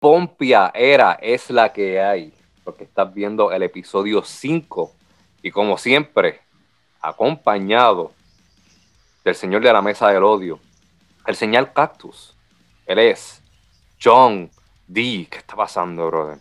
Pompia 0.00 0.72
era, 0.74 1.18
es 1.20 1.50
la 1.50 1.74
que 1.74 2.00
hay, 2.00 2.32
porque 2.64 2.84
estás 2.84 3.12
viendo 3.12 3.52
el 3.52 3.62
episodio 3.62 4.24
5 4.24 4.90
y 5.42 5.50
como 5.50 5.76
siempre, 5.76 6.40
acompañado 7.02 8.12
del 9.22 9.34
señor 9.34 9.62
de 9.62 9.70
la 9.70 9.82
mesa 9.82 10.08
del 10.08 10.24
odio, 10.24 10.58
el 11.26 11.36
señor 11.36 11.74
Cactus. 11.74 12.34
Él 12.86 12.98
es 12.98 13.42
John 14.02 14.50
D. 14.88 15.28
¿Qué 15.30 15.36
está 15.36 15.54
pasando, 15.54 16.06
brother? 16.06 16.38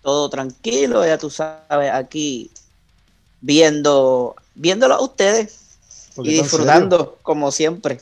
Todo 0.00 0.30
tranquilo, 0.30 1.04
ya 1.04 1.18
tú 1.18 1.28
sabes, 1.28 1.92
aquí 1.92 2.50
viendo, 3.42 4.34
viéndolo 4.54 4.94
a 4.94 5.02
ustedes 5.02 5.78
y 6.16 6.30
disfrutando 6.30 7.18
como 7.20 7.50
siempre. 7.50 8.00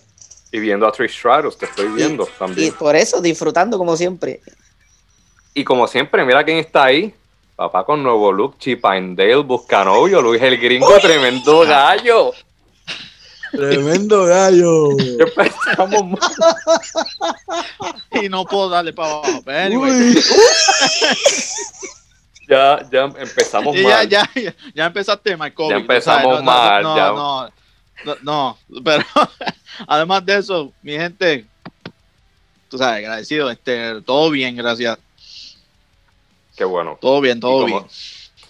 Y 0.53 0.61
viendo 0.61 0.87
a 0.87 0.93
Trish 0.93 1.19
Stratus, 1.19 1.59
te 1.59 1.67
estoy 1.67 1.89
viendo 1.89 2.25
también. 2.39 2.69
Y 2.69 2.71
por 2.71 2.95
eso, 2.95 3.21
disfrutando 3.21 3.79
como 3.79 3.97
siempre. 3.97 4.41
Y 5.57 5.65
como 5.65 5.89
siempre, 5.89 6.23
mira 6.23 6.45
quién 6.45 6.59
está 6.59 6.85
ahí. 6.85 7.13
Papá 7.57 7.83
con 7.83 8.01
nuevo 8.03 8.31
look, 8.31 8.59
Chipindale, 8.59 9.37
Buscanovio, 9.37 10.21
Luis 10.21 10.43
el 10.43 10.59
Gringo, 10.59 10.99
tremendo 11.01 11.61
gallo. 11.61 12.35
Tremendo 13.53 14.27
gallo. 14.27 14.91
y 18.23 18.29
no 18.29 18.45
puedo 18.45 18.69
darle 18.69 18.93
para 18.93 19.15
abajo. 19.15 19.43
ya, 22.47 22.87
ya 22.93 23.05
empezamos 23.05 23.75
mal. 23.75 23.83
Ya, 23.83 24.05
ya, 24.05 24.29
ya 24.75 24.85
empezaste 24.85 25.39
mal, 25.39 25.55
Ya 25.71 25.77
empezamos 25.77 26.43
mal. 26.43 26.83
No, 26.83 26.97
ya. 26.99 27.13
no, 27.13 27.49
no, 28.05 28.17
no, 28.23 28.59
pero 28.85 29.03
además 29.89 30.27
de 30.27 30.37
eso, 30.37 30.71
mi 30.83 30.93
gente, 30.93 31.47
tú 32.69 32.77
sabes, 32.77 32.99
agradecido, 32.99 33.51
este, 33.51 34.03
todo 34.03 34.31
bien, 34.31 34.55
gracias. 34.55 34.99
Qué 36.57 36.65
bueno. 36.65 36.97
Todo 37.01 37.21
bien, 37.21 37.39
todo 37.39 37.67
bien. 37.67 37.85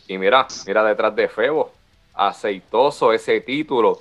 Y 0.07 0.17
mira, 0.17 0.47
mira 0.67 0.85
detrás 0.85 1.15
de 1.17 1.29
Febo, 1.29 1.73
aceitoso 2.15 3.13
ese 3.13 3.41
título 3.41 4.01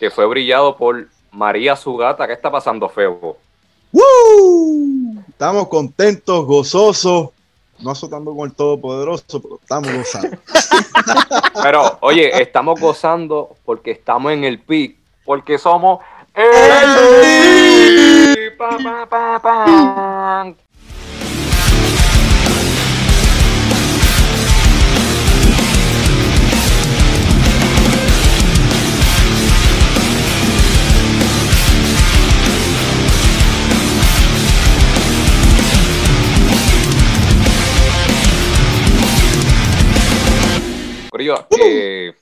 que 0.00 0.10
fue 0.10 0.26
brillado 0.26 0.76
por 0.76 1.08
María 1.30 1.76
Sugata. 1.76 2.26
¿Qué 2.26 2.32
está 2.32 2.50
pasando, 2.50 2.88
Febo? 2.88 3.38
Estamos 5.28 5.68
contentos, 5.68 6.44
gozosos, 6.44 7.30
no 7.78 7.90
azotando 7.92 8.34
con 8.34 8.50
el 8.50 8.54
Todopoderoso, 8.56 9.40
pero 9.40 9.58
estamos 9.60 9.92
gozando. 9.92 10.36
pero, 11.62 11.98
oye, 12.00 12.42
estamos 12.42 12.80
gozando 12.80 13.56
porque 13.64 13.92
estamos 13.92 14.32
en 14.32 14.42
el 14.42 14.58
pic, 14.58 14.96
porque 15.24 15.58
somos 15.58 16.00
el 16.34 16.44
Eh, 41.60 42.14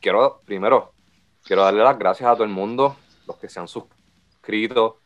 quiero 0.00 0.40
primero, 0.44 0.92
quiero 1.44 1.62
darle 1.62 1.82
las 1.82 1.98
gracias 1.98 2.28
a 2.28 2.34
todo 2.34 2.44
el 2.44 2.50
mundo, 2.50 2.96
los 3.26 3.36
que 3.36 3.48
se 3.48 3.60
han 3.60 3.68
suscrito, 3.68 4.98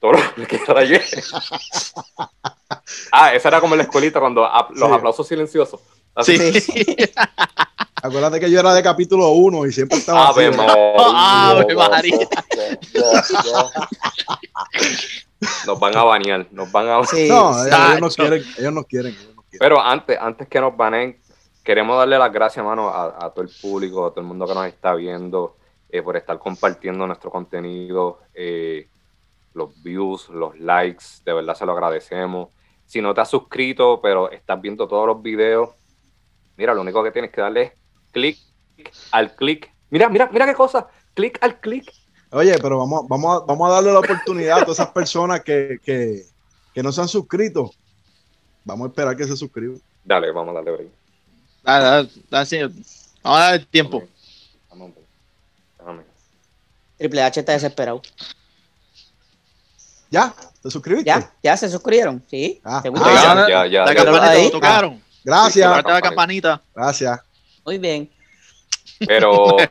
todos 0.00 0.16
los 0.36 0.48
que 0.48 0.60
ayer. 0.76 1.02
ah, 3.12 3.34
esa 3.34 3.48
era 3.48 3.60
como 3.60 3.74
en 3.74 3.78
la 3.78 3.84
escuelita 3.84 4.20
cuando 4.20 4.48
los 4.74 4.92
aplausos 4.92 5.26
silenciosos. 5.26 5.80
Así. 6.14 6.60
Sí. 6.60 6.84
Acuérdate 8.02 8.40
que 8.40 8.50
yo 8.50 8.58
era 8.58 8.74
de 8.74 8.82
capítulo 8.82 9.28
1 9.28 9.66
y 9.66 9.72
siempre 9.72 9.98
estaba. 9.98 10.28
Ave 10.28 10.50
María. 10.50 11.64
Nos 15.66 15.78
van 15.78 15.96
a 15.96 16.04
banear, 16.04 16.46
nos 16.52 16.70
van 16.70 16.88
a 16.88 17.04
sí, 17.04 17.28
No, 17.28 17.66
ellos, 17.66 18.00
no 18.00 18.10
quieren, 18.10 18.44
ellos 18.58 18.72
no 18.72 18.84
quieren, 18.84 19.16
Pero 19.58 19.80
antes, 19.80 20.16
antes 20.20 20.46
que 20.46 20.60
nos 20.60 20.76
banen, 20.76 21.18
queremos 21.62 21.96
darle 21.96 22.18
las 22.18 22.32
gracias, 22.32 22.64
mano, 22.64 22.88
a, 22.88 23.30
todo 23.30 23.44
el 23.44 23.50
público, 23.60 24.06
a 24.06 24.10
todo 24.10 24.20
el 24.20 24.26
mundo 24.26 24.46
que 24.46 24.54
nos 24.54 24.66
está 24.66 24.94
viendo, 24.94 25.56
eh, 25.88 26.02
por 26.02 26.16
estar 26.16 26.38
compartiendo 26.38 27.06
nuestro 27.06 27.30
contenido, 27.30 28.20
eh, 28.34 28.88
los 29.54 29.82
views, 29.82 30.28
los 30.30 30.58
likes, 30.58 31.04
de 31.24 31.32
verdad 31.32 31.54
se 31.54 31.66
lo 31.66 31.72
agradecemos. 31.72 32.48
Si 32.86 33.00
no 33.00 33.14
te 33.14 33.20
has 33.20 33.30
suscrito, 33.30 34.00
pero 34.02 34.30
estás 34.30 34.60
viendo 34.60 34.88
todos 34.88 35.06
los 35.06 35.22
videos, 35.22 35.70
mira, 36.56 36.74
lo 36.74 36.80
único 36.80 37.02
que 37.02 37.10
tienes 37.10 37.30
que 37.30 37.40
darle 37.40 37.62
es 37.62 37.72
clic 38.12 38.38
al 39.12 39.34
clic. 39.34 39.72
Mira, 39.90 40.08
mira, 40.08 40.28
mira 40.32 40.46
qué 40.46 40.54
cosa, 40.54 40.88
clic 41.14 41.38
al 41.42 41.60
clic. 41.60 41.92
Oye, 42.30 42.56
pero 42.60 42.78
vamos, 42.78 43.06
vamos, 43.08 43.42
a, 43.42 43.44
vamos 43.44 43.68
a 43.68 43.74
darle 43.74 43.92
la 43.92 43.98
oportunidad 43.98 44.58
a 44.58 44.60
todas 44.62 44.78
esas 44.78 44.90
personas 44.90 45.42
que, 45.42 45.78
que, 45.84 46.22
que 46.74 46.82
no 46.82 46.90
se 46.90 47.02
han 47.02 47.08
suscrito. 47.08 47.70
Vamos 48.64 48.86
a 48.86 48.88
esperar 48.88 49.16
que 49.16 49.24
se 49.24 49.36
suscriban. 49.36 49.80
Dale, 50.04 50.32
vamos 50.32 50.52
a 50.52 50.54
darle 50.54 51.01
Dale, 51.62 52.08
dale, 52.30 52.70
Vamos 53.22 53.38
a 53.40 53.50
dar 53.50 53.64
tiempo. 53.66 54.02
Triple 56.98 57.22
H 57.22 57.40
está 57.40 57.52
desesperado. 57.52 58.02
¿Ya? 60.10 60.34
¿Te 60.62 60.70
suscribiste? 60.70 61.08
Ya, 61.08 61.32
ya 61.42 61.56
se 61.56 61.68
suscribieron, 61.68 62.22
sí. 62.28 62.60
Ah, 62.62 62.82
ah 62.84 63.46
ya, 63.48 63.66
ya, 63.66 63.84
la 63.84 63.94
campanita 63.94 64.50
tocaron. 64.50 65.02
Gracias. 65.24 65.84
la 65.84 66.00
campanita. 66.00 66.62
Gracias. 66.74 67.20
Muy 67.64 67.78
bien. 67.78 68.10
Pero 69.06 69.58
eh, 69.58 69.68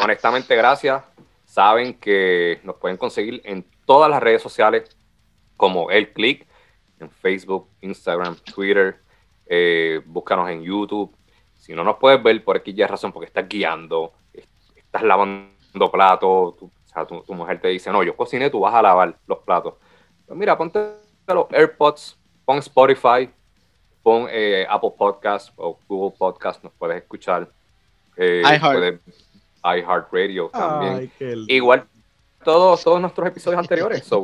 honestamente, 0.00 0.54
gracias. 0.54 1.02
Saben 1.46 1.94
que 1.94 2.60
nos 2.64 2.76
pueden 2.76 2.96
conseguir 2.96 3.40
en 3.44 3.64
todas 3.86 4.10
las 4.10 4.22
redes 4.22 4.42
sociales 4.42 4.94
como 5.56 5.90
El 5.90 6.12
Click, 6.12 6.46
en 7.00 7.10
Facebook, 7.10 7.68
Instagram, 7.80 8.36
Twitter, 8.36 9.00
eh, 9.46 10.02
búscanos 10.04 10.50
en 10.50 10.62
YouTube. 10.62 11.15
Si 11.66 11.74
no 11.74 11.82
nos 11.82 11.96
puedes 11.96 12.22
ver 12.22 12.44
por 12.44 12.56
aquí 12.56 12.72
ya 12.72 12.84
es 12.84 12.90
razón, 12.92 13.10
porque 13.10 13.26
estás 13.26 13.48
guiando, 13.48 14.12
estás 14.76 15.02
lavando 15.02 15.90
platos, 15.90 16.56
tu, 16.56 16.70
tu, 17.26 17.34
mujer 17.34 17.60
te 17.60 17.66
dice, 17.66 17.90
no, 17.90 18.04
yo 18.04 18.16
cociné, 18.16 18.50
tú 18.50 18.60
vas 18.60 18.72
a 18.72 18.82
lavar 18.82 19.18
los 19.26 19.38
platos. 19.40 19.74
Pues 20.26 20.38
mira, 20.38 20.56
ponte 20.56 20.78
los 21.26 21.46
AirPods, 21.50 22.16
pon 22.44 22.58
Spotify, 22.58 23.28
pon 24.04 24.28
eh, 24.30 24.64
Apple 24.70 24.92
Podcast 24.96 25.52
o 25.56 25.76
Google 25.88 26.16
Podcast, 26.16 26.62
nos 26.62 26.72
puedes 26.74 26.98
escuchar. 26.98 27.50
Eh, 28.16 28.44
iHeart. 28.44 29.00
iHeartRadio 29.64 30.48
también. 30.50 31.10
Igual 31.48 31.84
todos, 32.44 32.84
todos 32.84 33.00
nuestros 33.00 33.26
episodios 33.26 33.58
anteriores. 33.58 34.08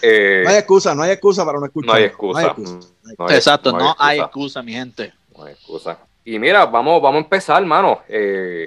Eh, 0.00 0.42
no 0.44 0.50
hay 0.50 0.56
excusa, 0.56 0.94
no 0.94 1.02
hay 1.02 1.10
excusa 1.10 1.44
para 1.44 1.58
no 1.58 1.66
escuchar. 1.66 1.88
No 1.88 1.96
hay 1.96 2.04
excusa. 2.04 2.54
Exacto, 3.30 3.72
no 3.72 3.96
hay, 3.98 4.20
excusa. 4.20 4.62
mi 4.62 4.72
gente. 4.72 5.12
No 5.36 5.44
hay 5.44 5.54
excusa. 5.54 5.98
Y 6.24 6.38
mira, 6.38 6.66
vamos, 6.66 7.02
vamos 7.02 7.20
a 7.20 7.24
empezar, 7.24 7.60
hermano. 7.62 8.00
Eh, 8.08 8.66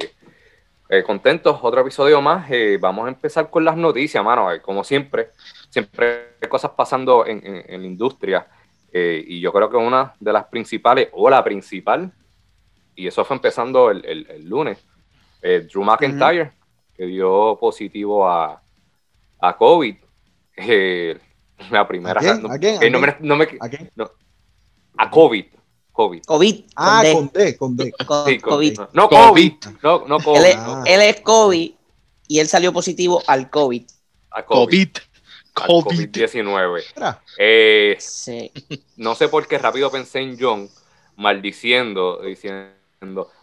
eh, 0.90 1.04
contentos, 1.04 1.58
otro 1.62 1.82
episodio 1.82 2.22
más. 2.22 2.48
vamos 2.80 3.06
a 3.06 3.10
empezar 3.10 3.50
con 3.50 3.64
las 3.66 3.78
noticias, 3.78 4.24
mano. 4.24 4.48
como 4.62 4.84
siempre, 4.84 5.30
siempre 5.70 6.36
hay 6.42 6.50
cosas 6.50 6.72
pasando 6.72 7.26
en, 7.26 7.42
la 7.68 7.88
industria. 7.88 8.48
y 8.94 9.40
yo 9.40 9.52
creo 9.52 9.70
que 9.70 9.78
una 9.78 10.14
de 10.20 10.34
las 10.34 10.46
principales, 10.46 11.10
o 11.12 11.30
la 11.30 11.44
principal, 11.44 12.12
y 12.96 13.08
eso 13.08 13.26
fue 13.26 13.36
empezando 13.36 13.92
el, 13.92 14.48
lunes, 14.48 14.86
Drew 15.42 15.84
McIntyre, 15.84 16.52
que 16.96 17.06
dio 17.06 17.58
positivo 17.60 18.28
a, 18.28 18.62
a 19.40 19.58
COVID. 19.58 19.96
Eh, 20.58 21.20
la 21.70 21.88
primera. 21.88 22.20
¿A 22.20 22.58
quién? 22.60 22.84
¿A, 22.84 22.90
no 22.90 23.00
me, 23.00 23.16
no 23.20 23.36
me, 23.36 23.48
¿A, 23.60 23.70
quién? 23.70 23.92
A 24.98 25.10
COVID. 25.10 25.46
COVID. 25.96 26.24
COVID. 26.26 26.66
Ah, 26.76 27.04
con 27.14 27.32
D, 27.34 27.58
con 27.58 27.78
D. 27.78 27.94
Con, 28.06 28.38
COVID. 28.42 28.80
No, 28.92 29.08
COVID. 29.08 29.54
No, 29.82 30.06
no 30.06 30.20
COVID. 30.20 30.42
Él, 30.86 31.02
es, 31.02 31.22
COVID 31.22 31.72
y 32.28 32.40
él 32.40 32.48
salió 32.50 32.74
positivo 32.74 33.24
al 33.28 33.50
COVID. 33.50 33.84
A 34.32 34.46
COVID. 34.46 34.90
COVID. 35.54 35.96
COVID-19. 36.14 36.84
eh, 37.38 37.96
sí. 37.98 38.52
No 38.98 39.16
sé 39.16 39.30
por 39.30 39.48
qué 39.48 39.58
rápido 39.58 39.90
pensé 39.90 40.20
en 40.20 40.38
John 40.38 40.70
maldiciendo, 41.16 42.22
diciendo 42.22 42.75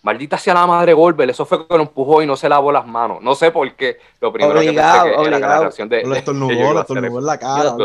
maldita 0.02 0.38
sea 0.38 0.54
la 0.54 0.66
madre 0.66 0.92
Goldberg, 0.92 1.30
eso 1.30 1.44
fue 1.44 1.66
que 1.66 1.76
lo 1.76 1.82
empujó 1.82 2.22
y 2.22 2.26
no 2.26 2.36
se 2.36 2.48
lavó 2.48 2.72
las 2.72 2.86
manos. 2.86 3.22
No 3.22 3.34
sé 3.34 3.50
por 3.50 3.74
qué. 3.76 3.98
Lo 4.20 4.32
primero 4.32 4.54
que 4.60 4.66
pensé 4.66 4.72
que 4.72 5.28
era 5.28 5.38
la 5.38 5.60
reacción 5.60 5.88
de. 5.88 6.02
Lo 6.06 6.14
estornudó, 6.14 6.72
lo 6.72 6.80
estornudó 6.80 7.18
en 7.18 7.26
la 7.26 7.38
cara. 7.38 7.76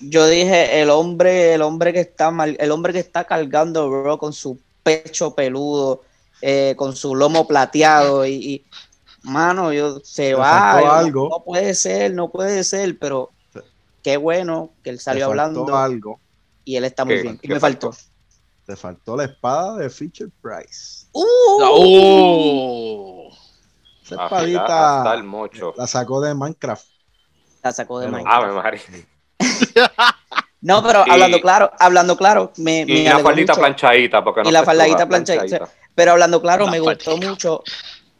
Yo, 0.00 0.26
dije, 0.26 0.80
el 0.80 0.90
hombre, 0.90 1.54
el 1.54 1.62
hombre 1.62 1.92
que 1.92 2.00
está 2.00 2.30
mal, 2.30 2.56
el 2.58 2.70
hombre 2.70 2.92
que 2.92 2.98
está 2.98 3.24
cargando, 3.24 3.88
bro, 3.88 4.18
con 4.18 4.32
su 4.32 4.58
pecho 4.82 5.34
peludo, 5.34 6.02
eh, 6.42 6.74
con 6.76 6.94
su 6.94 7.14
lomo 7.14 7.46
plateado 7.46 8.26
y, 8.26 8.64
mano, 9.22 9.72
yo 9.72 10.00
se 10.00 10.34
va. 10.34 10.98
algo. 10.98 11.28
No, 11.30 11.42
puede 11.44 11.74
ser, 11.74 12.12
no 12.12 12.28
puede 12.30 12.64
ser, 12.64 12.98
pero 12.98 13.30
qué 14.02 14.16
bueno 14.16 14.70
que 14.82 14.90
él 14.90 15.00
salió 15.00 15.26
hablando. 15.26 15.74
algo. 15.76 16.20
Y 16.66 16.76
él 16.76 16.84
está 16.84 17.04
muy 17.04 17.16
¿Qué- 17.16 17.22
bien. 17.22 17.38
Y 17.42 17.48
me 17.48 17.60
faltó. 17.60 17.92
Te 18.66 18.76
faltó 18.76 19.16
la 19.16 19.24
espada 19.24 19.76
de 19.76 19.90
Fisher 19.90 20.28
Price. 20.40 21.06
¡Uh! 21.12 21.24
¡Oh! 21.62 23.28
Esa 24.02 24.14
hasta 24.24 24.24
espadita 24.24 25.14
el 25.14 25.24
mocho. 25.24 25.74
la 25.76 25.86
sacó 25.86 26.20
de 26.20 26.34
Minecraft. 26.34 26.86
La 27.62 27.72
sacó 27.72 27.98
de 28.00 28.06
Pero- 28.06 28.18
Minecraft. 28.24 28.54
María. 28.54 28.80
No, 30.60 30.82
pero 30.82 31.04
Y- 31.06 31.10
hablando 31.10 31.40
claro, 31.42 31.70
hablando 31.78 32.16
claro, 32.16 32.50
me, 32.56 32.80
Y 32.80 32.86
me 32.86 33.04
la 33.04 33.18
faldita 33.18 33.52
mucho. 33.52 33.60
planchadita. 33.60 34.24
Porque 34.24 34.42
no 34.42 34.48
Y 34.48 34.52
la 34.52 34.64
faldita 34.64 35.06
planchadita. 35.06 35.68
Pero 35.94 36.12
hablando 36.12 36.40
claro, 36.40 36.64
La 36.64 36.70
me 36.70 36.80
gustó 36.80 37.18
mucho, 37.18 37.62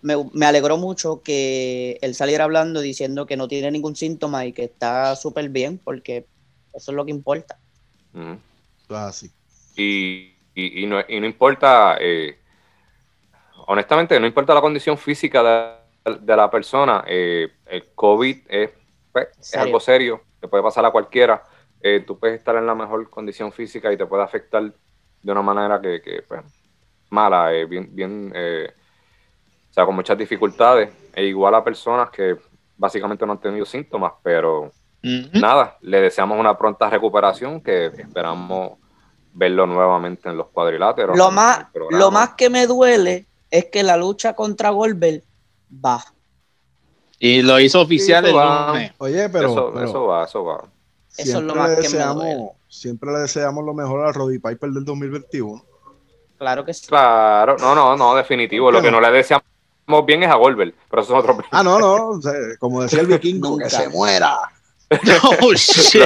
me, 0.02 0.14
me 0.34 0.44
alegró 0.44 0.76
mucho 0.76 1.22
que 1.22 1.98
él 2.02 2.14
saliera 2.14 2.44
hablando 2.44 2.80
diciendo 2.82 3.24
que 3.24 3.38
no 3.38 3.48
tiene 3.48 3.70
ningún 3.70 3.96
síntoma 3.96 4.44
y 4.44 4.52
que 4.52 4.64
está 4.64 5.16
súper 5.16 5.48
bien, 5.48 5.80
porque 5.82 6.26
eso 6.74 6.90
es 6.92 6.94
lo 6.94 7.06
que 7.06 7.12
importa. 7.12 7.58
Eso 8.12 8.36
es 8.90 8.94
así. 8.94 9.30
y, 9.74 10.33
y- 10.54 10.82
y 10.84 10.86
no, 10.86 11.00
y 11.08 11.20
no 11.20 11.26
importa, 11.26 11.96
eh, 12.00 12.38
honestamente, 13.66 14.18
no 14.20 14.26
importa 14.26 14.54
la 14.54 14.60
condición 14.60 14.98
física 14.98 15.42
de, 16.04 16.14
de 16.20 16.36
la 16.36 16.50
persona, 16.50 17.04
eh, 17.06 17.48
el 17.66 17.92
COVID 17.94 18.38
es, 18.48 18.70
pues, 19.12 19.28
es 19.38 19.54
algo 19.56 19.80
serio, 19.80 20.22
te 20.40 20.48
puede 20.48 20.62
pasar 20.62 20.84
a 20.84 20.90
cualquiera, 20.90 21.42
eh, 21.80 22.02
tú 22.06 22.18
puedes 22.18 22.38
estar 22.38 22.56
en 22.56 22.66
la 22.66 22.74
mejor 22.74 23.08
condición 23.10 23.52
física 23.52 23.92
y 23.92 23.96
te 23.96 24.06
puede 24.06 24.22
afectar 24.22 24.62
de 25.22 25.32
una 25.32 25.42
manera 25.42 25.80
que, 25.80 26.00
que, 26.02 26.22
pues, 26.22 26.42
mala, 27.10 27.52
eh, 27.54 27.64
bien, 27.64 27.88
bien 27.94 28.32
eh, 28.34 28.72
o 29.70 29.72
sea, 29.72 29.86
con 29.86 29.94
muchas 29.94 30.16
dificultades, 30.18 30.90
e 31.14 31.24
igual 31.24 31.54
a 31.54 31.64
personas 31.64 32.10
que 32.10 32.36
básicamente 32.76 33.24
no 33.26 33.32
han 33.32 33.40
tenido 33.40 33.64
síntomas, 33.66 34.12
pero 34.22 34.70
nada, 35.40 35.76
le 35.82 36.00
deseamos 36.00 36.38
una 36.38 36.56
pronta 36.56 36.88
recuperación, 36.90 37.60
que 37.60 37.86
esperamos 37.86 38.78
verlo 39.34 39.66
nuevamente 39.66 40.28
en 40.28 40.36
los 40.36 40.46
cuadriláteros. 40.48 41.16
Lo 41.16 41.30
más, 41.30 41.66
lo 41.90 42.10
más 42.10 42.30
que 42.30 42.48
me 42.48 42.66
duele 42.66 43.26
es 43.50 43.66
que 43.66 43.82
la 43.82 43.96
lucha 43.96 44.34
contra 44.34 44.70
Goldberg 44.70 45.22
va. 45.84 46.02
Y 47.18 47.42
lo 47.42 47.58
hizo 47.60 47.80
oficial 47.80 48.24
Sí, 48.24 48.30
el 48.30 48.36
eso 48.36 48.44
va. 48.46 48.68
lunes. 48.68 48.92
Oye, 48.98 49.28
pero, 49.28 49.50
eso, 49.52 49.70
pero 49.74 49.86
eso 49.88 50.06
va, 50.06 50.24
eso 50.24 50.44
va. 50.44 50.64
Eso 51.16 51.38
es 51.38 51.44
lo 51.44 51.54
más 51.54 51.70
le 51.70 51.76
que 51.76 51.82
me 51.82 51.88
deseamos, 51.88 52.24
duele. 52.24 52.48
siempre 52.68 53.12
le 53.12 53.18
deseamos 53.20 53.64
lo 53.64 53.72
mejor 53.74 54.04
a 54.06 54.12
Roddy 54.12 54.38
Piper 54.38 54.70
del 54.70 54.84
2021. 54.84 55.64
Claro 56.38 56.64
que 56.64 56.74
sí. 56.74 56.86
Claro, 56.88 57.56
no, 57.58 57.74
no, 57.74 57.96
no, 57.96 58.14
definitivo. 58.16 58.66
¿Por 58.66 58.74
Lo 58.74 58.82
que 58.82 58.90
no? 58.90 59.00
le 59.00 59.10
deseamos 59.12 59.44
bien 60.06 60.22
es 60.24 60.30
a 60.30 60.34
Goldberg, 60.34 60.74
pero 60.90 61.02
eso 61.02 61.16
es 61.16 61.20
otro. 61.24 61.38
Ah, 61.52 61.62
no, 61.62 61.78
no, 62.14 62.20
como 62.58 62.82
decía 62.82 63.00
el 63.00 63.06
vikingo, 63.06 63.56
que 63.58 63.70
se 63.70 63.88
muera. 63.88 64.36
Oh, 65.42 65.52
shit. 65.54 66.02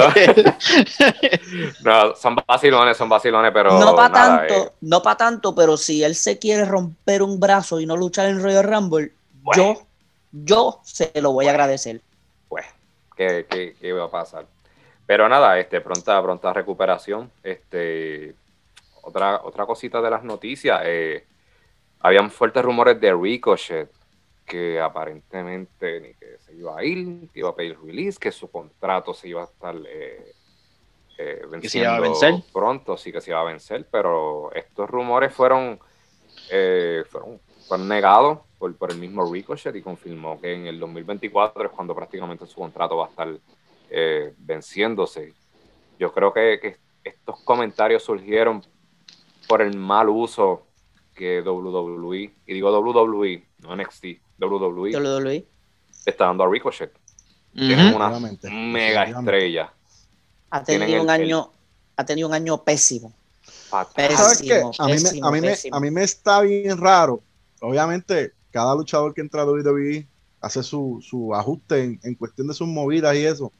No, 1.83 2.15
son 2.15 2.35
vacilones, 2.47 2.97
son 2.97 3.09
vacilones, 3.09 3.51
pero. 3.53 3.79
no 3.79 3.95
para 3.95 4.11
tanto, 4.13 4.53
eh, 4.53 4.71
no 4.81 5.01
para 5.01 5.17
tanto, 5.17 5.55
pero 5.55 5.77
si 5.77 6.03
él 6.03 6.15
se 6.15 6.37
quiere 6.39 6.65
romper 6.65 7.21
un 7.21 7.39
brazo 7.39 7.79
y 7.79 7.85
no 7.85 7.95
luchar 7.97 8.27
en 8.27 8.41
Royal 8.41 8.63
Rumble, 8.63 9.11
Bueno. 9.41 9.63
yo, 9.73 9.81
yo 10.31 10.79
se 10.83 11.11
lo 11.21 11.31
voy 11.31 11.47
a 11.47 11.51
agradecer. 11.51 12.01
pues, 12.47 12.65
¿qué, 13.15 13.45
qué, 13.49 13.75
qué 13.79 13.93
va 13.93 14.05
a 14.05 14.11
pasar? 14.11 14.45
Pero 15.05 15.27
nada, 15.27 15.57
este, 15.59 15.81
pronta, 15.81 16.21
pronta 16.21 16.53
recuperación. 16.53 17.31
Este, 17.43 18.35
otra, 19.01 19.41
otra 19.43 19.65
cosita 19.65 20.01
de 20.01 20.09
las 20.09 20.23
noticias. 20.23 20.81
eh, 20.85 21.25
habían 22.01 22.29
fuertes 22.31 22.63
rumores 22.63 22.99
de 23.01 23.13
Ricochet, 23.13 23.89
que 24.49 24.81
aparentemente 24.81 26.01
ni 26.01 26.13
que 26.15 26.39
se 26.39 26.55
iba 26.55 26.77
a 26.77 26.83
ir, 26.83 27.29
que 27.31 27.39
iba 27.39 27.49
a 27.49 27.55
pedir 27.55 27.77
release, 27.79 28.17
que 28.19 28.31
su 28.31 28.49
contrato 28.49 29.13
se 29.13 29.27
iba 29.27 29.41
a 29.41 29.45
estar 29.45 29.75
eh, 29.87 30.33
eh, 31.19 31.41
a 31.43 31.47
venciendo 31.47 32.01
vencer. 32.01 32.33
pronto, 32.51 32.97
sí 32.97 33.11
que 33.11 33.21
se 33.21 33.29
iba 33.29 33.39
a 33.39 33.43
vencer, 33.43 33.85
pero 33.91 34.51
estos 34.53 34.89
rumores 34.89 35.31
fueron, 35.31 35.79
eh, 36.49 37.03
fueron, 37.07 37.39
fueron 37.67 37.87
negados 37.87 38.39
por, 38.57 38.75
por 38.75 38.91
el 38.91 38.97
mismo 38.97 39.31
Ricochet 39.31 39.75
y 39.75 39.83
confirmó 39.83 40.41
que 40.41 40.51
en 40.51 40.65
el 40.65 40.79
2024 40.79 41.65
es 41.65 41.71
cuando 41.71 41.93
prácticamente 41.93 42.47
su 42.47 42.55
contrato 42.55 42.97
va 42.97 43.05
a 43.05 43.09
estar 43.09 43.29
eh, 43.91 44.33
venciéndose. 44.39 45.33
Yo 45.99 46.11
creo 46.11 46.33
que, 46.33 46.59
que 46.59 46.77
estos 47.03 47.39
comentarios 47.43 48.01
surgieron 48.01 48.63
por 49.47 49.61
el 49.61 49.77
mal 49.77 50.09
uso 50.09 50.65
que 51.13 51.41
WWE, 51.41 52.33
y 52.47 52.53
digo 52.53 52.71
WWE, 52.79 53.43
no 53.59 53.75
NXT, 53.75 54.05
WWE, 54.39 54.91
WWE. 54.95 55.45
está 56.05 56.25
dando 56.25 56.43
a 56.43 56.49
Ricochet. 56.49 56.91
Ujú. 57.55 57.67
Tienen 57.67 57.93
una 57.93 58.09
mega 58.51 59.03
estrella. 59.03 59.73
Ha 60.51 60.63
tenido 60.63 61.01
un 61.03 61.09
el- 61.09 61.21
año, 61.21 61.51
ha 61.95 62.05
tenido 62.05 62.27
un 62.27 62.33
año 62.33 62.63
pésimo. 62.63 63.13
Fatal. 63.69 64.11
¿Sabes 64.15 64.41
qué? 64.41 64.61
Pésimo, 64.61 64.71
A 64.79 64.87
mí, 64.87 64.93
me, 65.01 65.09
a, 65.27 65.31
mí 65.31 65.41
me, 65.41 65.55
a 65.71 65.79
mí 65.79 65.91
me 65.91 66.03
está 66.03 66.41
bien 66.41 66.77
raro. 66.77 67.21
Obviamente, 67.61 68.33
cada 68.51 68.73
luchador 68.75 69.13
que 69.13 69.21
entra 69.21 69.41
a 69.41 69.45
WWE 69.45 70.07
hace 70.41 70.63
su, 70.63 71.03
su 71.07 71.35
ajuste 71.35 71.83
en, 71.83 71.99
en 72.03 72.15
cuestión 72.15 72.47
de 72.47 72.53
sus 72.53 72.67
movidas 72.67 73.15
y 73.15 73.25
eso. 73.25 73.51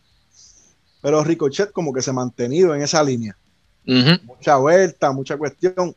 Pero 1.01 1.23
Ricochet 1.23 1.71
como 1.71 1.93
que 1.93 2.01
se 2.01 2.09
ha 2.09 2.13
mantenido 2.13 2.73
en 2.75 2.81
esa 2.81 3.03
línea. 3.03 3.35
Mucha 4.23 4.57
vuelta, 4.57 5.11
mucha 5.11 5.37
cuestión. 5.37 5.95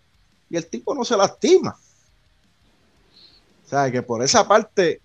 Y 0.49 0.56
el 0.56 0.67
tipo 0.67 0.94
no 0.94 1.05
se 1.05 1.17
lastima. 1.17 1.76
O 3.72 3.74
sea, 3.74 3.90
que 3.90 4.02
por 4.02 4.22
esa 4.22 4.46
parte 4.46 5.00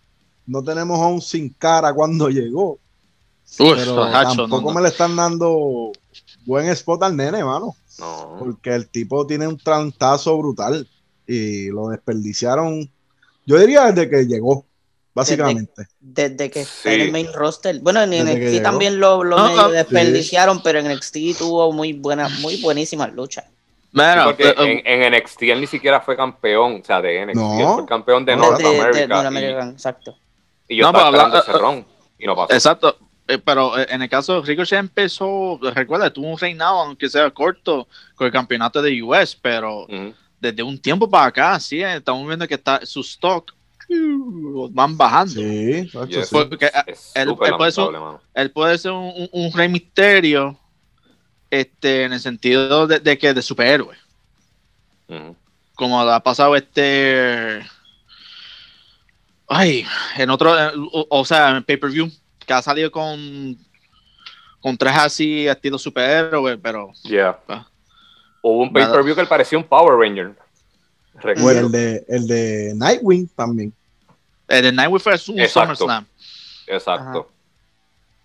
no 0.45 0.61
tenemos 0.61 0.99
a 0.99 1.07
un 1.07 1.21
sin 1.21 1.49
cara 1.53 1.93
cuando 1.93 2.27
llegó. 2.29 2.79
Uf, 3.59 3.75
pero 3.77 4.03
hacho, 4.03 4.35
tampoco 4.41 4.61
no, 4.63 4.67
no. 4.67 4.73
me 4.73 4.81
le 4.81 4.89
están 4.89 5.15
dando 5.15 5.93
buen 6.45 6.67
spot 6.67 7.01
al 7.03 7.15
nene, 7.15 7.45
mano. 7.45 7.75
No. 7.97 8.35
Porque 8.39 8.75
el 8.75 8.89
tipo 8.89 9.25
tiene 9.25 9.47
un 9.47 9.57
trantazo 9.57 10.37
brutal 10.37 10.85
y 11.25 11.67
lo 11.69 11.87
desperdiciaron. 11.87 12.91
Yo 13.45 13.57
diría 13.57 13.89
desde 13.89 14.09
que 14.09 14.25
llegó, 14.25 14.65
básicamente. 15.13 15.87
Desde 16.01 16.51
que 16.51 16.61
está 16.61 16.89
Sí. 16.89 16.89
en 16.95 17.01
el 17.01 17.11
main 17.13 17.27
roster. 17.33 17.79
Bueno, 17.79 18.03
en 18.03 18.09
Desde 18.09 18.35
NXT 18.49 18.63
también 18.63 18.99
lo, 18.99 19.23
lo 19.23 19.37
No, 19.37 19.47
medio 19.47 19.61
no. 19.61 19.69
desperdiciaron, 19.69 20.61
pero 20.61 20.79
en 20.79 20.87
NXT 20.91 21.37
tuvo 21.39 21.71
muy 21.71 21.93
buenas, 21.93 22.37
muy 22.41 22.61
buenísimas 22.61 23.13
luchas. 23.13 23.45
Mira, 23.91 24.25
porque 24.25 24.49
eh, 24.49 24.81
en, 24.85 25.01
en 25.03 25.13
NXT 25.13 25.41
él 25.43 25.61
ni 25.61 25.67
siquiera 25.67 26.01
fue 26.01 26.15
campeón, 26.15 26.79
o 26.81 26.85
sea, 26.85 27.01
de 27.01 27.25
NXT, 27.25 27.35
No. 27.37 27.59
él 27.59 27.65
fue 27.75 27.85
campeón 27.85 28.25
de 28.25 28.35
No, 28.35 28.43
North 28.43 28.57
De- 28.57 28.63
de- 28.69 28.73
de 29.07 29.13
America. 29.13 29.23
North 29.23 29.69
y- 29.69 29.73
exacto. 29.73 30.17
y, 30.67 30.75
yo 30.77 30.83
No, 30.83 30.89
estaba 30.89 31.11
pero 31.11 31.23
esperando 31.27 31.39
ese 31.39 31.51
ron 31.53 31.85
y 32.19 32.25
no 32.25 32.35
pasó. 32.35 32.53
Exacto. 32.53 32.97
Eh, 33.29 33.37
Pero 33.39 33.77
eh, 33.77 33.87
en 33.89 34.01
el 34.01 34.09
caso 34.09 34.39
de 34.41 34.47
Ricochet 34.47 34.79
empezó, 34.79 35.59
recuerda, 35.73 36.09
tuvo 36.11 36.27
un 36.31 36.37
reinado, 36.37 36.79
aunque 36.79 37.09
sea 37.09 37.29
corto, 37.31 37.87
con 38.15 38.25
el 38.27 38.31
campeonato 38.31 38.81
de 38.81 39.01
US, 39.03 39.35
pero 39.41 39.83
Ujú. 39.83 40.13
desde 40.39 40.63
un 40.63 40.79
tiempo 40.79 41.09
para 41.09 41.25
acá, 41.25 41.59
sí, 41.59 41.81
eh, 41.81 41.97
estamos 41.97 42.25
viendo 42.25 42.47
que 42.47 42.53
está 42.55 42.79
su 42.85 43.01
stock 43.01 43.53
uh, 43.89 44.69
van 44.71 44.97
bajando. 44.97 45.33
Sí. 45.33 45.89
Porque, 45.93 46.19
es 46.19 47.11
él- 47.15 47.27
él 47.29 47.35
puede 47.57 47.71
ser. 47.71 47.85
Él 48.33 48.51
puede 48.51 48.77
ser 48.77 48.91
un, 48.91 49.11
un, 49.15 49.29
un 49.31 49.51
rey 49.53 49.67
misterio, 49.69 50.57
este, 51.49 52.03
en 52.03 52.13
el 52.13 52.19
sentido 52.19 52.87
de, 52.87 52.99
de 52.99 53.17
que 53.17 53.33
de 53.33 53.41
superhéroe, 53.41 53.95
Ujú. 55.07 55.35
como 55.75 56.01
ha 56.01 56.19
pasado 56.21 56.55
este, 56.55 57.65
ay, 59.47 59.85
en 60.17 60.29
otro, 60.29 60.57
eh, 60.57 60.71
o, 60.91 61.07
o 61.09 61.25
sea, 61.25 61.55
en 61.57 61.63
pay-per-view, 61.63 62.11
que 62.45 62.53
ha 62.53 62.61
salido 62.61 62.91
con, 62.91 63.57
con 64.61 64.77
tres 64.77 64.93
así 64.95 65.47
estilo 65.47 65.77
superhéroe, 65.77 66.57
pero 66.57 66.91
Yeah. 67.03 67.39
Ah. 67.47 67.67
Hubo 68.41 68.63
un 68.63 68.71
pay-per-view 68.73 69.15
que 69.15 69.21
él 69.21 69.27
parecía 69.27 69.57
un 69.57 69.63
Power 69.63 69.97
Ranger. 69.97 70.33
Y 71.15 71.19
Recuerdo. 71.19 71.65
el 71.67 71.71
de, 71.71 72.05
el 72.07 72.27
de 72.27 72.73
Nightwing 72.75 73.27
también. 73.29 73.73
el 74.47 74.63
de 74.63 74.71
Nightwing 74.71 74.99
fue 75.01 75.13
un 75.29 75.39
Exacto. 75.39 75.75
SummerSlam. 75.75 76.05
Exacto. 76.67 77.29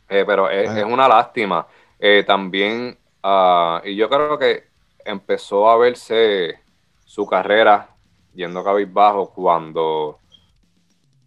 Eh, 0.08 0.24
pero 0.26 0.50
es 0.50 0.84
una 0.84 1.08
lástima. 1.08 1.66
Eh, 1.98 2.22
también, 2.26 2.96
ah, 3.22 3.82
y 3.84 3.96
yo 3.96 4.08
creo 4.08 4.38
que 4.38 4.64
empezó 5.04 5.68
a 5.70 5.76
verse 5.76 6.58
su 7.04 7.26
carrera 7.26 7.88
yendo 8.34 8.62
cabizbajo 8.64 9.30
cuando 9.32 10.18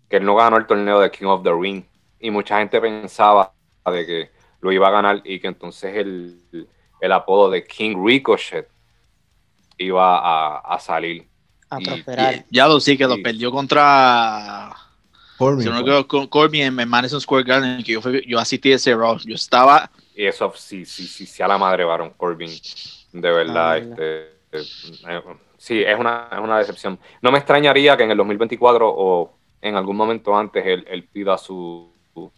que 0.09 0.17
él 0.17 0.25
no 0.25 0.35
ganó 0.35 0.57
el 0.57 0.65
torneo 0.67 0.99
de 0.99 1.11
King 1.11 1.25
of 1.25 1.43
the 1.43 1.51
Ring. 1.53 1.83
Y 2.19 2.31
mucha 2.31 2.59
gente 2.59 2.79
pensaba 2.79 3.53
de 3.91 4.05
que 4.05 4.31
lo 4.61 4.71
iba 4.71 4.87
a 4.87 4.91
ganar 4.91 5.21
y 5.25 5.39
que 5.39 5.47
entonces 5.47 5.95
el, 5.95 6.67
el 7.01 7.11
apodo 7.11 7.49
de 7.49 7.63
King 7.63 7.95
Ricochet 8.03 8.67
iba 9.77 10.17
a, 10.17 10.57
a 10.59 10.79
salir. 10.79 11.27
A 11.69 11.79
Y- 11.81 11.85
prosperar. 11.85 12.45
Ya 12.49 12.67
lo 12.67 12.79
sí 12.79 12.97
que 12.97 13.05
lo 13.07 13.21
perdió 13.21 13.51
contra 13.51 14.69
mí, 15.39 15.63
si 15.63 15.69
no 15.69 15.83
Corbin 16.29 16.61
en, 16.61 16.79
en 16.79 16.89
Madison 16.89 17.19
Square 17.19 17.43
Garden, 17.43 17.83
que 17.83 17.91
yo, 17.93 18.01
fui- 18.01 18.23
yo 18.25 18.39
asistí 18.39 18.71
a 18.71 18.75
ese 18.77 18.95
Raw. 18.95 19.17
Yo 19.25 19.35
estaba 19.35 19.91
Y 20.15 20.25
eso 20.25 20.51
sí, 20.55 20.86
sí, 20.86 21.05
sí, 21.07 21.25
sí 21.25 21.43
a 21.43 21.48
la 21.48 21.57
madre 21.57 21.84
Baron 21.84 22.12
Corbin. 22.12 22.50
De 23.12 23.31
verdad, 23.31 23.72
Ah, 23.74 23.77
este, 23.77 24.27
eh, 24.51 25.22
sí, 25.57 25.81
es 25.84 26.00
una, 26.00 26.29
es 26.31 26.39
una 26.39 26.57
decepción. 26.57 26.98
No 27.22 27.31
me 27.31 27.38
extrañaría 27.39 27.98
que 27.98 28.03
en 28.03 28.12
el 28.12 28.17
2024 28.17 28.88
o 28.89 29.34
en 29.62 29.75
algún 29.75 29.98
momento 29.98 30.36
antes 30.38 30.65
él, 30.65 30.86
él 30.88 31.03
pida 31.03 31.38
su, 31.38 31.91
su, 32.13 32.31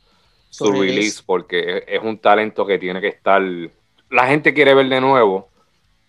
Su 0.50 0.72
release. 0.72 0.96
release. 0.96 1.24
porque 1.26 1.78
es, 1.78 1.84
es 1.88 2.02
un 2.04 2.18
talento 2.18 2.66
que 2.66 2.80
tiene 2.80 3.00
que 3.02 3.10
estar. 3.10 3.42
La 4.10 4.26
gente 4.28 4.54
quiere 4.54 4.74
ver 4.74 4.88
de 4.90 5.02
nuevo 5.02 5.50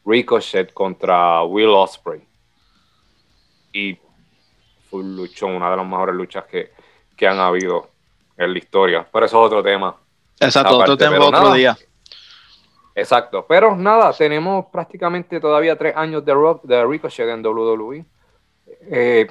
Ricochet 0.07 0.73
contra 0.73 1.43
Will 1.43 1.69
Osprey. 1.69 2.23
Y 3.73 3.99
fue 4.89 5.01
un 5.01 5.17
luchón, 5.17 5.53
una 5.55 5.71
de 5.71 5.77
las 5.77 5.87
mejores 5.87 6.15
luchas 6.15 6.45
que, 6.47 6.71
que 7.17 7.27
han 7.27 7.39
habido 7.39 7.91
en 8.39 8.53
la 8.53 8.59
historia. 8.59 9.07
Pero 9.13 9.27
eso 9.27 9.41
es 9.41 9.47
otro 9.47 9.63
tema. 9.63 9.95
Exacto, 10.41 10.77
Aparte, 10.83 10.93
otro 11.05 11.27
otro 11.27 11.31
nada. 11.43 11.55
día. 11.55 11.79
Exacto. 12.95 13.45
Pero 13.49 13.77
nada, 13.77 14.13
tenemos 14.13 14.67
prácticamente 14.73 15.41
todavía 15.41 15.77
tres 15.77 15.95
años 15.97 16.25
de, 16.25 16.35
rock, 16.35 16.65
de 16.65 16.85
Ricochet 16.85 17.29
en 17.29 17.45
WWE. 17.45 18.05
Eh, 18.91 19.27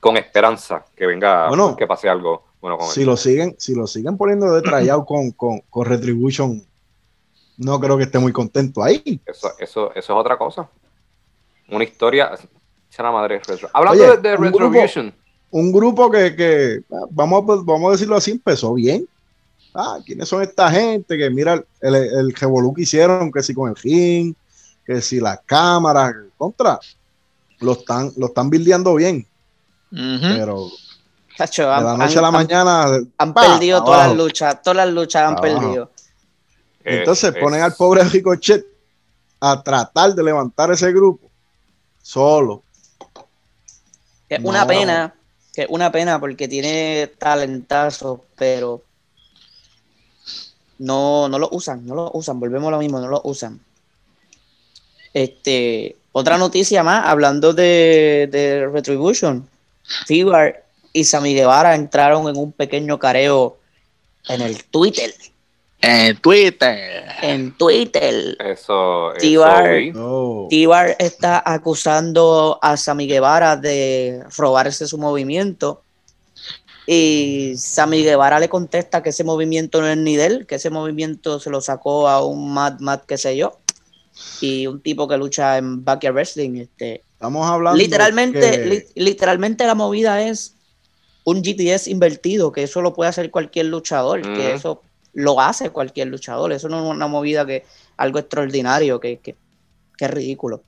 con 0.00 0.16
esperanza 0.16 0.84
que 0.96 1.06
venga, 1.06 1.48
Bueno. 1.48 1.76
que 1.76 1.86
pase 1.86 2.08
algo 2.08 2.44
bueno 2.60 2.78
con 2.78 2.88
Si 2.88 3.00
él. 3.00 3.06
lo 3.06 3.16
siguen, 3.16 3.54
si 3.58 3.74
lo 3.74 3.86
siguen 3.86 4.16
poniendo 4.16 4.50
de 4.52 4.62
tryout 4.62 5.04
con, 5.06 5.30
con, 5.32 5.60
con 5.68 5.86
Retribution, 5.86 6.62
no 7.58 7.80
creo 7.80 7.96
que 7.98 8.04
esté 8.04 8.18
muy 8.18 8.32
contento 8.32 8.82
ahí. 8.82 9.20
Eso, 9.26 9.50
eso, 9.58 9.90
eso 9.90 9.98
es 9.98 10.10
otra 10.10 10.38
cosa. 10.38 10.68
Una 11.68 11.84
historia. 11.84 12.30
la 12.98 13.10
madre. 13.12 13.40
Hablando 13.72 14.02
Oye, 14.04 14.16
de, 14.16 14.28
de 14.30 14.36
un 14.36 14.42
grupo- 14.52 14.58
Retribution. 14.70 15.14
Un 15.52 15.72
grupo 15.72 16.10
que, 16.10 16.36
que, 16.36 16.80
vamos, 17.10 17.42
a- 17.42 17.62
vamos 17.64 17.88
a 17.88 17.92
decirlo 17.92 18.16
así, 18.16 18.30
empezó 18.32 18.74
bien. 18.74 19.06
Ah, 19.74 19.98
¿quiénes 20.04 20.28
son 20.28 20.42
esta 20.42 20.70
gente? 20.70 21.16
Que 21.16 21.30
mira 21.30 21.62
el, 21.80 21.94
el, 21.94 22.34
revolú 22.34 22.74
que 22.74 22.82
hicieron, 22.82 23.30
que 23.30 23.42
si 23.42 23.54
con 23.54 23.68
el 23.70 23.76
ring, 23.76 24.34
que 24.84 25.00
si 25.00 25.20
las 25.20 25.40
cámaras, 25.46 26.14
contra. 26.36 26.78
Lo 27.60 27.72
están, 27.72 28.10
lo 28.16 28.26
están 28.28 28.48
buildeando 28.48 28.94
bien, 28.94 29.26
pero 29.90 30.68
de 31.38 31.62
han, 31.62 31.84
la 31.84 31.96
noche 31.96 32.12
han- 32.14 32.18
a 32.18 32.22
la 32.22 32.30
mañana. 32.30 32.86
han 33.18 33.34
pa, 33.34 33.42
perdido 33.42 33.84
todas 33.84 34.08
las 34.08 34.16
luchas, 34.16 34.62
todas 34.62 34.76
las 34.78 34.88
luchas 34.94 35.22
han 35.22 35.36
Abajo. 35.36 35.42
perdido. 35.42 35.90
Entonces 36.82 37.34
Es- 37.34 37.40
ponen 37.42 37.60
es- 37.60 37.66
al 37.66 37.74
pobre 37.74 38.02
Ricochet 38.04 38.66
a 39.40 39.62
tratar 39.62 40.14
de 40.14 40.22
levantar 40.22 40.70
ese 40.72 40.90
grupo 40.92 41.30
solo. 42.02 42.62
Que 44.28 44.36
es 44.36 44.40
No. 44.42 44.48
una 44.48 44.66
pena, 44.66 45.14
que 45.52 45.62
es 45.62 45.68
una 45.68 45.92
pena 45.92 46.18
porque 46.18 46.48
tiene 46.48 47.10
talentazo, 47.18 48.24
pero 48.36 48.82
no, 50.80 51.28
no 51.28 51.38
lo 51.38 51.48
usan, 51.52 51.86
no 51.86 51.94
lo 51.94 52.10
usan, 52.14 52.40
volvemos 52.40 52.68
a 52.68 52.70
lo 52.72 52.78
mismo, 52.78 52.98
no 53.00 53.08
lo 53.08 53.20
usan. 53.24 53.60
Este, 55.12 55.96
otra 56.12 56.38
noticia 56.38 56.82
más, 56.82 57.06
hablando 57.06 57.52
de, 57.52 58.28
de 58.32 58.66
Retribution, 58.66 59.46
Tibar 60.06 60.64
y 60.92 61.04
Sammy 61.04 61.34
Guevara 61.34 61.74
entraron 61.74 62.28
en 62.28 62.36
un 62.36 62.52
pequeño 62.52 62.98
careo 62.98 63.58
en 64.28 64.40
el 64.40 64.64
Twitter, 64.64 65.12
En 65.82 66.16
Twitter. 66.16 67.04
en 67.22 67.52
Twitter. 67.56 68.36
Eso. 68.38 69.12
Tibar 70.48 70.96
está 70.98 71.42
acusando 71.44 72.58
a 72.62 72.76
Sammy 72.76 73.06
Guevara 73.06 73.56
de 73.56 74.22
robarse 74.36 74.86
su 74.86 74.96
movimiento. 74.98 75.82
Y 76.92 77.54
Sammy 77.56 78.02
Guevara 78.02 78.40
le 78.40 78.48
contesta 78.48 79.00
que 79.00 79.10
ese 79.10 79.22
movimiento 79.22 79.80
no 79.80 79.86
es 79.86 79.96
ni 79.96 80.16
de 80.16 80.26
él, 80.26 80.46
que 80.46 80.56
ese 80.56 80.70
movimiento 80.70 81.38
se 81.38 81.48
lo 81.48 81.60
sacó 81.60 82.08
a 82.08 82.24
un 82.26 82.52
Mad 82.52 82.80
Mad, 82.80 83.02
qué 83.02 83.16
sé 83.16 83.36
yo. 83.36 83.60
Y 84.40 84.66
un 84.66 84.80
tipo 84.80 85.06
que 85.06 85.16
lucha 85.16 85.56
en 85.56 85.84
Backyard 85.84 86.14
Wrestling. 86.14 86.56
Este. 86.56 87.04
Estamos 87.12 87.46
hablando. 87.48 87.78
Literalmente, 87.78 88.40
que- 88.40 88.64
li- 88.66 88.84
literalmente 89.04 89.64
la 89.66 89.76
movida 89.76 90.20
es 90.26 90.56
un 91.22 91.42
GTS 91.42 91.86
invertido, 91.90 92.50
que 92.50 92.64
eso 92.64 92.82
lo 92.82 92.92
puede 92.92 93.10
hacer 93.10 93.30
cualquier 93.30 93.66
luchador, 93.66 94.22
que 94.22 94.28
Ujú. 94.48 94.56
eso 94.56 94.82
lo 95.12 95.40
hace 95.40 95.70
cualquier 95.70 96.08
luchador. 96.08 96.52
Eso 96.52 96.68
no 96.68 96.78
es 96.84 96.90
una 96.96 97.06
movida 97.06 97.46
que 97.46 97.64
algo 97.98 98.18
extraordinario, 98.18 98.98
que, 98.98 99.18
que, 99.18 99.36
que 99.96 100.04
es 100.06 100.10
ridículo. 100.10 100.64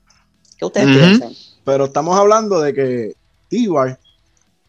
¿Qué 0.56 0.64
ustedes 0.66 0.86
piensan? 0.86 1.32
pero 1.64 1.86
estamos 1.86 2.16
hablando 2.16 2.60
de 2.60 2.74
que 2.74 3.16
T-Bar 3.48 3.98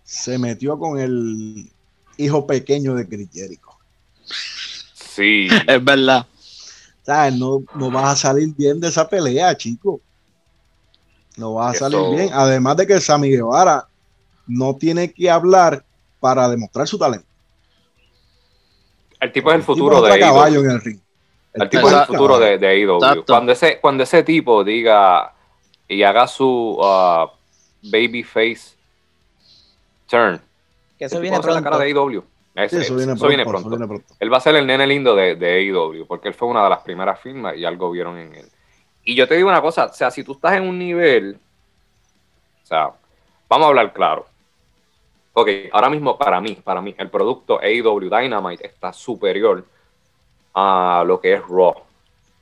se 0.03 0.37
metió 0.37 0.77
con 0.77 0.99
el 0.99 1.69
hijo 2.17 2.45
pequeño 2.45 2.95
de 2.95 3.07
Chris 3.07 3.29
Jericho. 3.33 3.69
Sí. 4.93 5.47
Es 5.67 5.83
verdad. 5.83 6.25
¿Sabes? 7.03 7.35
No, 7.35 7.63
no 7.75 7.91
vas 7.91 8.13
a 8.13 8.15
salir 8.15 8.53
bien 8.55 8.79
de 8.79 8.87
esa 8.87 9.07
pelea, 9.07 9.55
chico. 9.57 9.99
No 11.35 11.55
vas 11.55 11.73
a 11.73 11.75
Eso- 11.87 11.89
salir 11.89 12.15
bien. 12.17 12.29
Además 12.33 12.77
de 12.77 12.87
que 12.87 12.99
Sammy 12.99 13.29
Guevara 13.29 13.87
no 14.47 14.75
tiene 14.75 15.11
que 15.11 15.29
hablar 15.29 15.83
para 16.19 16.47
demostrar 16.49 16.87
su 16.87 16.97
talento. 16.97 17.27
El 19.19 19.31
tipo 19.31 19.49
es 19.51 19.55
el 19.55 19.63
futuro 19.63 20.01
de 20.01 20.19
caballo 20.19 20.61
en 20.61 20.71
el 20.71 20.81
ring. 20.81 20.99
El 21.53 21.69
tipo 21.69 21.87
es 21.87 21.93
el 21.93 22.05
futuro 22.05 22.39
de, 22.39 22.57
de 22.57 22.67
AEW. 22.67 22.95
Exacto. 22.95 23.25
Cuando 23.27 23.51
ese, 23.51 23.79
cuando 23.79 24.03
ese 24.03 24.23
tipo 24.23 24.63
diga 24.63 25.33
y 25.87 26.03
haga 26.03 26.27
su 26.27 26.45
uh, 26.79 27.29
babyface 27.83 28.75
Que 30.97 31.05
eso 31.05 31.17
el 31.17 31.23
tipo 31.23 31.31
viene 31.31 31.37
ser 31.37 31.53
la 31.53 31.61
cara 31.61 31.77
pronto. 31.77 32.07
de 32.09 32.15
AEW. 32.15 32.23
Eso 32.55 32.77
eso 32.79 32.95
viene 32.95 33.13
viene 33.15 33.43
pronto, 33.43 33.51
pronto. 33.51 33.59
eso 33.59 33.69
viene 33.69 33.87
pronto. 33.87 34.13
Él 34.19 34.31
va 34.31 34.37
a 34.37 34.41
ser 34.41 34.55
el 34.55 34.67
nene 34.67 34.85
lindo 34.85 35.15
de, 35.15 35.35
de 35.35 35.71
AEW, 35.71 36.05
porque 36.05 36.27
él 36.27 36.33
fue 36.33 36.47
una 36.47 36.63
de 36.63 36.69
las 36.69 36.79
primeras 36.79 37.19
firmas 37.19 37.57
y 37.57 37.65
algo 37.65 37.89
vieron 37.89 38.17
en 38.17 38.35
él. 38.35 38.45
Y 39.03 39.15
yo 39.15 39.27
te 39.27 39.35
digo 39.35 39.49
una 39.49 39.61
cosa, 39.61 39.85
o 39.85 39.93
sea, 39.93 40.11
si 40.11 40.23
tú 40.23 40.33
estás 40.33 40.53
en 40.53 40.63
un 40.63 40.77
nivel, 40.77 41.37
o 42.63 42.65
sea, 42.65 42.91
vamos 43.49 43.65
a 43.65 43.69
hablar 43.69 43.91
claro. 43.91 44.25
Ok, 45.33 45.49
ahora 45.71 45.89
mismo 45.89 46.17
para 46.17 46.39
mí, 46.39 46.57
para 46.63 46.79
mí, 46.79 46.93
el 46.97 47.09
producto 47.09 47.59
AEW 47.59 48.09
Dynamite 48.09 48.67
está 48.67 48.93
superior 48.93 49.65
a 50.53 51.03
lo 51.05 51.19
que 51.19 51.33
es 51.33 51.41
Raw. 51.47 51.73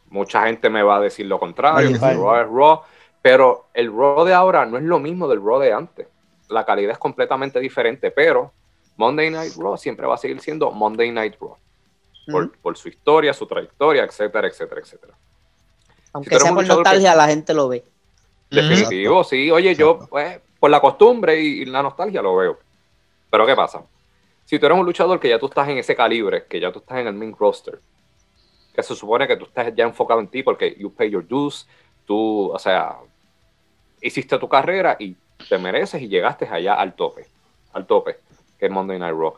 Mucha 0.10 0.44
gente 0.44 0.70
me 0.70 0.84
va 0.84 0.98
a 0.98 1.00
decir 1.00 1.26
lo 1.26 1.40
contrario, 1.40 1.98
que. 1.98 1.98
Raw 1.98 2.36
es 2.36 2.48
Raw, 2.48 2.82
pero 3.22 3.68
el 3.74 3.88
Raw 3.92 4.26
de 4.26 4.34
ahora 4.34 4.66
no 4.66 4.78
es 4.78 4.84
lo 4.84 5.00
mismo 5.00 5.28
del 5.30 5.42
Raw 5.42 5.60
de 5.60 5.72
antes. 5.72 6.08
La 6.52 6.66
calidad 6.66 6.92
es 6.92 6.98
completamente 6.98 7.60
diferente, 7.60 8.12
pero 8.12 8.52
Monday 8.98 9.30
Night 9.30 9.54
Raw 9.58 9.78
siempre 9.78 10.06
va 10.06 10.16
a 10.16 10.18
seguir 10.18 10.40
siendo 10.42 10.72
Monday 10.72 11.12
Night 11.12 11.36
Raw 11.40 11.58
por, 12.62 12.78
su 12.78 12.88
historia, 12.88 13.34
su 13.34 13.46
trayectoria, 13.46 14.04
etcétera, 14.04 14.48
etcétera, 14.48 14.82
etcétera. 14.82 15.14
Aunque 16.14 16.30
eres 16.30 16.44
sea 16.44 16.52
un 16.52 16.56
por 16.56 16.64
luchador 16.64 16.84
nostalgia, 16.84 17.16
la 17.16 17.28
gente 17.28 17.54
lo 17.54 17.68
ve. 17.68 17.84
Definitivo, 18.50 19.24
sí. 19.24 19.50
Oye, 19.50 19.76
yo, 19.76 20.00
pues, 20.10 20.40
por 20.60 20.70
la 20.70 20.80
costumbre 20.80 21.40
y, 21.40 21.62
y 21.62 21.66
la 21.66 21.82
nostalgia 21.82 22.22
lo 22.22 22.36
veo. 22.36 22.60
Pero 23.30 23.46
¿qué 23.46 23.56
pasa? 23.56 23.84
Si 24.46 24.60
tú 24.60 24.66
eres 24.66 24.78
un 24.78 24.86
luchador 24.86 25.20
que 25.20 25.30
ya 25.30 25.40
tú 25.40 25.46
estás 25.48 25.70
en 25.70 25.78
ese 25.78 25.96
calibre, 25.96 26.46
que 26.46 26.60
ya 26.60 26.72
tú 26.72 26.80
estás 26.80 27.00
en 27.00 27.08
el 27.08 27.14
main 27.14 27.36
roster, 27.38 27.80
que 28.74 28.84
se 28.84 28.96
supone 28.96 29.28
que 29.28 29.38
tú 29.38 29.46
estás 29.46 29.74
ya 29.76 29.86
enfocado 29.86 30.20
en 30.20 30.28
ti 30.28 30.44
porque 30.44 30.76
you 30.78 30.94
pay 30.94 31.10
your 31.10 31.26
dues, 31.26 31.68
tú, 32.06 32.52
o 32.52 32.60
sea, 32.60 32.98
hiciste 34.02 34.38
tu 34.38 34.50
carrera 34.50 34.98
y 35.00 35.16
te 35.48 35.58
mereces 35.58 36.02
y 36.02 36.08
llegaste 36.08 36.48
allá 36.48 36.76
al 36.76 36.94
tope, 36.94 37.28
al 37.74 37.86
tope, 37.86 38.18
que 38.60 38.66
es 38.66 38.72
Monday 38.72 38.98
Night 39.00 39.16
Raw. 39.16 39.34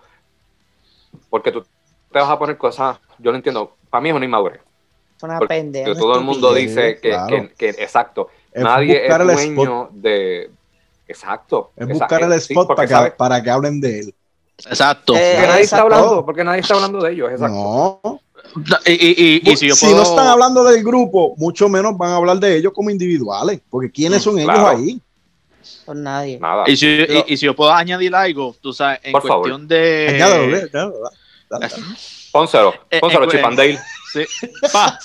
Porque 1.30 1.52
tú 1.52 1.64
te 2.12 2.20
vas 2.20 2.30
a 2.30 2.38
poner 2.40 2.58
cosas, 2.58 2.98
yo 3.20 3.32
lo 3.32 3.38
entiendo, 3.38 3.76
para 3.90 4.02
mí 4.02 4.10
es 4.10 4.16
una 4.16 4.26
inmadurez. 4.26 4.62
Es 5.18 5.24
una 5.24 5.40
pendeja. 5.40 5.94
Todo 5.96 6.18
el 6.18 6.24
mundo 6.26 6.54
dice 6.54 7.00
que, 7.00 7.10
claro. 7.10 7.28
que- 7.28 7.54
que- 7.56 7.70
exacto, 7.84 8.30
Es 8.52 8.64
nadie 8.64 9.06
es 9.08 9.18
dueño 9.18 9.90
de. 9.92 10.52
Exacto. 11.08 11.72
Es 11.76 11.88
buscar 11.88 12.24
el 12.24 12.40
sí, 12.42 12.54
spot 12.54 12.68
para, 12.68 12.82
que, 12.88 12.94
sabe- 12.94 13.12
para 13.12 13.44
que 13.44 13.50
hablen 13.50 13.80
de 13.82 14.00
él. 14.00 14.16
Exacto. 14.66 15.16
Eh, 15.16 15.34
porque 15.36 15.48
nadie 15.48 15.64
está 15.64 15.82
hablando, 15.82 16.26
porque 16.26 16.44
nadie 16.44 16.62
está 16.62 16.76
hablando 16.76 17.02
de 17.02 17.12
ellos, 17.12 17.32
exacto. 17.32 18.00
No. 18.04 18.20
Y, 18.86 18.92
y- 18.92 19.42
y- 19.44 19.52
y 19.52 19.58
si 19.58 19.68
yo 19.68 19.76
puedo... 19.80 19.98
no 19.98 20.04
están 20.04 20.28
hablando 20.28 20.64
del 20.64 20.84
grupo, 20.84 21.34
mucho 21.38 21.68
menos 21.70 21.98
van 21.98 22.12
a 22.12 22.16
hablar 22.18 22.38
de 22.40 22.56
ellos 22.58 22.72
como 22.74 22.90
individuales. 22.90 23.62
Porque 23.70 23.90
¿quiénes 23.92 24.22
son 24.22 24.38
ellos 24.40 24.58
ahí? 24.58 25.02
Son 25.64 26.04
nadie. 26.04 26.40
Nada. 26.40 26.64
Y 26.68 26.76
si, 26.78 26.98
Lo- 27.08 27.14
y- 27.20 27.24
y 27.28 27.38
si 27.38 27.46
yo 27.46 27.56
puedo 27.56 27.72
añadir 27.74 28.14
algo, 28.16 28.56
tú 28.62 28.74
sabes, 28.74 29.00
en 29.04 29.12
Por 29.14 29.22
favor. 29.22 29.42
cuestión 29.44 29.68
de... 29.68 30.18
Dale, 30.20 30.70
dale. 31.50 31.74
Pónselo, 32.32 32.74
Eh, 32.90 33.00
pónselo, 33.00 33.26
eh, 33.26 33.30
Chip 33.32 33.46
and 33.46 33.58
Dale. 33.58 33.80
Sí. 34.12 34.26
Pa. 34.72 35.00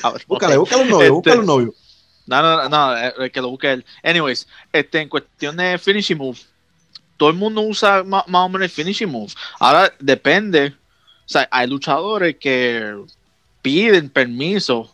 Cabrón. 0.00 0.22
Búscale, 0.26 0.56
búscale 0.56 0.82
un 0.82 0.88
novio, 0.88 1.02
Este- 1.02 1.10
búscale 1.12 1.38
un 1.40 1.46
novio. 1.46 1.74
No, 2.26 2.40
no, 2.42 2.68
no, 2.68 2.68
no, 2.68 2.98
eh, 3.24 3.30
que 3.30 3.40
lo 3.40 3.48
busque 3.50 3.72
él. 3.72 3.84
Anyways, 4.02 4.46
este, 4.72 5.00
en 5.00 5.08
cuestión 5.08 5.56
de 5.56 5.76
finishing 5.78 6.16
move, 6.18 6.38
todo 7.16 7.30
el 7.30 7.36
mundo 7.36 7.60
usa 7.62 8.04
ma- 8.04 8.24
más, 8.28 8.46
o 8.46 8.48
menos 8.48 8.62
el 8.66 8.70
finishing 8.70 9.08
move. 9.10 9.32
Ahora 9.58 9.92
depende. 9.98 10.68
O 10.68 11.28
sea, 11.32 11.48
hay 11.50 11.66
luchadores 11.66 12.36
que 12.38 12.96
piden 13.60 14.08
permiso 14.08 14.91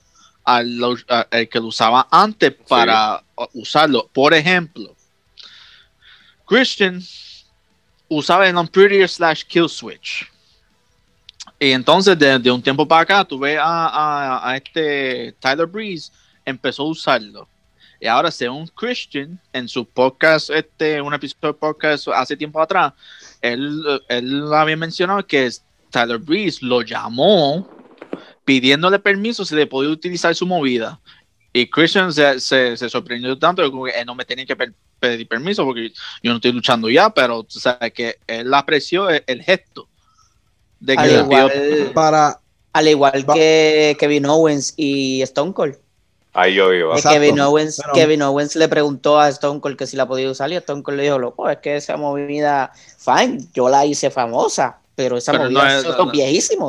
al, 0.56 0.76
lu- 0.76 1.04
a- 1.08 1.26
al 1.30 1.48
que 1.48 1.58
lo 1.60 1.66
usaba 1.66 2.06
antes 2.10 2.54
para 2.68 3.22
usarlo. 3.54 4.08
Por 4.12 4.32
ejemplo, 4.34 4.94
Christian 6.46 7.02
usaba 8.08 8.48
el 8.48 8.56
Unprettier 8.56 9.08
slash 9.08 9.44
Kill 9.44 9.68
Switch. 9.68 10.26
Y 11.60 11.72
entonces, 11.72 12.18
de, 12.18 12.38
de 12.38 12.50
un 12.50 12.62
tiempo 12.62 12.86
para 12.86 13.02
acá, 13.02 13.24
tú 13.24 13.38
ves 13.38 13.58
a, 13.60 13.88
a- 13.88 14.50
a 14.50 14.56
este 14.56 15.34
Tyler 15.40 15.66
Breeze 15.66 16.10
empezó 16.44 16.82
a 16.82 16.86
usarlo. 16.86 17.48
Y 18.00 18.06
ahora, 18.06 18.30
según 18.30 18.66
Christian, 18.68 19.38
en 19.52 19.68
su 19.68 19.84
podcast, 19.84 20.50
este, 20.50 21.02
un 21.02 21.12
episodio 21.12 21.52
de 21.52 21.58
podcast 21.58 22.08
hace 22.08 22.36
tiempo 22.36 22.60
atrás, 22.62 22.92
él, 23.42 23.82
eh, 23.88 24.00
él 24.08 24.52
había 24.54 24.76
mencionado 24.76 25.26
que 25.26 25.50
Tyler 25.90 26.18
Breeze 26.18 26.64
lo 26.64 26.82
llamó 26.82 27.68
pidiéndole 28.48 28.98
permiso 28.98 29.44
si 29.44 29.54
le 29.54 29.66
podía 29.66 29.90
utilizar 29.90 30.34
su 30.34 30.46
movida. 30.46 30.98
Y 31.52 31.68
Christian 31.68 32.10
se, 32.14 32.40
se, 32.40 32.78
se 32.78 32.88
sorprendió 32.88 33.38
tanto 33.38 33.60
que 33.84 33.90
él 33.90 34.06
no 34.06 34.14
me 34.14 34.24
tenía 34.24 34.46
que 34.46 34.56
pedir 34.98 35.28
permiso 35.28 35.66
porque 35.66 35.90
yo 36.22 36.30
no 36.30 36.36
estoy 36.36 36.52
luchando 36.52 36.88
ya, 36.88 37.10
pero 37.10 37.42
tú 37.42 37.60
sabes 37.60 37.92
que 37.92 38.16
él 38.26 38.54
apreció 38.54 39.10
el, 39.10 39.22
el 39.26 39.42
gesto 39.42 39.86
de 40.80 40.94
que 40.96 41.02
Al 41.02 41.10
igual, 41.26 41.52
pidió- 41.52 41.92
Para, 41.92 42.40
al 42.72 42.88
igual 42.88 43.26
que 43.34 43.94
Kevin 44.00 44.24
Owens 44.24 44.72
y 44.78 45.20
Stone 45.20 45.52
Cold. 45.52 45.76
Ahí 46.32 46.54
yo 46.54 46.72
iba. 46.72 46.98
Kevin, 47.02 47.38
Owens, 47.40 47.76
Pero- 47.82 47.92
Kevin 47.92 48.22
Owens 48.22 48.56
le 48.56 48.68
preguntó 48.68 49.20
a 49.20 49.28
Stone 49.28 49.60
Cold 49.60 49.76
que 49.76 49.86
si 49.86 49.94
la 49.98 50.08
podía 50.08 50.30
usar 50.30 50.50
y 50.52 50.56
Stone 50.56 50.82
Cold 50.82 50.96
le 50.96 51.02
dijo, 51.02 51.18
loco, 51.18 51.50
es 51.50 51.58
que 51.58 51.76
esa 51.76 51.98
movida, 51.98 52.72
fine, 52.96 53.40
yo 53.52 53.68
la 53.68 53.84
hice 53.84 54.08
famosa, 54.10 54.78
pero 54.98 55.16
esa 55.16 55.30
Pero 55.30 55.44
movida 55.44 55.62
no 55.62 55.68
es 55.68 55.74
eso 55.74 55.80
es 55.92 55.96
no. 55.96 56.02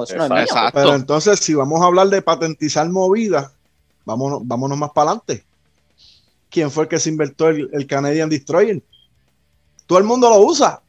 es 0.05 0.13
mío. 0.29 0.69
Pero 0.71 0.93
entonces, 0.93 1.39
si 1.39 1.55
vamos 1.55 1.81
a 1.81 1.86
hablar 1.86 2.09
de 2.09 2.21
patentizar 2.21 2.88
movidas, 2.88 3.50
vámonos, 4.05 4.41
vámonos 4.43 4.77
más 4.77 4.91
para 4.91 5.09
adelante. 5.09 5.43
¿Quién 6.48 6.69
fue 6.69 6.83
el 6.83 6.89
que 6.89 7.00
se 7.00 7.09
inventó 7.09 7.48
el, 7.48 7.67
el 7.74 7.88
Canadian 7.88 8.29
Destroyer? 8.29 8.83
Todo 9.88 9.98
el 9.98 10.03
mundo 10.03 10.29
lo 10.29 10.41
usa. 10.41 10.79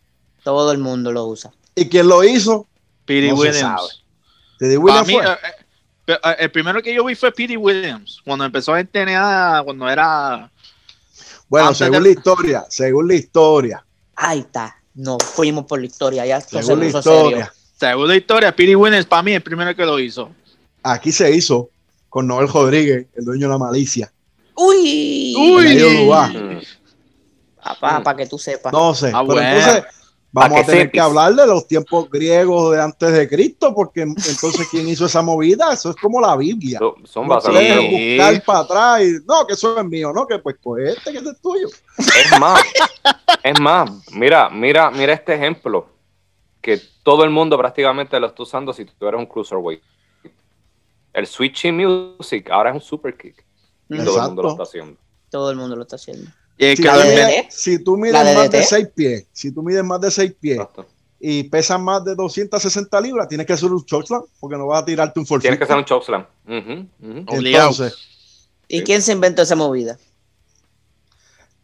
Todo 0.44 0.70
el 0.70 0.76
mundo 0.76 1.12
lo 1.12 1.24
usa. 1.28 1.50
¿Y 1.74 1.88
quién 1.88 2.08
lo 2.08 2.22
hizo? 2.22 2.66
Petey 3.06 3.30
No 3.30 3.36
se 3.36 3.42
Williams. 3.48 4.04
Para 4.58 4.76
Williams 4.78 5.06
mí, 5.08 5.14
fue. 5.14 5.24
eh, 5.24 5.36
eh, 6.08 6.18
eh, 6.22 6.36
el 6.40 6.50
primero 6.50 6.82
que 6.82 6.92
yo 6.94 7.02
vi 7.06 7.14
fue 7.14 7.32
Petey 7.32 7.56
Williams, 7.56 8.20
cuando 8.22 8.44
empezó 8.44 8.76
en 8.76 8.86
TNA, 8.86 9.62
cuando 9.64 9.88
era... 9.88 10.50
Bueno, 11.48 11.68
antes 11.68 11.78
según 11.78 11.94
de- 11.94 12.00
la 12.02 12.08
historia, 12.10 12.66
según 12.68 13.08
la 13.08 13.14
historia, 13.14 13.86
Ahí 14.14 14.40
está, 14.40 14.76
nos 14.94 15.18
fuimos 15.22 15.66
por 15.66 15.80
la 15.80 15.86
historia, 15.86 16.26
ya 16.26 16.38
esto 16.38 16.56
se 16.58 16.62
según 16.64 16.80
la 16.80 16.86
puso 16.86 17.02
serio. 17.02 17.20
historia, 17.26 17.52
Según 17.78 18.08
la 18.08 18.16
historia, 18.16 18.54
Petey 18.56 18.74
Williams 18.74 19.06
para 19.06 19.22
mí 19.22 19.30
es 19.32 19.36
el 19.36 19.42
primero 19.42 19.74
que 19.74 19.84
lo 19.84 19.98
hizo. 19.98 20.30
aquí 20.82 21.12
se 21.12 21.34
hizo 21.34 21.70
con 22.08 22.26
Noel 22.26 22.48
Rodríguez, 22.48 23.06
el 23.14 23.24
dueño 23.24 23.46
de 23.46 23.52
la 23.52 23.58
malicia. 23.58 24.12
Uy, 24.56 25.34
Uy. 25.38 26.60
Papá, 27.62 28.00
Mm. 28.00 28.02
para 28.02 28.16
que 28.16 28.26
tú 28.26 28.38
sepas. 28.38 28.72
No 28.72 28.94
sé, 28.94 29.08
Ah, 29.14 29.22
pero 29.22 29.34
bueno. 29.34 29.42
entonces 29.48 29.84
vamos 30.32 30.60
a 30.60 30.64
tener 30.64 30.80
sepis. 30.82 30.92
que 30.92 31.00
hablar 31.00 31.34
de 31.34 31.46
los 31.46 31.66
tiempos 31.66 32.08
griegos 32.10 32.72
de 32.72 32.80
antes 32.82 33.12
de 33.12 33.28
Cristo, 33.28 33.74
porque 33.74 34.02
entonces 34.02 34.68
quién 34.70 34.88
hizo 34.88 35.06
esa 35.06 35.22
movida, 35.22 35.72
eso 35.72 35.90
es 35.90 35.96
como 35.96 36.20
la 36.20 36.36
Biblia. 36.36 36.78
So- 36.78 36.96
Son 37.04 37.26
No 37.26 37.34
bastante. 37.34 37.58
puedes 37.58 37.90
Sí. 37.90 38.16
buscar 38.16 38.44
para 38.44 38.58
atrás 38.60 39.02
y 39.02 39.12
no, 39.26 39.46
que 39.46 39.54
eso 39.54 39.78
es 39.78 39.84
mío, 39.84 40.12
no, 40.14 40.26
que 40.26 40.38
pues 40.38 40.56
coge 40.62 40.90
este 40.90 41.12
que 41.12 41.18
es 41.18 41.40
tuyo. 41.42 41.68
Es 41.98 42.38
más, 42.40 42.62
es 43.42 43.60
más, 43.60 43.90
mira, 44.12 44.48
mira, 44.50 44.90
mira 44.90 45.12
este 45.14 45.34
ejemplo 45.34 45.88
que 46.60 46.80
todo 47.02 47.24
el 47.24 47.30
mundo 47.30 47.56
prácticamente 47.56 48.20
lo 48.20 48.26
está 48.28 48.42
usando 48.42 48.72
si 48.72 48.84
tú 48.84 49.06
eres 49.06 49.18
un 49.18 49.26
cruiserweight. 49.26 49.82
El 51.12 51.26
switching 51.26 51.74
music 51.76 52.50
ahora 52.50 52.70
es 52.70 52.74
un 52.76 52.80
super 52.82 53.16
kick. 53.16 53.44
Todo 53.88 54.18
el 54.20 54.26
mundo 54.28 54.42
lo 54.42 54.50
está 54.50 54.62
haciendo. 54.62 54.96
Todo 55.30 55.50
el 55.50 55.56
mundo 55.56 55.74
lo 55.74 55.82
está 55.82 55.96
haciendo. 55.96 56.30
Y 56.62 56.66
el 56.66 56.76
Si 56.76 56.82
tú, 56.82 56.90
de- 56.90 57.04
mides, 57.04 57.46
si 57.54 57.78
tú 57.84 57.96
mides 57.96 58.12
la 58.12 58.24
de 58.24 58.34
más 58.34 58.50
de 58.50 58.58
DT. 58.58 58.66
6 58.68 58.88
pies, 58.94 59.26
si 59.32 59.50
tú 59.50 59.62
mides 59.62 59.82
más 59.82 59.98
de 60.02 60.10
6 60.10 60.34
pies 60.38 60.56
Exacto. 60.58 60.86
y 61.18 61.44
pesas 61.44 61.80
más 61.80 62.04
de 62.04 62.14
260 62.14 63.00
libras, 63.00 63.28
tienes 63.28 63.46
que 63.46 63.54
hacer 63.54 63.70
un 63.70 63.82
chokeslam 63.82 64.22
porque 64.38 64.58
no 64.58 64.66
vas 64.66 64.82
a 64.82 64.84
tirarte 64.84 65.18
un 65.18 65.24
forfeit. 65.26 65.42
Tienes 65.44 65.58
que 65.58 65.64
hacer 65.64 65.76
un 65.78 65.84
chokeslam. 65.86 66.26
Obligado. 67.28 67.70
Entonces, 67.70 67.94
¿Y 68.68 68.78
Sí. 68.78 68.84
quién 68.84 69.00
se 69.00 69.12
inventó 69.12 69.40
esa 69.42 69.56
movida? 69.56 69.98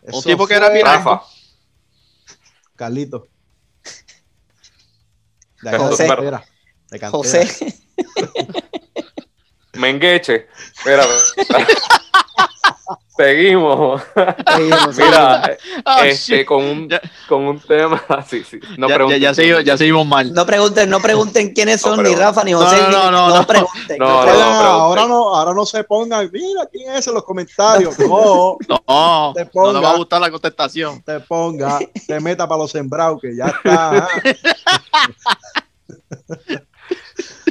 eso 0.02 0.22
tipo 0.22 0.46
que 0.46 0.54
era 0.54 0.70
viral. 0.70 0.96
Rafa, 0.96 1.22
Carlito. 2.74 3.28
De 5.62 5.76
José. 5.78 6.02
de 6.04 6.08
cantera, 6.08 6.44
de 6.90 6.98
cantera. 6.98 7.10
José. 7.10 7.74
Mengueche. 9.74 10.46
Mira, 10.86 11.04
seguimos. 13.16 14.02
Seguimos, 14.56 14.96
Mira, 14.96 15.56
Ah, 15.85 16.06
este, 16.06 16.44
con 16.44 16.62
un, 16.64 16.88
Ya- 16.88 17.00
con 17.29 17.42
un 17.44 17.61
tema. 17.61 18.02
Sí, 18.29 18.42
sí. 18.44 18.59
No 18.76 18.88
ya, 18.88 18.92
ya, 18.92 18.94
pregunten. 18.96 19.20
ya 19.20 19.35
seguimos, 19.35 19.64
ya 19.64 19.76
seguimos 19.79 20.07
mal. 20.07 20.33
No 20.33 20.44
pregunten, 20.46 20.90
no 20.90 21.00
pregunten 21.00 21.52
quiénes 21.55 21.83
No, 21.85 21.88
son 21.90 21.96
pero- 21.98 22.09
ni 22.11 22.14
Rafa 22.16 22.44
ni 22.44 22.52
No, 22.52 22.59
José. 22.61 22.76
no, 22.81 22.87
ni- 22.88 22.92
no, 22.94 23.11
no, 23.11 23.29
no. 23.37 23.46
pregunten. 23.46 23.98
No, 23.98 24.07
no, 24.09 24.22
pregunten. 24.22 24.52
ahora 24.52 25.07
no, 25.07 25.35
ahora 25.35 25.55
no 25.55 25.64
se 25.66 25.85
pongan, 25.85 26.29
mira 26.33 26.66
quién 26.70 26.92
es 26.94 27.07
en 27.07 27.14
los 27.14 27.24
comentarios. 27.24 27.96
No, 28.07 28.57
No, 28.68 29.33
Te 29.35 29.44
no 29.44 29.50
ponga. 29.50 29.72
nos 29.72 29.85
va 29.85 29.90
a 29.90 29.96
gustar 29.96 30.20
la 30.20 30.31
contestación. 30.31 31.02
te 31.02 31.20
ponga, 31.20 31.79
te 32.07 32.20
meta 32.20 32.46
para 32.48 32.59
los 32.61 32.70
sembrados, 32.70 33.20
que 33.20 33.37
ya 33.37 33.46
está. 33.46 34.09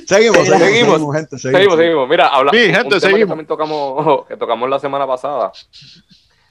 Seguimos, 0.07 0.37
seguimos, 0.47 0.61
Seguimos. 0.67 0.91
seguimos, 0.93 1.15
gente, 1.15 1.37
seguimos. 1.37 1.59
Seguimos, 1.61 1.77
seguimos. 1.77 2.09
Mira, 2.09 2.27
habla, 2.27 2.51
Sí, 2.51 2.57
un 2.57 2.63
gente, 2.65 2.77
tema 2.81 2.89
que 2.89 2.99
seguimos. 2.99 3.27
también 3.29 3.47
tocamos, 3.47 4.25
que 4.27 4.37
tocamos 4.37 4.69
la 4.69 4.79
semana 4.79 5.07
pasada, 5.07 5.51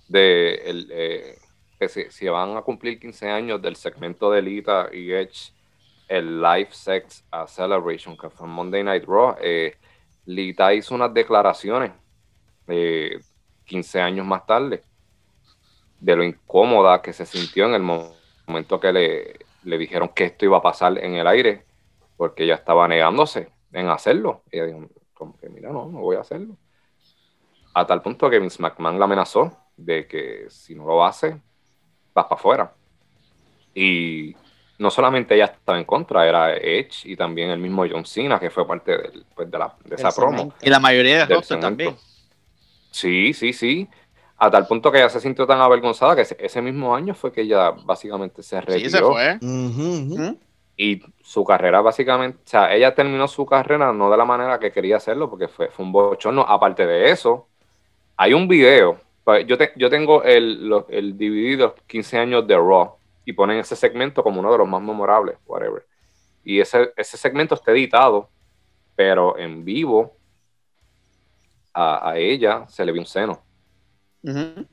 de 0.08 0.54
el, 0.66 0.88
eh, 0.92 1.38
que 1.78 1.88
si, 1.88 2.04
si 2.10 2.28
van 2.28 2.56
a 2.56 2.62
cumplir 2.62 2.98
15 3.00 3.28
años 3.30 3.60
del 3.62 3.76
segmento 3.76 4.30
de 4.30 4.42
Lita 4.42 4.88
y 4.92 5.12
Edge, 5.12 5.52
el 6.08 6.40
Live 6.40 6.68
Sex 6.72 7.24
a 7.30 7.46
Celebration, 7.46 8.16
que 8.16 8.28
fue 8.30 8.46
en 8.46 8.52
Monday 8.52 8.82
Night 8.84 9.04
Raw, 9.06 9.36
eh, 9.40 9.74
Lita 10.26 10.72
hizo 10.74 10.94
unas 10.94 11.12
declaraciones 11.12 11.92
eh, 12.68 13.18
15 13.66 14.00
años 14.00 14.26
más 14.26 14.46
tarde 14.46 14.82
de 16.00 16.16
lo 16.16 16.22
incómoda 16.22 17.00
que 17.00 17.12
se 17.12 17.24
sintió 17.24 17.66
en 17.66 17.74
el 17.74 17.82
mo- 17.82 18.12
momento 18.46 18.78
que 18.78 18.92
le, 18.92 19.38
le 19.64 19.78
dijeron 19.78 20.08
que 20.14 20.24
esto 20.24 20.44
iba 20.44 20.58
a 20.58 20.62
pasar 20.62 20.98
en 20.98 21.14
el 21.14 21.26
aire, 21.26 21.64
porque 22.16 22.44
ella 22.44 22.54
estaba 22.54 22.86
negándose 22.88 23.50
en 23.72 23.88
hacerlo. 23.88 24.42
Y 24.50 24.58
ella 24.58 24.66
dijo, 24.66 24.88
como 25.14 25.36
que 25.38 25.48
mira, 25.48 25.70
no, 25.70 25.86
no 25.86 26.00
voy 26.00 26.16
a 26.16 26.20
hacerlo. 26.20 26.56
A 27.74 27.86
tal 27.86 28.02
punto 28.02 28.30
que 28.30 28.38
Vince 28.38 28.62
McMahon 28.62 28.98
la 28.98 29.04
amenazó 29.06 29.56
de 29.76 30.06
que 30.06 30.46
si 30.48 30.74
no 30.74 30.84
lo 30.86 31.04
hace, 31.04 31.30
vas 32.14 32.26
para 32.26 32.36
afuera. 32.36 32.74
Y 33.74 34.36
no 34.78 34.90
solamente 34.90 35.34
ella 35.34 35.46
estaba 35.46 35.78
en 35.78 35.84
contra, 35.84 36.26
era 36.28 36.56
Edge 36.56 37.04
y 37.04 37.16
también 37.16 37.50
el 37.50 37.58
mismo 37.58 37.84
John 37.90 38.04
Cena, 38.04 38.38
que 38.38 38.50
fue 38.50 38.66
parte 38.66 38.96
del- 38.96 39.26
pues, 39.34 39.50
de, 39.50 39.58
la- 39.58 39.76
de 39.84 39.94
esa 39.96 40.12
promo. 40.12 40.54
Y 40.62 40.70
la 40.70 40.78
mayoría 40.78 41.26
de 41.26 41.42
segmento. 41.42 41.58
también. 41.60 41.96
Sí, 42.90 43.32
sí, 43.32 43.52
sí. 43.52 43.88
A 44.36 44.50
tal 44.50 44.66
punto 44.66 44.90
que 44.92 44.98
ella 44.98 45.08
se 45.08 45.20
sintió 45.20 45.46
tan 45.46 45.60
avergonzada 45.60 46.14
que 46.14 46.22
ese, 46.22 46.62
mismo 46.62 46.94
año 46.94 47.14
fue 47.14 47.32
que 47.32 47.40
ella 47.40 47.70
básicamente 47.70 48.42
se 48.42 48.58
Sí, 48.60 48.66
retiró. 48.66 48.90
se 48.90 49.00
fue. 49.02 49.38
¿Mm? 49.40 50.36
Y 50.76 51.02
su 51.22 51.44
carrera 51.44 51.80
básicamente, 51.82 52.38
o 52.44 52.48
sea, 52.48 52.74
ella 52.74 52.94
terminó 52.94 53.28
su 53.28 53.46
carrera 53.46 53.92
no 53.92 54.10
de 54.10 54.16
la 54.16 54.24
manera 54.24 54.58
que 54.58 54.72
quería 54.72 54.96
hacerlo, 54.96 55.30
porque 55.30 55.48
fue, 55.48 55.68
fue 55.70 55.84
un 55.84 55.92
bochorno. 55.92 56.42
Aparte 56.42 56.86
de 56.86 57.10
eso, 57.10 57.48
hay 58.16 58.34
un 58.34 58.48
video, 58.48 59.00
pues, 59.24 59.46
yo, 59.46 59.58
te- 59.58 59.72
yo 59.76 59.90
tengo 59.90 60.22
el, 60.24 60.68
los- 60.68 60.84
el 60.90 61.16
DVD 61.18 61.50
de 61.52 61.64
los 61.64 61.74
15 61.86 62.18
años 62.18 62.46
de 62.46 62.56
Raw, 62.56 62.96
y 63.24 63.32
ponen 63.34 63.58
ese 63.58 63.76
segmento 63.76 64.22
como 64.22 64.40
uno 64.40 64.52
de 64.52 64.58
los 64.58 64.68
más 64.68 64.82
memorables, 64.82 65.36
whatever. 65.46 65.86
Y 66.44 66.60
ese, 66.60 66.92
ese 66.96 67.16
segmento 67.18 67.54
está 67.56 67.72
editado, 67.72 68.30
pero 68.96 69.38
en 69.38 69.64
vivo 69.64 70.16
a, 71.72 72.10
a 72.10 72.18
ella 72.18 72.66
se 72.68 72.84
le 72.84 72.92
vio 72.92 73.02
un 73.02 73.06
seno. 73.06 73.42
Ujú. 74.22 74.66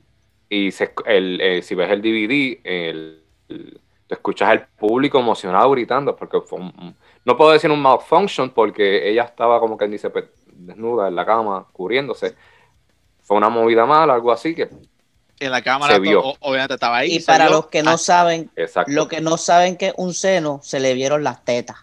Y 0.48 0.70
se- 0.72 0.94
el, 1.06 1.40
eh, 1.40 1.62
si 1.62 1.74
ves 1.74 1.90
el 1.90 2.02
DVD, 2.02 2.60
el, 2.64 3.24
el- 3.48 3.80
tú 4.12 4.16
escuchas 4.16 4.50
al 4.50 4.66
público 4.66 5.18
emocionado 5.18 5.70
gritando, 5.70 6.14
porque 6.14 6.40
fue 6.40 6.58
un- 6.60 6.96
no 7.24 7.36
puedo 7.36 7.52
decir 7.52 7.70
un 7.70 7.80
malfunction, 7.80 8.50
porque 8.50 9.08
ella 9.08 9.22
estaba 9.24 9.58
como 9.58 9.76
que 9.76 9.88
dice, 9.88 10.10
pues, 10.10 10.26
desnuda 10.46 11.08
en 11.08 11.14
la 11.16 11.24
cama, 11.24 11.66
cubriéndose. 11.72 12.34
Fue 13.22 13.36
una 13.36 13.48
movida 13.48 13.86
mala, 13.86 14.14
algo 14.14 14.30
así 14.32 14.54
que, 14.54 14.68
En 15.40 15.50
la 15.50 15.60
cámara, 15.62 15.94
Se 15.94 15.98
vio. 16.00 16.22
o- 16.22 16.36
obviamente 16.40 16.74
estaba 16.74 16.98
ahí. 16.98 17.16
Y 17.16 17.20
para 17.20 17.46
vio. 17.46 17.56
los 17.56 17.66
que 17.66 17.82
no 17.82 17.92
Ah, 17.92 17.98
saben, 17.98 18.48
exacto. 18.54 18.92
lo 18.92 19.08
que 19.08 19.20
no 19.20 19.36
saben 19.36 19.76
que 19.76 19.92
un 19.96 20.14
seno, 20.14 20.60
se 20.62 20.78
le 20.78 20.94
vieron 20.94 21.24
las 21.24 21.44
tetas. 21.44 21.78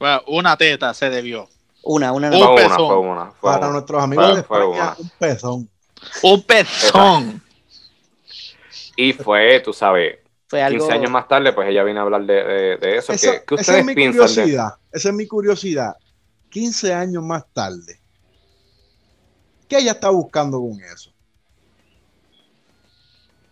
bueno, 0.00 0.20
una 0.26 0.56
teta 0.56 0.92
se 0.94 1.08
debió. 1.10 1.48
Una, 1.84 2.12
una 2.12 2.28
Un 2.28 2.32
fue 2.38 2.64
una, 2.66 2.76
fue 2.76 2.98
una, 2.98 3.30
fue 3.32 3.52
Para 3.52 3.66
una. 3.66 3.72
nuestros 3.74 4.02
amigos 4.02 4.26
Fue- 4.26 4.36
de 4.36 4.42
fue 4.42 4.58
España, 4.72 4.94
un 4.98 5.10
pezón. 5.18 5.70
Un 6.22 6.42
pezón. 6.42 7.42
Y 8.96 9.12
fue, 9.12 9.60
tú 9.60 9.72
sabes, 9.72 10.18
Fue 10.52 10.62
algo. 10.62 10.78
15 10.80 10.92
años 10.92 11.10
más 11.10 11.26
tarde, 11.28 11.52
pues 11.54 11.66
ella 11.70 11.82
viene 11.82 11.98
a 11.98 12.02
hablar 12.02 12.26
de, 12.26 12.34
de- 12.44 12.76
de 12.76 12.96
eso. 12.98 13.14
Esa, 13.14 13.30
¿Qué, 13.32 13.44
qué 13.46 13.54
esa 13.54 13.62
ustedes 13.62 13.78
es 13.80 13.84
mi 13.86 13.94
piensan 13.94 14.26
de 14.26 14.32
curiosidad. 14.34 14.68
Esa 14.92 15.08
es 15.08 15.14
mi 15.14 15.26
curiosidad. 15.26 15.96
15 16.50 16.92
años 16.92 17.24
más 17.24 17.46
tarde. 17.54 17.98
¿Qué 19.66 19.78
ella 19.78 19.92
está 19.92 20.10
buscando 20.10 20.60
con 20.60 20.78
eso? 20.82 21.10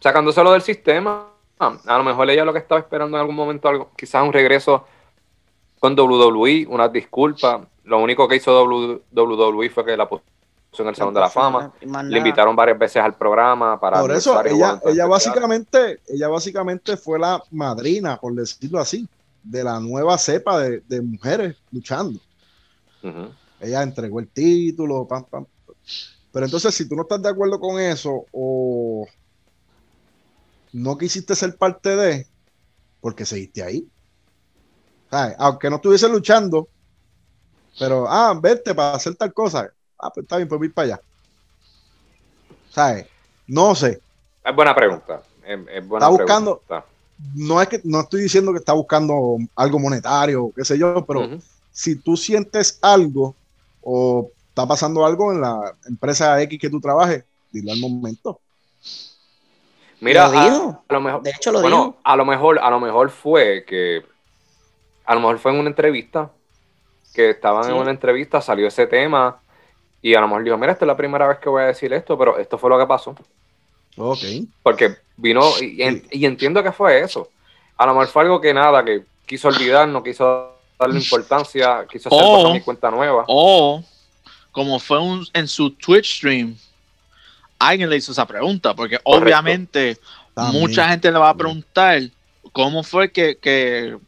sacándoselo 0.01 0.53
del 0.53 0.63
sistema. 0.63 1.27
A 1.59 1.99
lo 1.99 2.05
mejor 2.05 2.29
ella 2.31 2.45
lo 2.45 2.53
que 2.53 2.59
estaba 2.59 2.81
esperando 2.81 3.17
en 3.17 3.21
algún 3.21 3.37
momento, 3.37 3.69
algo, 3.69 3.91
quizás 3.97 4.23
un 4.23 4.33
regreso 4.33 4.87
con 5.79 5.99
WWE, 5.99 6.67
unas 6.69 6.93
disculpas. 6.93 7.61
Lo 7.85 7.99
único 7.99 8.27
que 8.29 8.37
hizo 8.37 8.65
WWE 8.65 9.71
fue 9.71 9.85
que 9.85 9.97
la 9.97 10.09
puso 10.09 10.25
en 10.79 10.89
el 10.89 10.95
Salón 10.95 11.15
de 11.15 11.21
la 11.21 11.31
Fama. 11.31 11.73
Le 11.81 12.19
invitaron 12.19 12.55
varias 12.55 12.79
veces 12.79 13.03
al 13.03 13.15
programa 13.15 13.79
para 13.79 14.01
Por 14.01 14.13
eso, 14.13 14.43
ella, 14.45 14.81
ella 14.87 15.07
básicamente, 15.07 16.01
ella 16.07 16.29
básicamente 16.29 16.97
fue 16.97 17.19
la 17.19 17.43
madrina, 17.51 18.19
por 18.19 18.35
decirlo 18.35 18.79
así, 18.79 19.09
de 19.43 19.65
la 19.65 19.81
nueva 19.81 20.17
cepa 20.17 20.61
de, 20.61 20.83
de 20.87 21.01
mujeres 21.03 21.57
luchando. 21.73 22.21
Ella 23.61 23.83
entregó 23.83 24.21
el 24.21 24.29
título, 24.29 25.07
pam, 25.07 25.25
pam. 25.25 25.47
Pero 26.33 26.45
entonces, 26.45 26.75
si 26.75 26.89
tú 26.89 26.95
no 26.95 27.03
estás 27.03 27.21
de 27.23 27.29
acuerdo 27.29 27.59
con 27.59 27.81
eso 27.81 28.25
o 28.33 29.07
no 30.73 30.97
quisiste 30.97 31.35
ser 31.35 31.57
parte 31.57 31.97
de, 31.97 32.27
porque 33.01 33.27
seguiste 33.27 33.63
ahí. 33.63 33.89
¿Sabes? 35.11 35.35
Aunque 35.39 35.69
no 35.69 35.77
estuviese 35.77 36.09
luchando, 36.09 36.69
pero, 37.79 38.07
ah, 38.09 38.39
vete 38.41 38.75
para 38.75 38.95
hacer 38.95 39.17
tal 39.17 39.33
cosa. 39.33 39.73
Ah, 40.03 40.11
pues 40.13 40.25
está 40.25 40.37
bien, 40.37 40.49
pues 40.49 40.59
voy 40.59 40.69
para 40.69 40.87
allá. 40.95 41.01
¿Sabes? 42.71 43.07
No 43.47 43.75
sé. 43.75 44.01
Es 44.45 44.55
buena 44.55 44.75
pregunta. 44.75 45.23
Es, 45.47 45.59
es 45.73 45.87
buena 45.87 46.07
Está 46.07 46.09
buscando- 46.09 46.59
pregunta. 46.67 46.87
No 47.35 47.61
es 47.61 47.69
que 47.69 47.81
no 47.85 48.01
estoy 48.01 48.23
diciendo 48.23 48.51
que 48.53 48.59
está 48.61 48.73
buscando 48.73 49.37
algo 49.55 49.79
monetario, 49.79 50.51
qué 50.57 50.65
sé 50.65 50.79
yo, 50.79 51.05
pero 51.05 51.29
si 51.71 51.97
tú 51.97 52.17
sientes 52.17 52.79
algo 52.81 53.35
o 53.83 54.31
está 54.49 54.67
pasando 54.67 55.05
algo 55.05 55.31
en 55.31 55.43
la 55.43 55.77
empresa 55.87 56.41
X 56.41 56.59
que 56.59 56.71
tú 56.71 56.81
trabajes, 56.81 57.23
dilo 57.53 57.73
al 57.73 57.79
momento. 57.81 58.41
Mira, 60.01 60.29
Lo 60.29 60.39
a, 60.39 60.45
dijo. 60.45 60.85
a 60.89 60.93
lo 60.95 61.01
mejor, 61.03 61.23
De 61.23 61.31
hecho, 61.31 61.53
lo 61.53 61.61
bueno, 61.61 61.77
dijo. 61.77 61.97
a 62.05 62.17
lo 62.17 62.25
mejor, 62.25 62.59
a 62.59 62.71
lo 62.71 62.81
mejor 62.81 63.11
fue 63.11 63.65
que, 63.67 64.03
a 65.05 65.15
lo 65.15 65.21
mejor 65.21 65.39
fue 65.41 65.53
en 65.53 65.59
una 65.59 65.69
entrevista, 65.69 66.31
que 67.13 67.31
estaban 67.31 67.65
Sí. 67.65 67.71
en 67.71 67.77
una 67.77 67.91
entrevista, 67.91 68.41
salió 68.41 68.67
ese 68.67 68.87
tema, 68.87 69.43
y 70.03 70.15
a 70.15 70.21
lo 70.21 70.29
mejor 70.29 70.45
dijo, 70.45 70.57
mira, 70.57 70.73
esta 70.73 70.85
es 70.85 70.89
la 70.89 70.97
primera 70.97 71.27
vez 71.29 71.39
que 71.39 71.49
voy 71.49 71.63
a 71.63 71.67
decir 71.67 71.93
esto, 71.93 72.17
pero 72.19 72.39
esto 72.39 72.57
fue 72.59 72.71
lo 72.71 72.79
que 72.79 72.87
pasó. 72.87 73.15
Ok. 73.97 74.19
Porque 74.63 74.97
vino, 75.17 75.43
y, 75.61 75.83
y- 75.83 76.03
y 76.11 76.27
entiendo 76.27 76.63
que 76.63 76.73
fue 76.73 77.01
eso. 77.01 77.29
A 77.77 77.87
lo 77.87 77.93
mejor 77.93 78.09
fue 78.09 78.23
algo 78.23 78.41
que 78.41 78.55
nada, 78.55 78.85
que 78.85 79.03
quiso 79.27 79.49
olvidar, 79.49 79.89
no 79.89 80.03
quiso 80.03 80.55
darle 80.79 80.99
importancia, 80.99 81.87
quiso 81.91 82.09
hacer 82.09 82.21
Oh. 82.23 82.55
y 82.57 82.61
cuenta 82.61 82.91
nueva. 82.91 83.25
O, 83.29 83.83
como 84.53 84.79
fue 84.79 84.99
un- 84.99 85.27
en 85.35 85.47
su 85.47 85.71
Twitch 85.73 86.17
stream, 86.19 86.57
alguien 87.59 87.91
le 87.91 87.97
hizo 87.97 88.13
esa 88.13 88.27
pregunta, 88.27 88.75
porque 88.75 88.99
obviamente 89.05 89.99
También. 90.35 90.61
mucha 90.63 90.89
gente 90.89 91.11
le 91.13 91.19
va 91.19 91.29
a 91.31 91.35
preguntar 91.37 92.01
cómo 92.53 92.83
fue 92.83 93.13
que, 93.13 93.37
que- 93.37 93.99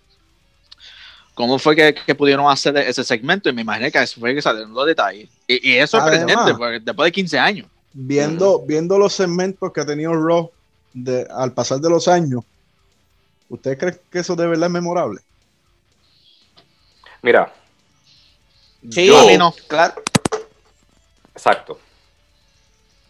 cómo 1.35 1.59
fue 1.59 1.75
que, 1.77 1.95
que 1.95 2.15
pudieron 2.15 2.51
hacer 2.51 2.77
ese 2.77 3.05
segmento 3.05 3.49
y 3.49 3.53
me 3.53 3.63
imaginé 3.63 3.91
que 3.91 3.99
eso 4.03 4.21
fue 4.21 4.35
que 4.35 4.43
salieron 4.43 4.73
los 4.75 4.87
detalles. 4.87 5.29
Y, 5.47 5.71
y 5.73 5.77
es 5.77 5.91
sorprendente, 5.91 6.55
porque 6.57 6.81
después 6.81 7.07
de 7.07 7.13
15 7.13 7.39
años. 7.39 7.69
Viendo, 7.95 8.61
viendo 8.61 8.99
los 8.99 9.13
segmentos 9.13 9.73
que 9.73 9.81
ha 9.81 9.87
tenido 9.87 10.13
Raw 10.15 10.51
de, 10.95 11.27
al 11.31 11.53
pasar 11.53 11.79
de 11.79 11.91
los 11.91 12.09
años, 12.09 12.43
¿usted 13.49 13.77
cree 13.79 13.99
que 14.11 14.19
eso 14.21 14.35
de 14.37 14.47
verdad 14.47 14.67
es 14.67 14.73
memorable? 14.73 15.21
Mira, 17.23 17.53
Sí, 18.91 19.07
yo- 19.07 19.21
a 19.21 19.27
mí 19.27 19.37
no. 19.39 19.55
claro. 19.69 19.95
exacto. 21.35 21.79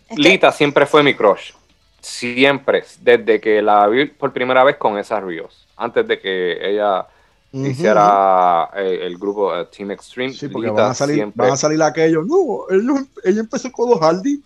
Es 0.08 0.16
que- 0.16 0.22
Lita 0.22 0.52
siempre 0.52 0.84
fue 0.86 1.02
mi 1.02 1.14
crush. 1.14 1.52
Siempre, 2.00 2.84
desde 3.00 3.40
que 3.40 3.62
la 3.62 3.86
vi 3.88 4.06
por 4.06 4.32
primera 4.32 4.64
vez 4.64 4.76
con 4.76 4.98
esas 4.98 5.22
Rios. 5.22 5.66
Antes 5.76 6.06
de 6.06 6.18
que 6.20 6.58
ella 6.70 7.06
Eh, 7.52 8.98
el 9.02 9.18
grupo 9.18 9.54
eh, 9.54 9.66
Team 9.66 9.90
Extreme. 9.90 10.32
Sí, 10.32 10.48
porque 10.48 10.68
Lita 10.68 10.82
van 10.82 10.90
a 10.92 10.94
salir, 10.94 11.16
siempre- 11.16 11.44
van 11.44 11.52
a 11.52 11.56
salir 11.56 11.82
aquellos. 11.82 12.26
No, 12.26 12.64
ella, 12.70 13.04
ella 13.24 13.40
empezó 13.40 13.70
con 13.70 13.90
los 13.90 14.00
Hardy. 14.00 14.42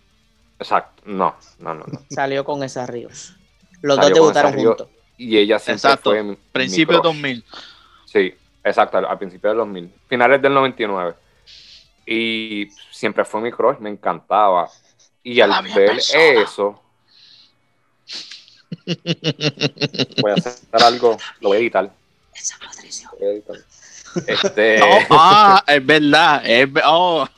Exacto, 0.58 1.02
no, 1.06 1.36
no, 1.58 1.74
no, 1.74 1.84
no. 1.86 2.00
Salió 2.10 2.44
con 2.44 2.62
esas 2.64 2.88
Ríos. 2.90 3.36
Los 3.82 3.96
Salió 3.96 4.08
dos 4.08 4.34
debutaron 4.34 4.54
juntos. 4.54 4.88
Y 5.18 5.36
ella 5.36 5.58
siempre 5.58 5.90
Exacto. 5.90 6.10
fue 6.10 6.22
mi, 6.22 6.30
mi 6.30 6.38
Principio 6.52 6.96
de 6.96 7.00
crush. 7.02 7.14
2000. 7.14 7.44
Sí, 8.06 8.34
exacto, 8.64 8.98
al, 8.98 9.04
al 9.04 9.18
principio 9.18 9.50
del 9.50 9.58
2000. 9.58 9.92
Finales 10.08 10.42
del 10.42 10.54
99. 10.54 11.14
Y 12.06 12.68
siempre 12.90 13.24
fue 13.24 13.40
mi 13.40 13.50
crush, 13.52 13.78
me 13.78 13.90
encantaba. 13.90 14.68
Y 15.22 15.40
al 15.40 15.50
ver 15.74 15.86
persona. 15.86 16.22
eso, 16.22 16.80
voy 20.22 20.30
a 20.30 20.34
hacer 20.34 20.82
algo, 20.82 21.16
lo 21.40 21.48
voy 21.50 21.58
a 21.58 21.60
editar. 21.60 21.90
Este, 24.26 24.80
Oh, 24.82 24.98
ah, 25.10 25.64
es 25.66 25.84
verdad. 25.84 26.42
Es, 26.44 26.68
oh. 26.84 27.28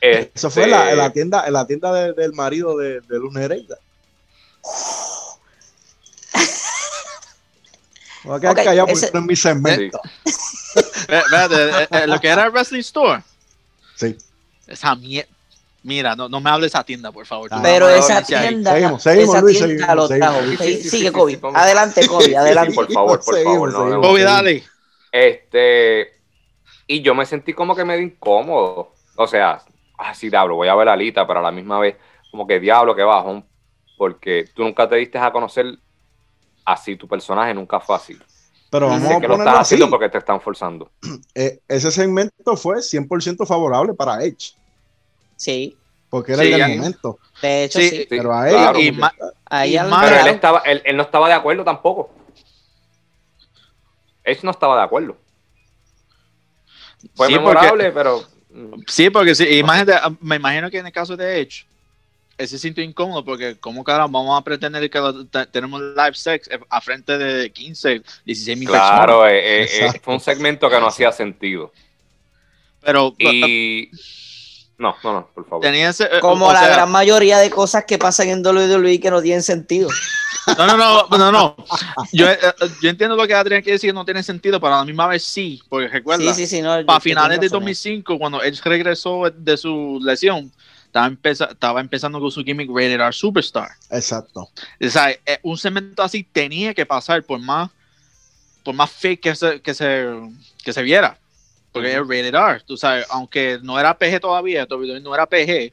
este, 0.00 0.32
Eso 0.34 0.50
fue 0.50 0.64
en 0.64 0.70
la, 0.70 0.90
en 0.90 0.98
la 0.98 1.12
tienda, 1.12 1.46
en 1.46 1.52
la 1.52 1.66
tienda 1.66 1.92
de- 1.92 2.12
del 2.14 2.32
marido 2.32 2.76
de, 2.76 3.00
de 3.00 3.18
Luz 3.18 3.32
Nereida. 3.34 3.76
Voy 8.24 8.36
a 8.36 8.40
quedar 8.40 8.52
Ok, 8.58 8.64
callado 8.64 8.86
porque 8.86 8.92
ese- 8.98 9.06
esto 9.06 9.18
es 9.18 9.24
mi 9.24 9.36
segmento. 9.36 10.00
Espérate, 10.24 11.82
eh, 11.82 11.88
eh, 11.90 12.06
lo 12.06 12.18
que 12.20 12.28
era 12.28 12.44
el 12.46 12.50
Wrestling 12.52 12.80
Store. 12.80 13.22
Sí. 13.96 14.16
Esa 14.66 14.94
mierda. 14.94 15.28
Mira, 15.84 16.16
no, 16.16 16.28
no 16.28 16.40
me 16.40 16.48
hables 16.50 16.72
de 16.72 16.78
esa 16.78 16.82
tienda, 16.84 17.12
por 17.12 17.26
favor. 17.26 17.48
Ah, 17.52 17.60
Pero 17.62 17.88
esa 17.90 18.22
tienda, 18.22 18.72
Seguimos, 18.72 19.02
seguimos, 19.02 19.34
esa 19.34 19.40
Luis, 19.42 19.58
tienda 19.58 19.76
seguimos, 19.86 19.96
lo 19.96 20.08
seguimos. 20.08 20.30
trajo. 20.32 20.46
Sí, 20.48 20.56
sí, 20.56 20.56
Sí, 20.56 20.82
sí, 20.82 20.88
Sigue, 20.90 21.08
sí, 21.08 21.12
Kobe. 21.12 21.40
adelante, 21.54 22.06
Kobe, 22.08 22.24
Sí, 22.24 22.34
adelante. 22.34 22.74
por 22.74 22.90
favor, 22.92 23.24
por 23.24 23.34
Seguimos, 23.34 23.54
favor. 23.54 23.72
no, 23.72 23.78
no, 23.78 23.84
seguimos. 23.84 24.06
Kobe, 24.08 24.22
dale. 24.22 24.64
Este, 25.12 26.08
y 26.86 27.02
yo 27.02 27.14
me 27.14 27.26
sentí 27.26 27.52
como 27.52 27.76
que 27.76 27.84
medio 27.84 28.02
incómodo. 28.02 28.92
O 29.16 29.26
sea, 29.26 29.62
así 29.98 30.28
diablo, 30.30 30.56
voy 30.56 30.68
a 30.68 30.74
ver 30.74 30.88
a 30.88 30.94
Alita, 30.94 31.26
pero 31.26 31.40
a 31.40 31.42
la 31.42 31.52
misma 31.52 31.78
vez, 31.78 31.96
como 32.30 32.46
que 32.46 32.58
diablo, 32.60 32.96
que 32.96 33.02
bajón. 33.02 33.46
Porque 33.96 34.48
tú 34.54 34.64
nunca 34.64 34.88
te 34.88 34.96
diste 34.96 35.18
a 35.18 35.30
conocer 35.30 35.66
así, 36.64 36.96
tu 36.96 37.06
personaje 37.06 37.54
nunca 37.54 37.78
fue 37.78 37.94
así. 37.96 38.18
Pero 38.70 38.88
vamos 38.88 39.06
Sé 39.06 39.14
a 39.14 39.20
que 39.20 39.28
lo 39.28 39.34
estás 39.34 39.48
así. 39.54 39.60
haciendo 39.76 39.88
porque 39.90 40.08
te 40.08 40.18
están 40.18 40.40
forzando. 40.40 40.90
Eh, 41.34 41.60
ese 41.68 41.90
segmento 41.92 42.56
fue 42.56 42.78
100% 42.82 43.46
favorable 43.46 43.94
para 43.94 44.20
Edge, 44.24 44.54
Sí, 45.44 45.76
porque 46.08 46.32
era 46.32 46.42
Sí, 46.42 46.52
el 46.54 46.76
momento. 46.78 47.18
de 47.42 47.64
hecho, 47.64 47.78
Sí, 47.78 48.06
Pero 48.08 48.32
a 48.34 48.48
claro. 48.48 48.78
ella, 48.78 48.88
Y 48.88 48.92
ma- 48.92 49.14
más- 49.90 50.00
Pero 50.08 50.20
él, 50.20 50.26
estaba, 50.28 50.58
él, 50.64 50.80
él 50.86 50.96
no 50.96 51.02
estaba 51.02 51.28
de 51.28 51.34
acuerdo 51.34 51.62
tampoco. 51.64 52.10
Edge 54.24 54.42
no 54.42 54.52
estaba 54.52 54.78
de 54.78 54.84
acuerdo. 54.84 55.18
Fue 57.14 57.26
Sí, 57.26 57.34
memorable, 57.34 57.92
pero. 57.92 58.24
mm, 58.48 58.84
Sí, 58.86 59.10
porque 59.10 59.34
sí, 59.34 59.44
imagínate, 59.58 59.92
ah, 60.02 60.10
me 60.20 60.36
imagino 60.36 60.70
que 60.70 60.78
en 60.78 60.86
el 60.86 60.92
caso 60.92 61.14
de 61.14 61.40
Edge, 61.42 61.66
él 62.38 62.48
se 62.48 62.58
sintió 62.58 62.82
incómodo 62.82 63.22
porque 63.22 63.56
como 63.60 63.84
cara 63.84 64.06
vamos 64.06 64.40
a 64.40 64.42
pretender 64.42 64.88
que 64.88 64.98
lo- 64.98 65.26
tenemos 65.26 65.78
live 65.82 66.14
sex 66.14 66.48
a 66.70 66.80
frente 66.80 67.18
de 67.18 67.52
15, 67.52 68.02
16 68.24 68.56
mil 68.56 68.66
personas. 68.70 68.90
Claro, 68.92 69.26
eh, 69.28 69.64
eh, 69.64 69.68
eh, 69.94 70.00
fue 70.02 70.14
un 70.14 70.20
segmento 70.20 70.70
que 70.70 70.80
no 70.80 70.86
hacía 70.86 71.12
sentido. 71.12 71.70
Pero 72.80 73.14
Y. 73.18 73.90
No, 74.78 74.94
no, 75.04 75.12
no, 75.12 75.26
por 75.34 75.44
favor. 75.48 75.60
tenía 75.62 75.90
ese... 75.90 76.04
eh, 76.04 76.20
Como 76.20 76.46
o 76.48 76.52
la 76.52 76.60
sea, 76.60 76.68
gran 76.70 76.90
mayoría 76.90 77.38
de 77.38 77.48
cosas 77.50 77.84
que 77.84 77.96
pasan 77.98 78.28
en 78.28 78.44
WWE 78.44 78.98
que 79.00 79.10
no 79.10 79.22
tienen 79.22 79.42
sentido. 79.42 79.88
No, 80.58 80.66
no, 80.66 80.76
no, 80.76 81.08
no, 81.16 81.32
no. 81.32 81.56
Yo, 82.12 82.28
eh, 82.28 82.38
yo 82.82 82.90
entiendo 82.90 83.16
lo 83.16 83.26
que 83.26 83.32
Adrián 83.32 83.62
quiere 83.62 83.76
decir, 83.76 83.94
no 83.94 84.04
tiene 84.04 84.22
sentido, 84.22 84.60
pero 84.60 84.74
a 84.74 84.78
la 84.80 84.84
misma 84.84 85.06
vez 85.06 85.24
sí, 85.24 85.62
porque 85.70 85.88
recuerda, 85.88 86.34
Sí, 86.34 86.34
sí, 86.34 86.46
sí. 86.56 86.60
No, 86.60 86.84
para 86.84 87.00
finales 87.00 87.40
de 87.40 87.48
tengo 87.48 87.60
razón. 87.60 87.64
2005, 87.64 88.18
cuando 88.18 88.42
Edge 88.42 88.60
regresó 88.62 89.22
de 89.34 89.56
su 89.56 89.98
lesión, 90.02 90.52
estaba, 90.84 91.06
empeza- 91.06 91.48
estaba 91.50 91.80
empezando 91.80 92.20
con 92.20 92.30
su 92.30 92.44
gimmick 92.44 92.68
Rated 92.68 92.92
R 93.00 93.10
Superstar. 93.14 93.70
Exacto. 93.88 94.50
O 94.82 94.88
sea, 94.90 95.12
eh, 95.12 95.38
un 95.44 95.56
segmento 95.56 96.02
así 96.02 96.22
tenía 96.24 96.74
que 96.74 96.84
pasar 96.84 97.22
por 97.22 97.38
más, 97.40 97.70
por 98.62 98.74
más 98.74 98.90
fake 98.90 99.20
que 99.22 99.34
se, 99.34 99.62
que 99.62 99.72
se, 99.72 100.04
que 100.62 100.74
se 100.74 100.82
viera. 100.82 101.16
Porque 101.74 101.92
es 101.92 101.98
rated 101.98 102.34
R, 102.34 102.60
tú 102.64 102.76
sabes, 102.76 103.04
aunque 103.10 103.58
no 103.62 103.78
era 103.80 103.98
PG 103.98 104.20
todavía, 104.20 104.64
todavía 104.64 105.00
no 105.00 105.12
era 105.12 105.26
PG, 105.26 105.72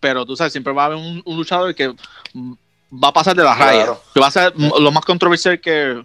pero 0.00 0.26
tú 0.26 0.36
sabes, 0.36 0.52
siempre 0.52 0.72
va 0.72 0.82
a 0.82 0.86
haber 0.86 0.98
un, 0.98 1.22
un 1.24 1.36
luchador 1.36 1.72
que 1.72 1.88
va 1.88 3.08
a 3.08 3.12
pasar 3.12 3.36
de 3.36 3.44
la 3.44 3.54
raya, 3.54 3.84
Claro. 3.84 4.02
que 4.12 4.20
va 4.20 4.26
a 4.26 4.30
ser 4.32 4.52
lo 4.58 4.90
más 4.90 5.04
controversial 5.04 5.60
que... 5.60 6.04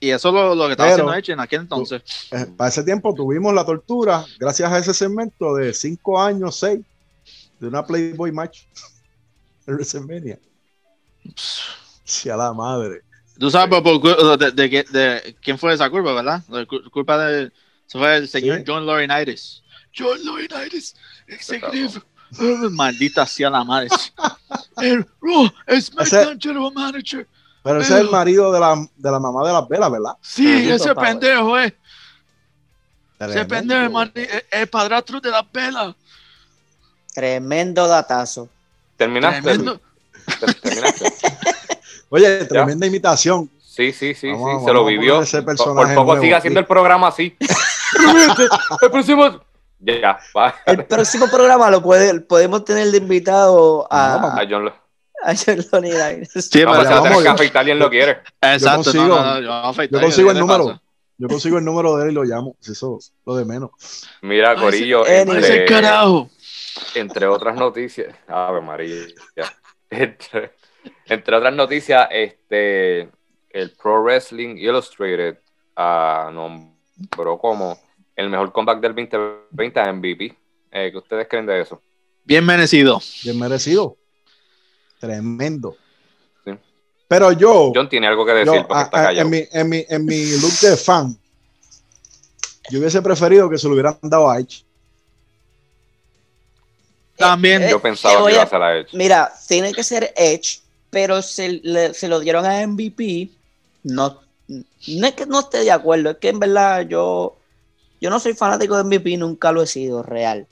Y 0.00 0.10
eso 0.10 0.30
es 0.30 0.34
lo, 0.34 0.54
lo 0.54 0.64
que 0.66 0.72
estaba 0.72 0.88
Pero- 0.90 1.04
haciendo 1.04 1.14
Edge 1.14 1.32
en 1.32 1.40
aquel 1.40 1.60
entonces. 1.60 2.02
Eh, 2.32 2.46
para 2.56 2.70
ese 2.70 2.82
tiempo 2.82 3.14
tuvimos 3.14 3.52
la 3.54 3.64
tortura, 3.66 4.24
gracias 4.38 4.72
a 4.72 4.78
ese 4.78 4.94
segmento 4.94 5.54
de 5.54 5.72
5 5.74 6.20
años, 6.20 6.56
6, 6.58 6.80
de 7.60 7.66
una 7.68 7.86
Playboy 7.86 8.32
match 8.32 8.62
en 9.66 9.74
WrestleMania. 9.74 10.38
Sí, 12.04 12.30
a 12.30 12.36
la 12.36 12.52
madre. 12.52 13.02
Tú 13.38 13.50
sabes 13.50 13.80
por, 13.80 14.38
de, 14.38 14.50
de, 14.52 14.68
de- 14.68 14.82
de- 14.90 15.36
quién 15.40 15.56
fue 15.58 15.72
esa 15.74 15.88
culpa, 15.90 16.12
¿verdad? 16.14 16.42
Culpa 16.90 17.18
de... 17.18 17.52
Eso 17.88 17.98
fue 17.98 18.16
el 18.16 18.28
señor 18.28 18.58
Sí. 18.58 18.64
John 18.66 18.86
Laurinaitis. 18.86 19.62
John 19.96 20.24
Laurinaitis, 20.24 20.94
executive. 21.26 22.00
Maldita 22.70 23.26
sea 23.26 23.50
la 23.50 23.62
madre. 23.64 23.88
El, 24.78 25.06
oh, 25.22 25.50
es 25.66 25.86
SmackDown 25.86 26.40
General 26.40 26.72
Manager. 26.72 27.28
Pero 27.62 27.80
ese 27.80 27.92
es 27.94 28.00
el 28.00 28.10
marido 28.10 28.50
de 28.50 28.58
la, 28.58 28.74
de 28.96 29.10
la 29.10 29.20
mamá 29.20 29.46
de 29.46 29.52
las 29.52 29.68
velas, 29.68 29.90
¿verdad? 29.92 30.12
Sí, 30.22 30.44
Maldito 30.44 30.74
ese 30.74 30.94
pendejo, 30.94 31.58
eh. 31.60 31.76
Ese 33.20 33.44
pendejo, 33.44 34.02
es 34.14 34.44
el 34.50 34.66
padrastro 34.68 35.20
de 35.20 35.30
la 35.30 35.46
vela. 35.52 35.94
Tremendo 37.14 37.86
datazo. 37.86 38.48
¿Terminaste? 38.96 39.42
Tremendo. 39.42 39.80
¿Terminaste? 40.62 41.12
Oye, 42.08 42.44
tremenda 42.46 42.86
imitación. 42.86 43.50
Sí, 43.60 43.92
sí, 43.92 44.14
sí, 44.14 44.28
Vamos- 44.30 44.40
sí, 44.40 44.52
vamos 44.54 44.64
se 44.64 44.72
lo 44.72 44.84
vivió. 44.84 45.20
Por- 45.20 45.56
Por 45.56 45.56
poco 45.56 45.84
nuevo 45.86 46.20
sigue 46.20 46.34
haciendo 46.34 46.60
el 46.60 46.66
programa 46.66 47.08
así. 47.08 47.36
el 48.82 48.90
próximo. 48.90 49.40
Ya, 49.80 50.18
va. 50.36 50.54
El 50.66 50.84
próximo 50.84 51.26
programa 51.28 51.68
lo 51.70 51.82
puede, 51.82 52.20
podemos 52.20 52.64
tener 52.64 52.88
de 52.90 52.98
invitado 52.98 53.86
a, 53.90 54.38
A 54.40 54.46
John 54.48 54.68
a 55.24 55.34
John 55.36 55.58
Lonnie 55.72 55.92
Dynasty. 55.92 56.40
Sí, 56.42 56.64
Vamos, 56.64 56.78
pero- 56.78 56.88
se 56.88 56.94
va 56.94 56.98
a 57.00 57.02
tener 57.02 57.08
vamos, 57.10 57.18
que 57.18 57.24
yo- 57.24 57.30
afeitar, 57.32 57.60
alguien 57.60 57.78
lo 57.78 57.90
quiere. 57.90 58.18
Exacto, 58.40 58.82
consigo- 58.84 59.06
no, 59.08 59.22
no, 59.24 59.34
no, 59.34 59.40
yo 59.40 59.52
a 59.52 59.72
Yo 59.86 60.00
consigo 60.00 60.28
¿qué 60.28 60.32
el 60.34 60.38
número. 60.40 60.66
pasa? 60.66 60.82
Yo 61.18 61.28
consigo 61.28 61.58
el 61.58 61.64
número 61.64 61.96
de 61.96 62.04
él 62.06 62.10
y 62.10 62.14
lo 62.14 62.24
llamo. 62.24 62.56
Eso 62.60 62.96
es 62.98 63.12
lo 63.24 63.36
de 63.36 63.44
menos. 63.44 63.70
Mira, 64.22 64.56
Corillo, 64.56 65.04
Ese 65.06 65.20
entre, 65.22 65.64
carajo. 65.66 66.28
entre 66.96 67.26
otras 67.28 67.54
noticias, 67.56 68.14
Ave 68.26 68.60
María, 68.60 68.96
entre, 69.90 70.52
entre 71.06 71.36
otras 71.36 71.54
noticias, 71.54 72.08
este, 72.10 73.10
el 73.50 73.70
Pro 73.80 74.02
Wrestling 74.02 74.56
Illustrated 74.56 75.38
ah, 75.76 76.30
nombró 76.96 77.38
como 77.38 77.78
el 78.16 78.28
mejor 78.30 78.52
comeback 78.52 78.80
del 78.80 78.94
2020 78.94 79.80
a 79.80 79.92
MVP. 79.92 80.36
Eh, 80.72 80.88
¿Qué 80.92 80.98
ustedes 80.98 81.26
creen 81.28 81.46
de 81.46 81.60
eso? 81.60 81.80
Bien 82.24 82.44
merecido. 82.44 83.00
Bien 83.24 83.38
merecido. 83.38 83.96
Tremendo. 85.00 85.76
Sí. 86.44 86.52
Pero 87.08 87.32
yo, 87.32 87.72
John 87.74 87.88
tiene 87.88 88.06
algo 88.06 88.24
que 88.24 88.44
yo, 88.44 88.52
decir 88.52 88.66
porque 88.66 88.74
a- 88.80 88.84
está 88.84 89.00
a- 89.00 89.04
callado. 89.06 89.26
en, 89.26 89.30
mi, 89.30 89.44
en, 89.50 89.68
mi, 89.68 89.84
en 89.88 90.04
mi 90.04 90.30
look 90.40 90.52
de 90.60 90.76
fan, 90.76 91.18
yo 92.70 92.78
hubiese 92.78 93.02
preferido 93.02 93.50
que 93.50 93.58
se 93.58 93.66
lo 93.66 93.74
hubieran 93.74 93.98
dado 94.02 94.30
a 94.30 94.38
Edge. 94.38 94.64
También. 97.16 97.62
Eh, 97.62 97.70
Yo 97.70 97.80
pensaba 97.80 98.24
que 98.26 98.32
iba 98.32 98.42
a- 98.42 98.44
a 98.44 98.48
ser 98.48 98.58
la 98.60 98.76
Edge. 98.78 98.88
Mira, 98.96 99.32
tiene 99.46 99.72
que 99.72 99.84
ser 99.84 100.12
Edge, 100.16 100.60
pero 100.90 101.22
se, 101.22 101.60
le- 101.62 101.94
se 101.94 102.08
lo 102.08 102.20
dieron 102.20 102.44
a 102.46 102.60
MVP. 102.66 103.28
No, 103.84 104.21
no 104.88 105.06
es 105.06 105.14
que 105.14 105.26
no 105.26 105.40
esté 105.40 105.58
de 105.58 105.70
acuerdo, 105.70 106.10
es 106.10 106.16
que 106.18 106.28
en 106.28 106.40
verdad 106.40 106.86
yo, 106.86 107.36
yo 108.00 108.10
no 108.10 108.20
soy 108.20 108.34
fanático 108.34 108.76
de 108.76 108.84
MVP, 108.84 109.16
nunca 109.16 109.52
lo 109.52 109.62
he 109.62 109.66
sido 109.66 110.02
real. 110.02 110.46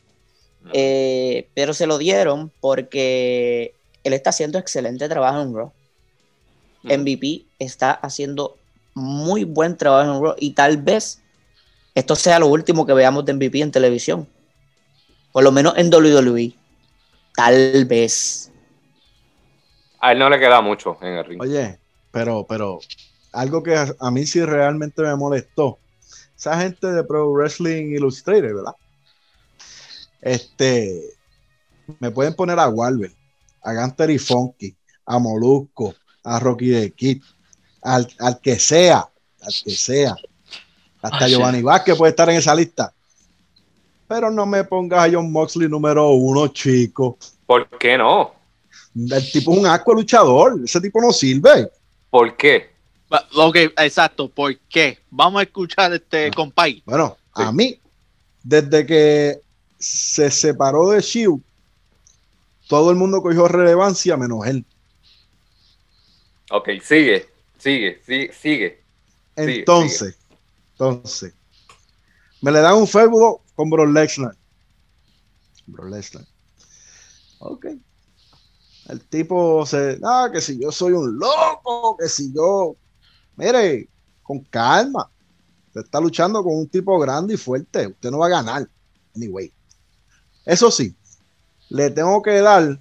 Eh, 0.72 1.48
pero 1.54 1.72
se 1.72 1.86
lo 1.86 1.98
dieron 1.98 2.52
porque 2.60 3.74
él 4.04 4.12
está 4.12 4.30
haciendo 4.30 4.58
excelente 4.58 5.08
trabajo 5.08 5.40
en 5.40 5.54
Raw. 5.54 5.72
MVP 6.82 7.44
está 7.58 7.92
haciendo 7.92 8.56
muy 8.94 9.44
buen 9.44 9.76
trabajo 9.76 10.14
en 10.14 10.22
Raw 10.22 10.34
y 10.38 10.52
tal 10.52 10.78
vez 10.78 11.20
esto 11.94 12.14
sea 12.14 12.38
lo 12.38 12.46
último 12.46 12.86
que 12.86 12.92
veamos 12.92 13.24
de 13.24 13.34
MVP 13.34 13.60
en 13.60 13.70
televisión. 13.70 14.28
Por 15.32 15.44
lo 15.44 15.52
menos 15.52 15.74
en 15.76 15.92
WWE. 15.92 16.52
Tal 17.34 17.84
vez. 17.84 18.50
A 20.00 20.12
él 20.12 20.18
no 20.18 20.28
le 20.28 20.38
queda 20.38 20.60
mucho 20.60 20.98
en 21.02 21.14
el 21.14 21.24
ring. 21.24 21.40
Oye, 21.40 21.78
pero, 22.10 22.44
pero 22.48 22.80
algo 23.32 23.62
que 23.62 23.76
a, 23.76 23.94
a 23.98 24.10
mí 24.10 24.26
sí 24.26 24.44
realmente 24.44 25.02
me 25.02 25.14
molestó. 25.16 25.78
Esa 26.36 26.60
gente 26.60 26.86
de 26.86 27.04
Pro 27.04 27.32
Wrestling 27.32 27.94
Illustrated, 27.94 28.54
¿verdad? 28.54 28.74
Este, 30.20 31.02
me 31.98 32.10
pueden 32.10 32.34
poner 32.34 32.58
a 32.58 32.68
Walver, 32.68 33.12
a 33.62 33.74
Gunter 33.74 34.10
y 34.10 34.18
Funky, 34.18 34.74
a 35.06 35.18
Molusco, 35.18 35.94
a 36.24 36.38
Rocky 36.38 36.68
de 36.68 36.90
Kid, 36.92 37.22
al, 37.82 38.08
al 38.18 38.40
que 38.40 38.58
sea, 38.58 39.08
al 39.40 39.54
que 39.64 39.70
sea. 39.70 40.14
Hasta. 41.02 41.28
Giovanni 41.28 41.62
Vázquez 41.62 41.96
puede 41.96 42.10
estar 42.10 42.28
en 42.28 42.36
esa 42.36 42.54
lista. 42.54 42.92
Pero 44.06 44.30
no 44.30 44.44
me 44.44 44.64
pongas 44.64 45.06
a 45.06 45.12
John 45.12 45.30
Moxley 45.30 45.68
número 45.68 46.10
uno, 46.10 46.48
chico. 46.48 47.16
¿Por 47.46 47.68
qué 47.78 47.96
no? 47.96 48.34
El 48.94 49.30
tipo 49.30 49.52
es 49.52 49.58
un 49.58 49.66
asco 49.66 49.94
luchador. 49.94 50.60
Ese 50.64 50.80
tipo 50.80 51.00
no 51.00 51.12
sirve. 51.12 51.70
¿Por 52.10 52.36
qué? 52.36 52.69
Ok, 53.34 53.56
exacto. 53.78 54.28
¿Por 54.28 54.56
qué? 54.68 54.98
Vamos 55.10 55.40
a 55.40 55.42
escuchar 55.44 55.92
este 55.92 56.26
Ah. 56.28 56.30
compay. 56.34 56.82
Bueno, 56.86 57.16
Sí. 57.36 57.42
a 57.42 57.52
mí, 57.52 57.80
desde 58.42 58.86
que 58.86 59.40
se 59.78 60.30
separó 60.30 60.90
de 60.90 61.00
Shield, 61.00 61.40
todo 62.68 62.90
el 62.90 62.96
mundo 62.96 63.20
cogió 63.20 63.48
relevancia 63.48 64.16
menos 64.16 64.46
él. 64.46 64.64
Ok, 66.50 66.68
sigue, 66.82 67.28
sigue, 67.58 68.00
sigue, 68.04 68.32
sigue. 68.32 68.80
Sigue, 69.36 69.58
Entonces, 69.60 70.18
entonces, 70.72 71.32
me 72.42 72.50
le 72.50 72.60
dan 72.60 72.74
un 72.74 72.86
feudo 72.86 73.40
con 73.54 73.70
Brock 73.70 73.88
Lesnar. 73.90 74.36
Brock 75.66 75.88
Lesnar. 75.90 76.24
Ok. 77.38 77.66
El 78.88 79.00
tipo 79.06 79.64
se, 79.64 79.98
ah, 80.04 80.28
que 80.32 80.40
si 80.40 80.60
yo 80.60 80.72
soy 80.72 80.92
un 80.92 81.18
loco, 81.18 81.96
que 81.96 82.08
si 82.08 82.32
yo, 82.34 82.74
mire, 83.36 83.88
con 84.22 84.40
calma. 84.40 85.08
Usted 85.68 85.82
está 85.82 86.00
luchando 86.00 86.42
con 86.42 86.54
un 86.56 86.68
tipo 86.68 86.98
grande 86.98 87.34
y 87.34 87.36
fuerte. 87.36 87.86
Usted 87.86 88.10
no 88.10 88.18
va 88.18 88.26
a 88.26 88.30
ganar. 88.30 88.68
Anyway. 89.14 89.52
Eso 90.44 90.70
sí, 90.70 90.94
le 91.68 91.90
tengo 91.90 92.20
que 92.22 92.40
dar 92.40 92.78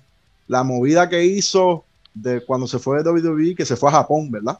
la 0.47 0.63
movida 0.63 1.07
que 1.09 1.23
hizo 1.23 1.85
de 2.13 2.43
cuando 2.45 2.67
se 2.67 2.79
fue 2.79 3.03
de 3.03 3.09
WWE, 3.09 3.53
que 3.55 3.65
se 3.65 3.75
fue 3.75 3.89
a 3.89 3.93
Japón, 3.93 4.31
¿verdad? 4.31 4.57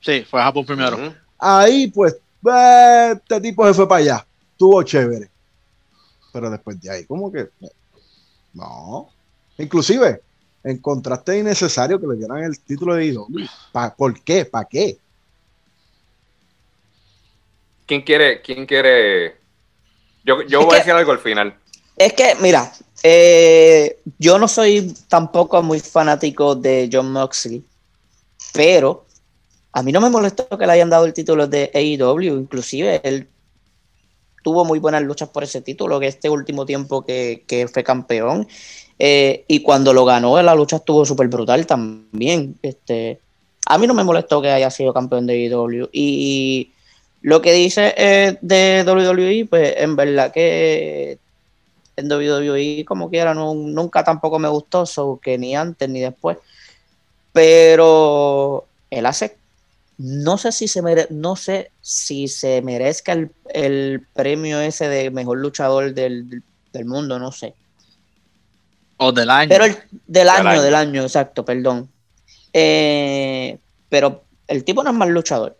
Sí, 0.00 0.22
fue 0.28 0.40
a 0.40 0.44
Japón 0.44 0.66
primero. 0.66 1.14
Ahí, 1.38 1.88
pues, 1.88 2.16
eh, 2.48 3.12
este 3.14 3.40
tipo 3.40 3.66
se 3.66 3.74
fue 3.74 3.88
para 3.88 4.00
allá. 4.00 4.26
Estuvo 4.52 4.82
chévere. 4.82 5.28
Pero 6.32 6.50
después 6.50 6.80
de 6.80 6.90
ahí, 6.90 7.04
¿cómo 7.06 7.32
que? 7.32 7.48
No. 8.52 9.08
Inclusive, 9.58 10.20
encontraste 10.62 11.38
innecesario 11.38 12.00
que 12.00 12.06
le 12.06 12.16
dieran 12.16 12.44
el 12.44 12.58
título 12.60 12.94
de 12.94 13.06
IW. 13.06 13.46
¿Pa- 13.72 13.94
¿Por 13.94 14.20
qué? 14.22 14.44
¿Para 14.44 14.66
qué? 14.66 14.98
¿Quién 17.86 18.02
quiere, 18.02 18.42
quién 18.42 18.66
quiere? 18.66 19.36
Yo, 20.24 20.42
yo 20.42 20.60
voy 20.60 20.70
que- 20.70 20.74
a 20.76 20.78
decir 20.78 20.92
algo 20.92 21.12
al 21.12 21.18
final. 21.20 21.56
Es 21.96 22.12
que, 22.12 22.34
mira, 22.40 22.70
eh, 23.02 23.98
yo 24.18 24.38
no 24.38 24.48
soy 24.48 24.92
tampoco 25.08 25.62
muy 25.62 25.80
fanático 25.80 26.54
de 26.54 26.90
John 26.92 27.10
Moxley, 27.12 27.64
pero 28.52 29.06
a 29.72 29.82
mí 29.82 29.92
no 29.92 30.00
me 30.00 30.10
molestó 30.10 30.46
que 30.58 30.66
le 30.66 30.72
hayan 30.72 30.90
dado 30.90 31.06
el 31.06 31.14
título 31.14 31.46
de 31.46 31.70
AEW, 31.72 32.38
inclusive 32.38 33.00
él 33.04 33.28
tuvo 34.42 34.64
muy 34.64 34.78
buenas 34.78 35.02
luchas 35.02 35.28
por 35.28 35.42
ese 35.44 35.60
título, 35.62 35.98
que 35.98 36.06
este 36.06 36.28
último 36.28 36.66
tiempo 36.66 37.04
que, 37.04 37.44
que 37.46 37.66
fue 37.66 37.82
campeón, 37.82 38.46
eh, 38.98 39.44
y 39.48 39.60
cuando 39.62 39.92
lo 39.92 40.04
ganó 40.04 40.40
la 40.42 40.54
lucha 40.54 40.76
estuvo 40.76 41.04
súper 41.04 41.28
brutal 41.28 41.66
también. 41.66 42.56
Este, 42.62 43.20
a 43.66 43.78
mí 43.78 43.86
no 43.86 43.94
me 43.94 44.04
molestó 44.04 44.40
que 44.42 44.50
haya 44.50 44.70
sido 44.70 44.92
campeón 44.92 45.26
de 45.26 45.34
AEW, 45.46 45.88
y 45.92 46.72
lo 47.26 47.42
que 47.42 47.52
dice 47.52 47.92
eh, 47.96 48.38
de 48.40 48.84
WWE, 48.86 49.46
pues 49.50 49.74
en 49.78 49.96
verdad 49.96 50.32
que 50.32 51.18
en 51.96 52.06
WWE 52.12 52.84
como 52.84 53.10
quiera 53.10 53.34
no- 53.34 53.52
nunca 53.52 54.04
tampoco 54.04 54.38
me 54.38 54.46
gustó, 54.48 54.86
so 54.86 55.18
que 55.20 55.36
ni 55.36 55.56
antes 55.56 55.88
ni 55.88 55.98
después. 55.98 56.38
Pero 57.32 58.64
él 58.90 59.06
hace, 59.06 59.36
no 59.98 60.38
sé 60.38 60.52
si 60.52 60.68
se 60.68 60.82
mere- 60.82 61.08
no 61.10 61.34
sé 61.34 61.72
si 61.82 62.28
se 62.28 62.62
merezca 62.62 63.12
el, 63.12 63.32
el 63.52 64.06
premio 64.14 64.60
ese 64.60 64.88
de 64.88 65.10
mejor 65.10 65.38
luchador 65.38 65.94
del, 65.94 66.30
del- 66.72 66.84
mundo, 66.84 67.18
no 67.18 67.32
sé. 67.32 67.54
O 68.98 69.10
del 69.10 69.30
año. 69.30 69.48
Pero 69.48 69.64
el, 69.64 69.76
del 70.06 70.28
año, 70.28 70.48
año. 70.50 70.62
del 70.62 70.74
año, 70.76 71.02
exacto, 71.02 71.44
perdón. 71.44 71.88
Eh, 72.52 73.58
pero 73.88 74.22
el 74.46 74.62
tipo 74.62 74.84
no 74.84 74.90
es 74.90 74.96
mal 74.96 75.08
luchador. 75.08 75.56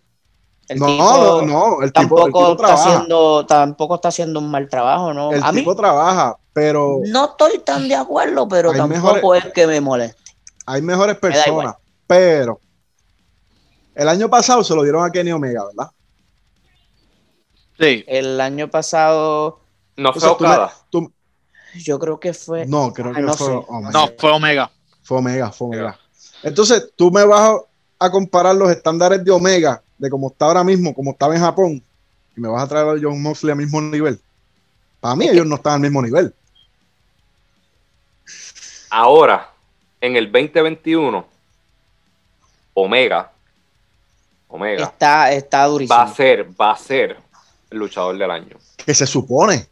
El 0.68 0.78
no, 0.80 0.86
tipo 0.86 1.02
no, 1.02 1.42
no. 1.42 1.42
El 1.44 1.44
tipo, 1.46 1.80
el 1.82 1.92
tampoco 1.92 2.26
tipo 2.26 2.52
está 2.52 2.74
haciendo, 2.74 3.46
tampoco 3.46 3.94
está 3.96 4.08
haciendo 4.08 4.40
un 4.40 4.50
mal 4.50 4.68
trabajo, 4.68 5.14
¿no? 5.14 5.32
el 5.32 5.42
A 5.42 5.52
mí 5.52 5.60
tipo 5.60 5.76
trabaja, 5.76 6.36
pero 6.52 7.00
no 7.06 7.26
estoy 7.26 7.58
tan 7.60 7.86
de 7.88 7.94
acuerdo, 7.94 8.48
pero 8.48 8.70
Hay 8.72 8.76
tampoco 8.78 9.12
mejores- 9.14 9.44
es 9.46 9.52
que 9.52 9.66
me 9.66 9.80
moleste. 9.80 10.20
hay 10.66 10.82
mejores 10.82 11.16
personas. 11.18 11.76
Pero 12.08 12.60
el 13.94 14.08
año 14.08 14.28
pasado 14.28 14.62
se 14.64 14.74
lo 14.74 14.82
dieron 14.82 15.04
a 15.04 15.10
Kenny 15.10 15.32
Omega, 15.32 15.64
¿verdad? 15.66 15.90
Sí. 17.78 18.04
El 18.06 18.40
año 18.40 18.70
pasado, 18.70 19.60
No 19.96 20.12
fue 20.12 20.20
Entonces, 20.28 20.36
tú 20.38 20.44
me- 20.44 20.50
Okada. 20.50 20.72
tú- 20.90 21.12
yo 21.84 21.98
creo 21.98 22.20
que 22.20 22.32
fue. 22.34 22.66
no, 22.66 22.92
creo 22.92 23.08
Ay, 23.08 23.14
que 23.16 23.22
no 23.22 23.34
fue 23.34 23.46
sé. 23.46 23.64
Omega. 23.68 23.90
No, 23.92 24.08
fue 24.18 24.30
Omega. 24.32 24.70
Fue 25.02 25.18
Omega, 25.18 25.52
fue 25.52 25.66
Omega. 25.68 25.98
Entonces, 26.42 26.90
tú 26.96 27.10
me 27.10 27.24
vas 27.24 27.50
a, 27.98 28.06
a 28.06 28.10
comparar 28.10 28.54
los 28.56 28.70
estándares 28.70 29.24
de 29.24 29.30
Omega, 29.30 29.82
de 29.98 30.10
cómo 30.10 30.28
está 30.28 30.46
ahora 30.46 30.64
mismo, 30.64 30.94
como 30.94 31.12
estaba 31.12 31.34
en 31.34 31.40
Japón, 31.40 31.82
y 32.36 32.40
me 32.40 32.48
vas 32.48 32.62
a 32.62 32.68
traer 32.68 32.86
a 32.86 33.00
John 33.00 33.20
Moxley 33.22 33.52
al 33.52 33.58
mismo 33.58 33.80
nivel. 33.80 34.20
Para 35.00 35.16
mí, 35.16 35.28
ellos 35.28 35.46
no 35.46 35.56
están 35.56 35.74
al 35.74 35.80
mismo 35.80 36.02
nivel. 36.02 36.34
Ahora, 38.90 39.50
en 40.00 40.16
el 40.16 40.30
2021, 40.30 41.26
Omega, 42.74 43.32
Omega 44.48 44.84
Está, 44.84 45.32
está 45.32 45.64
durísimo. 45.64 45.96
va 45.96 46.04
a 46.04 46.14
ser, 46.14 46.48
va 46.60 46.70
a 46.72 46.76
ser 46.76 47.16
el 47.70 47.78
luchador 47.78 48.16
del 48.16 48.30
año. 48.30 48.56
Que 48.76 48.94
se 48.94 49.06
supone. 49.06 49.66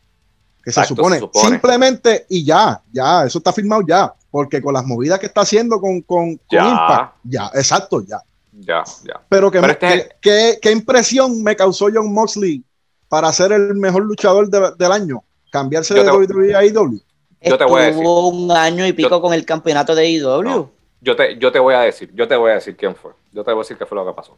Que 0.63 0.71
Exacto, 0.71 0.89
se, 0.89 0.97
supone. 0.97 1.17
se 1.17 1.21
supone. 1.21 1.49
Simplemente, 1.49 2.27
y 2.29 2.45
ya, 2.45 2.81
ya, 2.93 3.25
eso 3.25 3.39
está 3.39 3.53
firmado 3.53 3.83
ya. 3.87 4.13
Porque 4.31 4.61
con 4.61 4.75
las 4.75 4.85
movidas 4.85 5.21
que 5.21 5.27
está 5.27 5.43
haciendo 5.43 5.81
con, 5.81 6.01
con, 6.03 6.37
con 6.37 6.41
Ya. 6.51 6.69
Impact, 6.69 7.17
ya, 7.25 7.51
exacto, 7.55 8.01
ya. 8.05 8.21
Ya, 8.57 8.85
ya. 9.05 9.21
Pero, 9.29 9.51
que 9.51 9.59
Pero 9.61 9.67
me- 9.67 9.73
este 9.73 9.95
es- 9.95 10.05
que- 10.05 10.11
que- 10.21 10.59
¿qué 10.63 10.71
impresión 10.73 11.43
me 11.43 11.57
causó 11.57 11.89
John 11.93 12.13
Moxley 12.13 12.63
para 13.09 13.33
ser 13.33 13.53
el 13.53 13.75
mejor 13.75 14.05
luchador 14.05 14.49
de- 14.49 14.73
del 14.79 14.93
año? 14.93 15.23
cambiarse 15.51 15.95
Yo 15.95 16.03
de 16.03 16.11
te- 16.11 16.17
WWE 16.17 16.55
a 16.57 16.65
IW. 16.65 17.01
Yo 17.41 17.59
te 17.59 17.65
voy 17.65 17.83
a 17.83 17.89
Estuvo 17.89 18.29
un 18.29 18.51
año 18.51 18.85
y 18.87 18.93
pico 18.93 19.09
Yo- 19.11 19.21
con 19.21 19.33
el 19.35 19.45
campeonato 19.45 19.95
de 19.95 20.09
IW. 20.09 20.43
No. 20.43 20.71
Yo 21.01 21.15
te, 21.15 21.37
yo 21.39 21.53
te 21.53 21.59
voy 21.59 21.75
a 21.75 21.81
decir, 21.81 22.11
yo 22.15 22.27
te 22.27 22.35
voy 22.35 22.51
a 22.51 22.55
decir 22.55 22.77
quién 22.77 22.95
fue. 22.97 23.13
Yo 23.33 23.45
te 23.45 23.53
voy 23.53 23.61
a 23.61 23.63
decir 23.63 23.77
qué 23.77 23.87
fue 23.87 23.97
lo 23.97 24.07
que 24.07 24.13
pasó. 24.15 24.37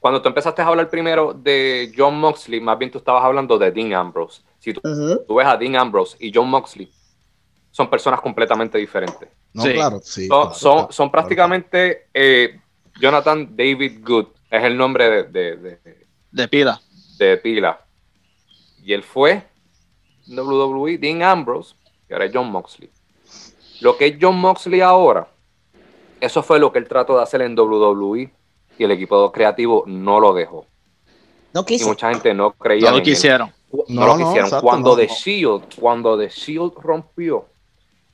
Cuando 0.00 0.20
tú 0.22 0.28
empezaste 0.28 0.62
a 0.62 0.66
hablar 0.66 0.88
primero 0.90 1.32
de 1.32 1.92
John 1.96 2.18
Moxley, 2.20 2.60
más 2.60 2.78
bien 2.78 2.90
tú 2.90 2.98
estabas 2.98 3.24
hablando 3.24 3.56
de 3.58 3.70
Dean 3.70 3.92
Ambrose. 3.94 4.42
Si 4.58 4.72
tú, 4.72 4.80
tú 5.26 5.34
ves 5.34 5.46
a 5.46 5.56
Dean 5.56 5.76
Ambrose 5.76 6.16
y 6.20 6.30
John 6.34 6.48
Moxley, 6.48 6.90
son 7.70 7.88
personas 7.88 8.20
completamente 8.20 8.78
diferentes. 8.78 9.28
No, 9.52 9.62
Sí. 9.62 9.72
claro, 9.72 10.00
sí. 10.02 10.26
Son, 10.28 10.40
claro, 10.42 10.54
son, 10.54 10.72
claro, 10.74 10.92
son 10.92 11.08
claro. 11.08 11.12
prácticamente 11.12 12.06
eh, 12.12 12.60
Jonathan 13.00 13.56
David 13.56 14.00
Good, 14.04 14.26
es 14.50 14.64
el 14.64 14.76
nombre 14.76 15.08
de, 15.10 15.22
de- 15.24 15.56
de- 15.56 16.06
De 16.30 16.48
pila. 16.48 16.80
de 17.18 17.36
pila. 17.38 17.80
Y 18.82 18.92
él 18.92 19.02
fue 19.02 19.42
WWE, 20.28 20.98
Dean 20.98 21.22
Ambrose, 21.22 21.74
y 22.08 22.12
ahora 22.12 22.26
es 22.26 22.30
John 22.34 22.50
Moxley. 22.50 22.90
Lo 23.80 23.96
que 23.96 24.06
es 24.06 24.16
John 24.20 24.38
Moxley 24.38 24.80
ahora, 24.80 25.28
eso 26.20 26.42
fue 26.42 26.58
lo 26.58 26.72
que 26.72 26.78
él 26.78 26.88
trató 26.88 27.16
de 27.16 27.22
hacer 27.22 27.42
en 27.42 27.58
WWE 27.58 28.30
y 28.78 28.84
el 28.84 28.90
equipo 28.90 29.30
creativo 29.32 29.84
no 29.86 30.20
lo 30.20 30.32
dejó. 30.32 30.66
No 31.52 31.62
Y 31.62 31.64
quiso. 31.64 31.88
mucha 31.88 32.10
gente 32.10 32.32
no 32.34 32.52
creía 32.52 32.90
No 32.90 32.98
lo 32.98 33.02
quisieron. 33.02 33.52
No, 33.72 33.84
No, 33.88 34.06
lo 34.06 34.12
quisieron. 34.16 34.44
exacto, 34.46 34.62
cuando 34.66 34.90
no, 34.90 34.96
The. 34.96 35.08
Shield, 35.08 35.74
cuando 35.78 36.16
The 36.18 36.28
Shield 36.28 36.72
rompió, 36.80 37.46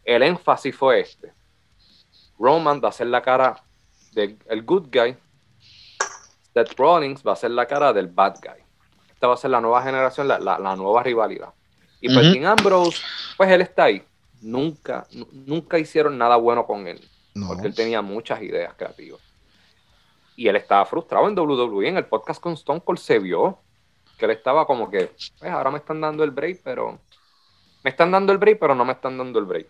el 0.04 0.22
énfasis 0.22 0.74
fue 0.74 1.00
este. 1.00 1.32
Roman 2.38 2.80
va 2.82 2.88
a 2.88 2.92
ser 2.92 3.06
la 3.08 3.22
cara 3.22 3.62
del 4.12 4.38
el 4.48 4.62
good 4.62 4.88
guy. 4.92 5.16
Seth 6.54 6.74
Rollins 6.78 7.22
va 7.26 7.32
a 7.32 7.36
ser 7.36 7.50
la 7.50 7.66
cara 7.66 7.92
del 7.92 8.08
bad 8.08 8.36
guy. 8.42 8.62
Esta 9.12 9.26
va 9.26 9.34
a 9.34 9.38
ser 9.38 9.50
la 9.50 9.60
nueva 9.60 9.82
generación, 9.82 10.28
la, 10.28 10.38
la- 10.38 10.58
la 10.58 10.76
nueva 10.76 11.02
rivalidad. 11.02 11.52
Y 12.00 12.12
pues 12.12 12.26
Ujú. 12.26 12.34
Dean 12.34 12.46
Ambrose, 12.46 13.00
pues 13.36 13.50
él 13.50 13.60
está 13.62 13.84
ahí. 13.84 14.04
Nunca, 14.40 15.06
nu- 15.12 15.28
nunca 15.32 15.78
hicieron 15.78 16.18
nada 16.18 16.36
bueno 16.36 16.66
con 16.66 16.86
él. 16.88 17.00
No. 17.34 17.48
Porque 17.48 17.68
él 17.68 17.74
tenía 17.74 18.02
muchas 18.02 18.42
ideas 18.42 18.74
creativas. 18.76 19.20
Y 20.36 20.48
él 20.48 20.56
estaba 20.56 20.84
frustrado 20.84 21.28
en 21.28 21.38
WWE. 21.38 21.88
En 21.88 21.96
el 21.96 22.06
podcast 22.06 22.40
con 22.40 22.54
Stone 22.54 22.80
Cold 22.80 22.98
se 22.98 23.18
vio 23.18 23.58
que 24.18 24.24
él 24.26 24.32
estaba 24.32 24.66
como 24.66 24.90
que, 24.90 25.12
pues 25.38 25.50
ahora 25.50 25.70
me 25.70 25.78
están 25.78 26.00
dando 26.00 26.24
el 26.24 26.30
break, 26.32 26.60
pero 26.62 26.98
me 27.82 27.90
están 27.90 28.10
dando 28.10 28.32
el 28.32 28.38
break, 28.38 28.58
pero 28.58 28.74
no 28.74 28.84
me 28.84 28.92
están 28.92 29.16
dando 29.16 29.38
el 29.38 29.44
break. 29.46 29.68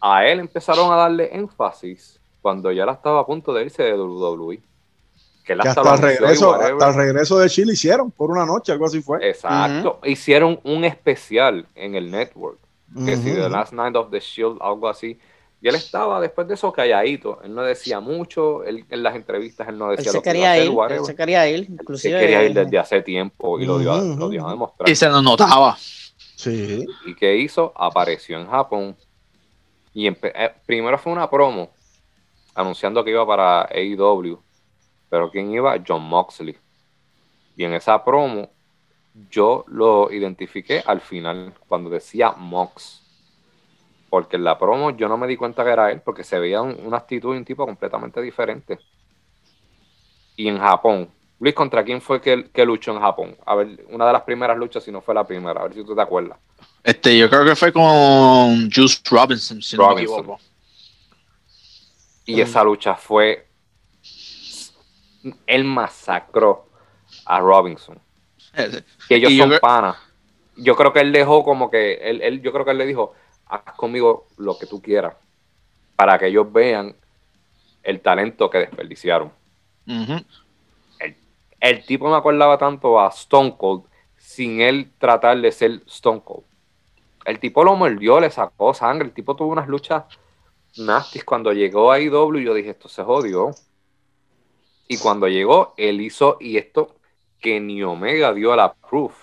A 0.00 0.24
él 0.26 0.40
empezaron 0.40 0.92
a 0.92 0.96
darle 0.96 1.34
énfasis 1.34 2.17
cuando 2.48 2.72
ya 2.72 2.84
él 2.84 2.88
estaba 2.88 3.20
a 3.20 3.26
punto 3.26 3.52
de 3.52 3.64
irse 3.64 3.82
de 3.82 3.92
WWE. 3.92 4.58
Que 5.44 5.52
él 5.52 5.60
Que 5.60 5.68
hasta 5.68 5.82
lo 5.82 5.94
el, 5.94 6.00
regreso, 6.00 6.54
hasta 6.54 6.88
el 6.88 6.94
regreso 6.94 7.38
de 7.38 7.50
Chile 7.50 7.74
hicieron 7.74 8.10
por 8.10 8.30
una 8.30 8.46
noche, 8.46 8.72
algo 8.72 8.86
así 8.86 9.02
fue. 9.02 9.18
Exacto. 9.28 10.00
Hicieron 10.04 10.58
un 10.64 10.82
especial 10.84 11.66
en 11.74 11.94
el 11.94 12.10
network. 12.10 12.58
Que 13.04 13.18
si. 13.18 13.34
The 13.34 13.50
Last 13.50 13.74
Night 13.74 13.94
of 13.96 14.10
the 14.10 14.18
Shield, 14.18 14.56
algo 14.62 14.88
así. 14.88 15.18
Y 15.60 15.68
él 15.68 15.74
estaba 15.74 16.22
después 16.22 16.48
de 16.48 16.54
eso 16.54 16.72
calladito. 16.72 17.38
Él 17.44 17.54
no 17.54 17.62
decía 17.64 18.00
mucho. 18.00 18.64
Él, 18.64 18.86
en 18.88 19.02
las 19.02 19.14
entrevistas 19.14 19.68
él 19.68 19.76
no 19.76 19.90
Él 19.90 19.98
decía 19.98 20.12
se 20.12 20.18
lo 20.18 20.22
que 20.22 20.30
iba 20.30 20.38
a 20.52 20.54
quería 20.54 20.72
hacer, 20.86 20.92
ir. 20.92 20.98
Él 21.00 21.04
se 21.04 21.16
quería 21.16 21.48
ir. 21.50 21.66
Se 21.66 21.72
Inclusive. 21.72 22.18
quería 22.20 22.44
ir 22.44 22.54
desde 22.54 22.78
hace 22.78 23.02
tiempo 23.02 23.60
y 23.60 23.66
lo 23.66 23.78
dio, 23.78 23.92
a- 23.92 24.00
lo 24.00 24.30
dio 24.30 24.46
a 24.46 24.50
demostrar. 24.52 24.88
Y 24.88 24.94
se 24.96 25.06
nos 25.10 25.22
notaba. 25.22 25.76
Sí. 25.76 26.86
¿Y 27.04 27.14
qué 27.14 27.36
hizo? 27.36 27.74
Apareció 27.76 28.38
en 28.40 28.46
Japón. 28.48 28.96
Y 29.92 30.06
eh, 30.08 30.16
primero 30.64 30.96
fue 30.96 31.12
una 31.12 31.28
promo 31.28 31.70
anunciando 32.58 33.04
que 33.04 33.10
iba 33.12 33.26
para 33.26 33.62
AEW. 33.62 34.42
Pero 35.10 35.30
¿quién 35.30 35.50
iba? 35.52 35.76
John 35.86 36.02
Moxley. 36.04 36.58
Y 37.56 37.64
en 37.64 37.74
esa 37.74 38.04
promo 38.04 38.50
yo 39.14 39.64
lo 39.68 40.12
identifiqué 40.12 40.82
al 40.86 41.00
final, 41.02 41.54
cuando 41.68 41.90
decía 41.90 42.32
Mox. 42.32 43.04
Porque 44.10 44.36
en 44.36 44.44
la 44.44 44.58
promo 44.58 44.90
yo 44.90 45.08
no 45.08 45.16
me 45.16 45.26
di 45.26 45.36
cuenta 45.38 45.64
que 45.64 45.70
era 45.70 45.90
él, 45.90 46.02
porque 46.02 46.22
se 46.24 46.38
veía 46.38 46.60
un- 46.62 46.78
una 46.86 46.98
actitud 46.98 47.34
y 47.34 47.38
un 47.38 47.44
tipo 47.46 47.64
completamente 47.66 48.20
diferente. 48.20 48.82
Y 50.36 50.48
en 50.48 50.58
Japón, 50.58 51.10
Luis, 51.38 51.54
¿contra 51.54 51.84
quién 51.84 52.00
fue 52.00 52.20
que, 52.22 52.50
que 52.50 52.64
luchó 52.64 52.92
en 52.92 53.00
Japón? 53.00 53.36
A 53.44 53.54
ver, 53.54 53.84
una 53.90 54.06
de 54.06 54.12
las 54.14 54.22
primeras 54.22 54.56
luchas, 54.56 54.82
si 54.84 54.90
no 54.92 55.02
fue 55.02 55.14
la 55.14 55.26
primera, 55.26 55.60
a 55.60 55.64
ver 55.64 55.74
si 55.74 55.84
tú 55.84 55.94
te 55.94 56.00
acuerdas. 56.02 56.38
Este, 56.82 57.16
yo 57.18 57.28
creo 57.28 57.44
que 57.44 57.56
fue 57.56 57.72
con 57.72 58.70
Juice 58.70 59.00
Robinson, 59.10 59.60
si 59.62 59.76
no 59.76 59.86
me 59.86 59.90
Robinson. 59.90 59.94
equivoco. 59.94 60.38
Y 62.28 62.40
esa 62.42 62.62
lucha 62.62 62.94
fue. 62.94 63.46
Él 65.46 65.64
masacró 65.64 66.68
a 67.24 67.40
Robinson. 67.40 67.98
Que 69.08 69.16
ellos 69.16 69.30
Y 69.32 69.36
yo 69.36 69.42
son 69.44 69.50
creo- 69.50 69.60
panas. 69.60 69.96
Yo 70.56 70.76
creo 70.76 70.92
que 70.92 71.00
él 71.00 71.12
dejó 71.12 71.42
como 71.44 71.70
que. 71.70 71.94
Él, 71.94 72.20
él- 72.22 72.42
yo 72.42 72.52
creo 72.52 72.64
que 72.64 72.72
él 72.72 72.78
le 72.78 72.86
dijo: 72.86 73.14
haz 73.46 73.74
conmigo 73.76 74.26
lo 74.36 74.58
que 74.58 74.66
tú 74.66 74.82
quieras. 74.82 75.14
Para 75.96 76.18
que 76.18 76.26
ellos 76.26 76.52
vean 76.52 76.94
el 77.82 78.00
talento 78.00 78.50
que 78.50 78.58
desperdiciaron. 78.58 79.32
Ujú. 79.86 80.24
El 81.60 81.84
tipo 81.86 82.08
me 82.08 82.16
acordaba 82.16 82.56
tanto 82.58 83.00
a 83.00 83.08
Stone 83.08 83.56
Cold 83.56 83.84
sin 84.16 84.60
él 84.60 84.92
tratar 84.98 85.40
de 85.40 85.50
ser 85.50 85.80
Stone 85.86 86.20
Cold. 86.24 86.44
El 87.24 87.40
tipo 87.40 87.64
lo 87.64 87.74
mordió, 87.74 88.20
le 88.20 88.30
sacó 88.30 88.72
sangre. 88.74 89.06
El 89.08 89.12
tipo 89.14 89.34
tuvo 89.34 89.50
unas 89.52 89.66
luchas 89.66 90.04
nasty. 90.76 91.20
Cuando 91.22 91.52
llegó 91.52 91.90
a 91.92 92.00
IW, 92.00 92.38
yo 92.40 92.54
dije, 92.54 92.70
esto 92.70 92.88
se 92.88 93.02
jodió. 93.02 93.50
Y 94.86 94.98
cuando 94.98 95.28
llegó, 95.28 95.74
él 95.76 96.00
hizo, 96.00 96.36
y 96.40 96.56
esto, 96.56 96.96
Kenny 97.40 97.82
Omega 97.82 98.32
dio 98.32 98.54
la 98.56 98.72
proof. 98.74 99.14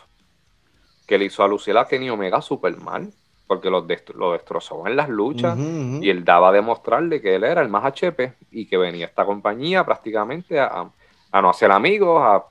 Que 1.08 1.18
le 1.18 1.26
hizo 1.26 1.44
a 1.44 1.48
lucir 1.48 1.78
a 1.78 1.88
Kenny 1.88 2.10
Omega 2.10 2.42
super 2.42 2.76
mal. 2.78 3.12
Porque 3.48 3.70
lo, 3.70 3.86
destro- 3.88 4.16
lo 4.16 4.32
destrozó 4.32 4.88
en 4.88 4.96
las 4.96 5.08
luchas. 5.10 5.56
Y 6.04 6.10
él 6.10 6.26
daba 6.26 6.50
a 6.50 6.52
demostrarle 6.52 7.22
que 7.22 7.36
él 7.36 7.44
era 7.44 7.62
el 7.62 7.70
más 7.70 7.86
HP 7.86 8.34
y 8.52 8.66
que 8.68 8.78
venía 8.78 9.06
esta 9.06 9.24
compañía 9.26 9.86
prácticamente 9.86 10.60
a, 10.60 10.66
a- 10.66 10.92
a 11.32 11.42
no 11.42 11.50
hacer 11.50 11.72
amigos, 11.72 12.22
a, 12.24 12.46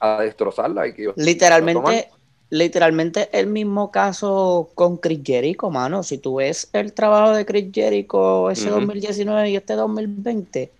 a 0.00 0.22
destrozarla. 0.22 0.86
Y 0.86 0.94
que 0.94 1.12
Literalmente, 1.16 2.08
literalmente 2.52 3.30
el 3.32 3.46
mismo 3.46 3.90
caso 3.90 4.68
con 4.74 4.98
Chris 4.98 5.20
Jericho, 5.24 5.70
mano. 5.70 6.02
Si 6.02 6.18
tú 6.18 6.34
ves 6.34 6.68
el 6.74 6.92
trabajo 6.92 7.32
de 7.32 7.46
Chris 7.46 7.70
Jericho 7.72 8.50
ese 8.50 8.66
Ujú. 8.66 8.74
2019 8.74 9.50
y 9.50 9.56
este 9.56 9.72
2020, 9.72 10.70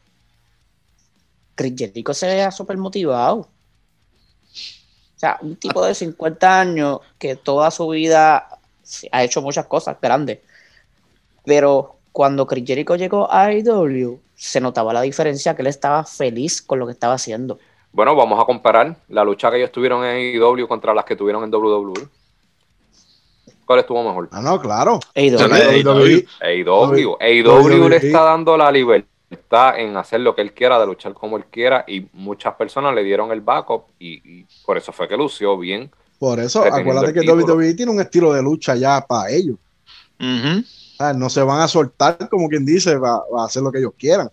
Chris 1.55 1.75
Jericho 1.75 2.13
se 2.13 2.27
vea 2.27 2.51
súper 2.51 2.77
motivado. 2.77 3.37
O 3.37 3.49
sea, 5.17 5.39
un 5.41 5.57
tipo 5.57 5.83
de 5.83 5.95
50 5.95 6.61
años 6.61 7.01
que 7.19 7.37
toda 7.37 7.71
su 7.71 7.89
vida 7.89 8.61
ha 9.11 9.25
hecho 9.25 9.41
muchas 9.41 9.65
cosas 9.65 9.97
grandes. 9.99 10.41
Pero 11.47 11.97
cuando 12.13 12.47
Chris 12.47 12.67
Jericho 12.67 12.97
llegó 12.97 13.33
a 13.33 13.45
AEW, 13.45 14.21
se 14.35 14.61
notaba 14.61 14.93
la 14.93 15.01
diferencia 15.01 15.57
que 15.57 15.63
él 15.63 15.69
estaba 15.69 16.05
feliz 16.05 16.61
con 16.61 16.79
lo 16.79 16.85
que 16.85 16.93
estaba 16.93 17.15
haciendo. 17.15 17.59
Bueno, 17.93 18.17
vamos 18.17 18.41
a 18.41 18.45
comparar 18.45 18.97
la 19.09 19.23
lucha 19.25 19.51
que 19.51 19.59
ellos 19.59 19.73
tuvieron 19.73 20.05
en 20.05 20.35
IW 20.35 20.67
contra 20.67 20.95
las 20.95 21.05
que 21.05 21.15
tuvieron 21.15 21.45
en 21.45 21.55
WWE. 21.55 22.09
¿Cuál 23.67 23.81
estuvo 23.81 24.03
mejor? 24.03 24.29
Ah, 24.33 24.41
no, 24.41 24.61
claro. 24.61 24.99
AEW. 25.15 25.37
WWE, 25.37 26.27
AEW. 26.41 27.17
AEW 27.21 27.45
WWE. 27.47 27.89
le 27.91 27.97
está 27.97 28.23
dando 28.23 28.57
la 28.57 28.73
libertad 28.73 29.79
en 29.79 29.97
hacer 29.97 30.21
lo 30.21 30.35
que 30.35 30.43
él 30.43 30.53
quiera, 30.53 30.79
de 30.79 30.87
luchar 30.87 31.15
como 31.15 31.37
él 31.37 31.45
quiera, 31.51 31.85
y 31.87 32.07
muchas 32.13 32.55
personas 32.55 32.95
le 32.95 33.05
dieron 33.05 33.31
el 33.31 33.41
backup, 33.41 33.85
y, 33.99 34.41
y 34.41 34.47
por 34.65 34.77
eso 34.77 34.93
fue 34.93 35.09
que 35.09 35.17
lució 35.17 35.57
bien. 35.59 35.91
Por 36.19 36.39
eso, 36.39 36.63
acuérdate 36.63 37.13
que. 37.13 37.31
WWE 37.31 37.75
tiene 37.75 37.93
un 37.93 38.01
estilo 38.01 38.33
de 38.33 38.43
lucha 38.43 38.75
ya 38.75 39.05
para 39.07 39.31
ellos. 39.31 39.57
Ah, 40.99 41.13
No 41.13 41.29
se 41.29 41.43
van 41.43 41.61
a 41.61 41.69
soltar, 41.69 42.29
como 42.29 42.49
quien 42.49 42.65
dice, 42.65 42.97
va, 42.97 43.23
va 43.35 43.43
a 43.43 43.47
hacer 43.47 43.63
lo 43.63 43.73
que 43.73 43.79
ellos 43.79 43.93
quieran. 43.99 44.31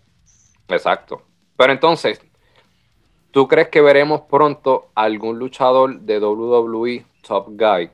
Exacto. 0.68 1.22
Pero 1.58 1.74
entonces, 1.74 2.22
¿tú 3.32 3.48
crees 3.48 3.70
que 3.70 3.82
veremos 3.82 4.22
pronto 4.22 4.90
algún 4.96 5.40
luchador 5.40 6.00
de 6.00 6.20
WWE 6.20 7.06
Top 7.22 7.48
Guy, 7.50 7.90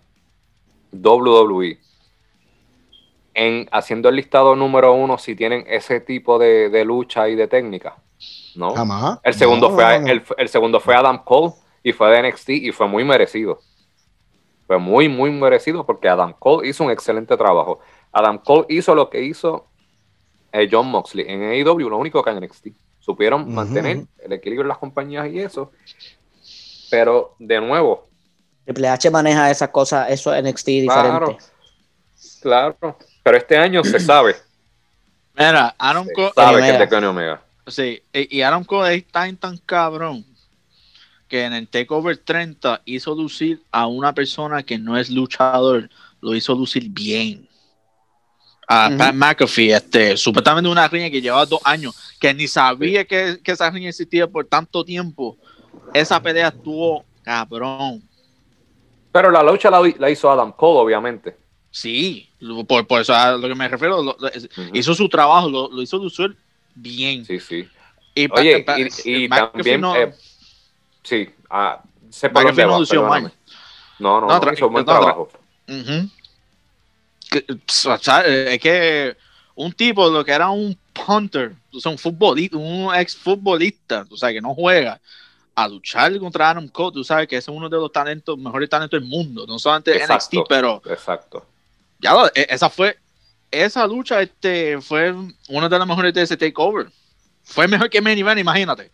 WWE, 0.91 1.80
en 3.34 3.68
haciendo 3.72 4.10
el 4.10 4.16
listado 4.16 4.55
número 4.55 4.93
uno 4.93 5.18
si 5.18 5.36
tienen 5.36 5.66
ese 5.68 5.99
tipo 5.99 6.39
de, 6.39 6.70
de 6.70 6.86
lucha 6.86 7.28
y 7.30 7.36
de 7.36 7.47
técnica? 7.47 7.97
¿No? 8.55 8.74
Jamás. 8.74 9.20
El 9.24 9.34
segundo, 9.34 9.70
No, 9.70 9.76
fue, 9.76 9.99
no, 9.99 10.05
no. 10.05 10.12
El, 10.12 10.24
el 10.38 10.49
segundo 10.49 10.80
fue 10.80 10.95
Adam 10.95 11.24
Cole 11.24 11.53
y 11.84 11.91
fue 11.91 12.10
de 12.10 12.30
NXT 12.30 12.49
y 12.49 12.72
fue 12.72 12.88
muy 12.88 13.03
merecido. 13.03 13.60
Fue 14.66 14.80
muy, 14.80 15.10
muy 15.10 15.30
merecido 15.30 15.86
porque 15.86 16.10
Adam 16.10 16.34
Cole 16.34 16.68
hizo 16.68 16.84
un 16.84 16.91
excelente 16.91 17.38
trabajo. 17.38 17.80
Adam 18.12 18.39
Cole 18.39 18.66
hizo 18.70 18.95
lo 18.95 19.10
que 19.10 19.22
hizo 19.22 19.68
eh, 20.51 20.68
John 20.72 20.88
Moxley 20.88 21.26
en 21.28 21.43
AEW, 21.43 21.89
lo 21.89 21.97
único 21.97 22.24
que 22.24 22.30
en 22.32 22.39
NXT. 22.39 22.68
Supieron 23.06 23.53
mantener 23.53 24.06
el 24.24 24.34
equilibrio 24.34 24.64
en 24.64 24.70
las 24.70 24.80
compañías 24.80 25.28
y 25.32 25.39
eso. 25.39 25.72
Pero, 26.89 27.36
de 27.39 27.60
nuevo, 27.62 28.08
Triple 28.64 28.88
H 28.88 29.12
maneja 29.12 29.51
esas 29.51 29.70
cosas, 29.70 30.10
eso 30.10 30.34
es 30.34 30.43
NXT 30.43 30.68
Claro. 30.86 31.28
diferente. 31.28 31.45
claro. 32.41 32.97
Pero 33.24 33.38
este 33.38 33.58
año 33.58 33.84
se 33.84 33.99
sabe. 33.99 34.36
Mira, 35.36 35.76
Aaron 35.78 36.08
Cole, 36.16 36.32
sabe 36.36 36.51
que 36.58 36.58
Omega. 36.64 36.74
es 36.74 36.80
de 36.80 36.89
Kenny 36.89 37.06
Omega. 37.08 37.41
sí, 37.68 38.01
y 38.14 38.41
Aaron 38.41 38.64
Cole 38.64 38.95
está 38.95 39.28
en 39.28 39.38
tan 39.38 39.58
cabrón 39.58 40.24
que 40.24 40.36
que 41.28 41.43
en 41.43 41.53
el 41.53 41.68
Takeover 41.68 42.18
30 42.18 42.82
hizo 42.86 43.16
lucir 43.16 43.62
a 43.72 43.88
una 43.88 44.14
persona 44.14 44.62
que 44.62 44.78
no 44.78 44.95
es 44.95 45.10
luchador, 45.10 45.89
lo 46.22 46.36
hizo 46.36 46.53
lucir 46.53 46.88
bien. 46.89 47.49
A 48.68 48.88
Ujú. 48.89 48.97
Pat 48.97 49.14
McAfee, 49.16 49.74
este, 49.74 50.18
supuestamente 50.18 50.70
una 50.70 50.88
riña 50.88 51.10
que 51.10 51.20
llevaba 51.22 51.45
dos 51.47 51.60
años, 51.64 51.95
que 52.20 52.34
ni 52.34 52.47
sabía 52.47 53.05
que, 53.05 53.39
que 53.43 53.51
esa 53.51 53.70
riña 53.70 53.89
existía 53.89 54.28
por 54.28 54.45
tanto 54.45 54.84
tiempo. 54.84 55.38
Esa 55.93 56.22
pelea 56.22 56.49
estuvo 56.49 57.05
cabrón. 57.24 58.01
Pero 59.11 59.32
la 59.32 59.43
lucha 59.43 59.70
la, 59.70 59.82
la 59.97 60.09
hizo 60.09 60.30
Adam 60.30 60.51
Cole, 60.51 60.80
obviamente. 60.80 61.38
Sí, 61.72 62.30
por, 62.68 62.86
por 62.88 63.01
eso 63.01 63.13
a 63.13 63.34
lo 63.34 63.47
que 63.47 63.55
me 63.55 63.68
refiero, 63.68 64.01
lo- 64.01 64.16
lo- 64.20 64.28
es- 64.32 64.45
Ujú. 64.57 64.70
hizo 64.74 64.93
su 64.93 65.09
trabajo, 65.09 65.49
lo, 65.49 65.70
lo 65.70 65.82
hizo 65.82 65.97
lucir 65.97 66.36
bien. 66.74 67.26
Sí, 67.26 67.39
sí. 67.39 67.68
Y 68.13 68.28
Oye, 68.32 68.63
pa- 68.63 68.80
y, 68.80 68.88
y 69.03 69.28
McAfee 69.28 69.51
también. 69.53 69.82
no- 69.82 69.95
eh, 69.95 70.13
sí, 71.03 71.30
ah, 71.49 71.82
por 72.22 72.32
McAfee 72.32 72.43
dónde 72.45 72.66
no 72.66 72.80
lució 72.80 73.03
mal. 73.03 73.34
No, 73.99 74.22
no, 74.22 74.28
No, 74.28 74.39
no, 74.39 74.53
hizo 74.53 74.70
buen 74.70 74.86
trabajo. 74.86 75.30
Ujú. 75.68 76.09
Que, 77.30 77.45
o 77.49 77.97
sea, 77.97 78.22
Es 78.26 78.59
que 78.59 79.18
un 79.55 79.72
tipo, 79.74 80.07
lo 80.09 80.24
que 80.24 80.32
era 80.32 80.49
un 80.49 80.78
punter, 81.06 81.54
o 81.74 81.80
sea, 81.80 81.91
un 81.91 81.98
futbolista, 81.98 82.58
un 82.58 82.93
ex 82.96 83.16
futbolista, 83.16 84.06
o 84.10 84.16
sea, 84.18 84.32
que 84.32 84.41
no 84.41 84.54
juega, 84.56 85.00
a 85.54 85.68
luchar 85.68 86.18
contra 86.20 86.50
Adam 86.50 86.68
Cole, 86.68 86.93
tú 86.93 87.04
sabes 87.04 87.28
que 87.28 87.38
ese 87.38 87.52
es 87.52 87.56
uno 87.58 87.70
de 87.70 87.78
los 87.78 87.91
talentos, 87.91 88.38
mejores 88.38 88.70
talentos 88.70 89.00
del 89.00 89.08
mundo, 89.10 89.46
no 89.48 89.58
solamente 89.60 89.96
Exacto. 89.96 90.38
NXT, 90.39 90.50
pero 90.50 90.82
Exacto. 90.86 91.46
ya 92.00 92.14
lo- 92.14 92.28
e- 92.28 92.48
esa 92.50 92.70
fue, 92.70 92.98
esa 93.52 93.86
lucha 93.88 94.22
este, 94.22 94.82
fue 94.82 95.14
una 95.50 95.70
de 95.70 95.80
las 95.80 95.88
mejores 95.88 96.14
de 96.14 96.22
ese 96.24 96.36
takeover. 96.38 96.88
Fue 97.43 97.68
mejor 97.68 97.89
que 97.89 98.02
Main 98.02 98.18
Event, 98.18 98.39
imagínate. 98.39 98.91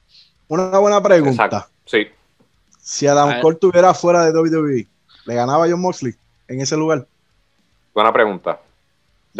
Una 0.47 0.77
buena 0.77 1.01
pregunta. 1.01 1.45
Exacto. 1.45 1.71
Sí. 1.85 2.07
Si 2.79 3.07
Adam. 3.07 3.39
Cole 3.41 3.53
estuviera 3.55 3.93
fuera 3.93 4.25
de 4.25 4.31
WWE, 4.37 4.87
¿le 5.25 5.33
ganaba 5.35 5.67
John 5.69 5.81
Moxley 5.81 6.13
en 6.47 6.61
ese 6.61 6.75
lugar? 6.75 7.07
Buena 7.93 8.11
pregunta. 8.11 8.59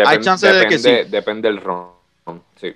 Hay 0.06 0.20
chance 0.22 0.48
de 0.48 0.68
que 0.68 0.80
sí. 0.80 0.90
depende 1.10 1.50
del 1.50 1.60
ron. 1.62 2.01
Sí. 2.60 2.74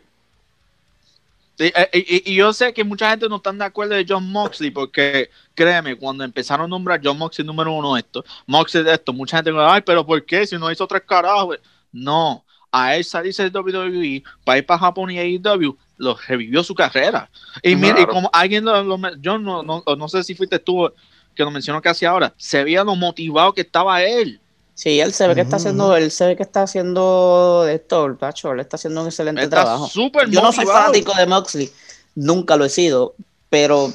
Sí, 1.57 1.71
eh, 1.73 1.89
y, 1.93 2.33
y 2.33 2.35
yo 2.35 2.51
sé 2.51 2.73
que 2.73 2.83
mucha 2.83 3.09
gente 3.09 3.29
no 3.29 3.37
está 3.37 3.53
de 3.53 3.63
acuerdo 3.63 3.95
de 3.95 4.05
John 4.07 4.29
Moxley 4.29 4.71
porque 4.71 5.29
créeme, 5.53 5.95
cuando 5.95 6.25
empezaron 6.25 6.65
a 6.65 6.67
nombrar 6.67 6.99
John 7.01 7.17
Moxley 7.17 7.47
número 7.47 7.71
uno 7.71 7.95
esto, 7.95 8.25
Moxley 8.45 8.83
de 8.83 8.93
esto, 8.93 9.13
mucha 9.13 9.37
gente 9.37 9.51
dice, 9.51 9.63
ay, 9.65 9.81
pero 9.85 10.05
¿por 10.05 10.23
qué? 10.25 10.45
Si 10.45 10.57
no 10.57 10.69
hizo 10.69 10.85
tres 10.85 11.03
carajos. 11.07 11.57
No, 11.93 12.43
a 12.71 12.95
él 12.97 13.05
salirse 13.05 13.49
de 13.49 13.57
WWE 13.57 14.21
para 14.43 14.57
ir 14.57 14.65
para 14.65 14.79
Japón 14.79 15.11
y 15.11 15.17
AEW, 15.17 15.77
lo 15.97 16.17
revivió 16.27 16.61
su 16.61 16.75
carrera. 16.75 17.29
Y 17.63 17.75
mira, 17.77 18.01
y 18.01 18.05
Claro. 18.05 18.11
como 18.13 18.29
alguien 18.33 18.65
lo, 18.65 18.97
yo 19.21 19.37
no, 19.37 19.63
no, 19.63 19.81
no 19.97 20.09
sé 20.09 20.23
si 20.23 20.35
fuiste 20.35 20.59
tú 20.59 20.91
que 21.33 21.43
lo 21.43 21.51
mencionó 21.51 21.81
casi 21.81 22.05
ahora, 22.05 22.33
se 22.37 22.63
veía 22.65 22.83
lo 22.83 22.95
motivado 22.97 23.53
que 23.53 23.61
estaba 23.61 24.03
él. 24.03 24.41
Sí, 24.75 24.99
él 24.99 25.13
se 25.13 25.27
ve 25.27 25.35
que 25.35 25.41
está 25.41 25.55
haciendo, 25.55 25.95
él 25.95 26.11
se 26.11 26.27
ve 26.27 26.35
que 26.35 26.43
está 26.43 26.63
haciendo 26.63 27.63
de 27.63 27.75
esto, 27.75 28.05
el 28.05 28.15
Pacho, 28.17 28.51
él 28.51 28.59
está 28.59 28.75
haciendo 28.75 29.01
un 29.01 29.07
excelente 29.07 29.43
Está 29.43 29.63
trabajo. 29.63 29.87
súper 29.87 30.29
Yo 30.29 30.41
no 30.41 30.51
soy 30.51 30.65
fanático 30.65 31.13
de 31.15 31.25
Moxley, 31.25 31.71
nunca 32.15 32.57
lo 32.57 32.65
he 32.65 32.69
sido, 32.69 33.15
pero 33.49 33.89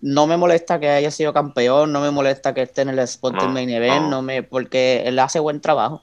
no 0.00 0.26
me 0.28 0.36
molesta 0.36 0.78
que 0.78 0.88
haya 0.88 1.10
sido 1.10 1.32
campeón, 1.32 1.92
no 1.92 2.00
me 2.00 2.10
molesta 2.12 2.54
que 2.54 2.62
esté 2.62 2.82
en 2.82 2.90
el 2.90 3.00
spot 3.00 3.34
No, 3.34 3.42
del 3.42 3.50
main 3.50 3.70
event, 3.70 4.02
no. 4.04 4.10
no 4.10 4.22
me, 4.22 4.42
porque 4.44 5.02
él 5.04 5.18
hace 5.18 5.40
buen 5.40 5.60
trabajo. 5.60 6.00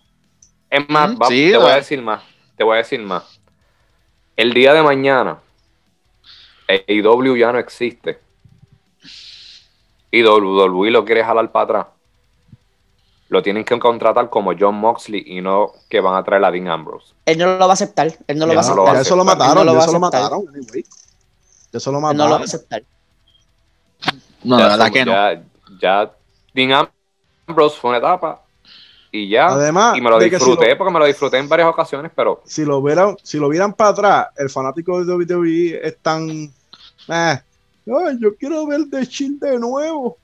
Es 0.69 0.87
más, 0.89 1.11
va- 1.15 1.27
sí, 1.27 1.49
te 1.49 1.57
voy 1.57 1.71
a 1.71 1.75
decir 1.77 2.01
más. 2.01 2.21
Te 2.57 2.63
voy 2.65 2.75
a 2.75 2.77
decir 2.79 2.99
más. 2.99 3.39
El 4.35 4.53
día 4.53 4.73
de 4.73 4.83
mañana, 4.83 5.39
AEW 6.67 7.37
ya 7.37 7.51
no 7.53 7.59
existe. 7.59 8.19
Y 10.11 10.23
WWE 10.23 10.91
lo 10.91 11.05
quiere 11.05 11.23
jalar 11.23 11.51
para 11.51 11.63
atrás. 11.63 11.87
Lo 13.29 13.41
tienen 13.43 13.65
que 13.65 13.77
contratar 13.77 14.29
como 14.29 14.53
John 14.57 14.75
Moxley 14.75 15.21
y 15.25 15.41
no 15.41 15.73
que 15.89 15.99
van 15.99 16.15
a 16.15 16.23
traer 16.23 16.45
a 16.45 16.51
Dean 16.51 16.69
Ambrose. 16.69 17.13
Él 17.25 17.37
no 17.37 17.45
lo 17.57 17.59
va 17.59 17.71
a 17.71 17.73
aceptar, 17.73 18.07
él 18.27 18.37
no 18.39 18.45
lo 18.45 18.55
va 18.55 18.61
a 18.61 18.63
no 18.63 18.75
lo 18.75 18.83
aceptar. 18.83 19.01
eso 19.01 19.15
lo 19.15 19.23
no 19.23 19.25
mataron, 19.25 19.65
lo 19.65 19.77
eso 19.79 19.91
lo 19.91 19.99
mataron. 19.99 20.45
anyway. 20.49 20.85
Eso 21.73 21.91
lo 21.91 21.97
Él 21.97 22.01
no 22.17 22.23
lo 22.27 22.31
va 22.33 22.39
mataron. 22.39 22.41
a 22.41 22.45
aceptar. 22.45 22.83
No, 24.43 24.57
ya, 24.59 24.63
la 24.65 24.69
verdad 24.77 24.91
que 24.91 25.05
no. 25.05 25.11
ya, 25.11 25.43
ya 25.81 26.11
Dean 26.53 26.87
Ambrose 27.47 27.77
fue 27.79 27.89
una 27.89 27.97
etapa 27.99 28.41
y 29.11 29.29
ya. 29.29 29.47
Además 29.47 29.97
y 29.97 30.01
me 30.01 30.09
lo 30.09 30.19
si 30.21 30.29
disfruté 30.29 30.69
lo- 30.71 30.77
porque 30.77 30.93
me 30.93 30.99
lo 30.99 31.05
disfruté 31.05 31.37
en 31.37 31.49
varias 31.49 31.67
ocasiones, 31.69 32.11
pero 32.15 32.41
Si 32.45 32.63
lo 32.63 32.81
vieran, 32.81 33.17
si 33.23 33.37
lo 33.39 33.49
vieran 33.49 33.73
para 33.73 33.89
atrás, 33.89 34.27
el 34.37 34.49
fanático 34.49 35.03
de 35.03 35.13
WWE 35.13 35.79
es 35.85 35.97
tan. 36.01 36.29
eh, 36.29 36.51
"Ay, 37.09 38.17
yo 38.19 38.35
quiero 38.37 38.65
ver 38.67 38.81
The 38.89 39.03
Shield 39.05 39.39
de 39.41 39.59
nuevo. 39.59 40.17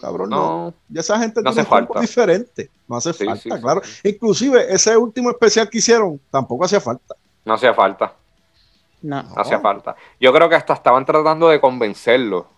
Cabrón, 0.00 0.30
no. 0.30 0.36
no. 0.66 0.74
Ya 0.88 1.00
esa 1.00 1.18
gente 1.18 1.40
No 1.40 1.50
tiene 1.50 1.60
hace 1.62 1.70
falta. 1.70 2.00
diferente. 2.00 2.70
No 2.88 2.96
hace 2.96 3.12
Sí, 3.12 3.24
falta, 3.24 3.42
sí, 3.42 3.50
sí. 3.50 3.60
claro. 3.60 3.82
Inclusive 4.04 4.72
ese 4.74 4.96
último 4.96 5.30
especial 5.30 5.68
que 5.70 5.78
hicieron 5.78 6.20
tampoco 6.30 6.64
hacía 6.64 6.80
falta. 6.80 7.14
No 7.44 7.54
hacía 7.54 7.72
falta. 7.74 8.12
No. 9.02 9.22
No 9.22 9.40
hacía 9.40 9.60
falta. 9.60 9.94
Yo 10.20 10.32
creo 10.32 10.48
que 10.48 10.56
hasta 10.56 10.72
estaban 10.74 11.04
tratando 11.06 11.48
de 11.48 11.60
convencerlo. 11.60 12.48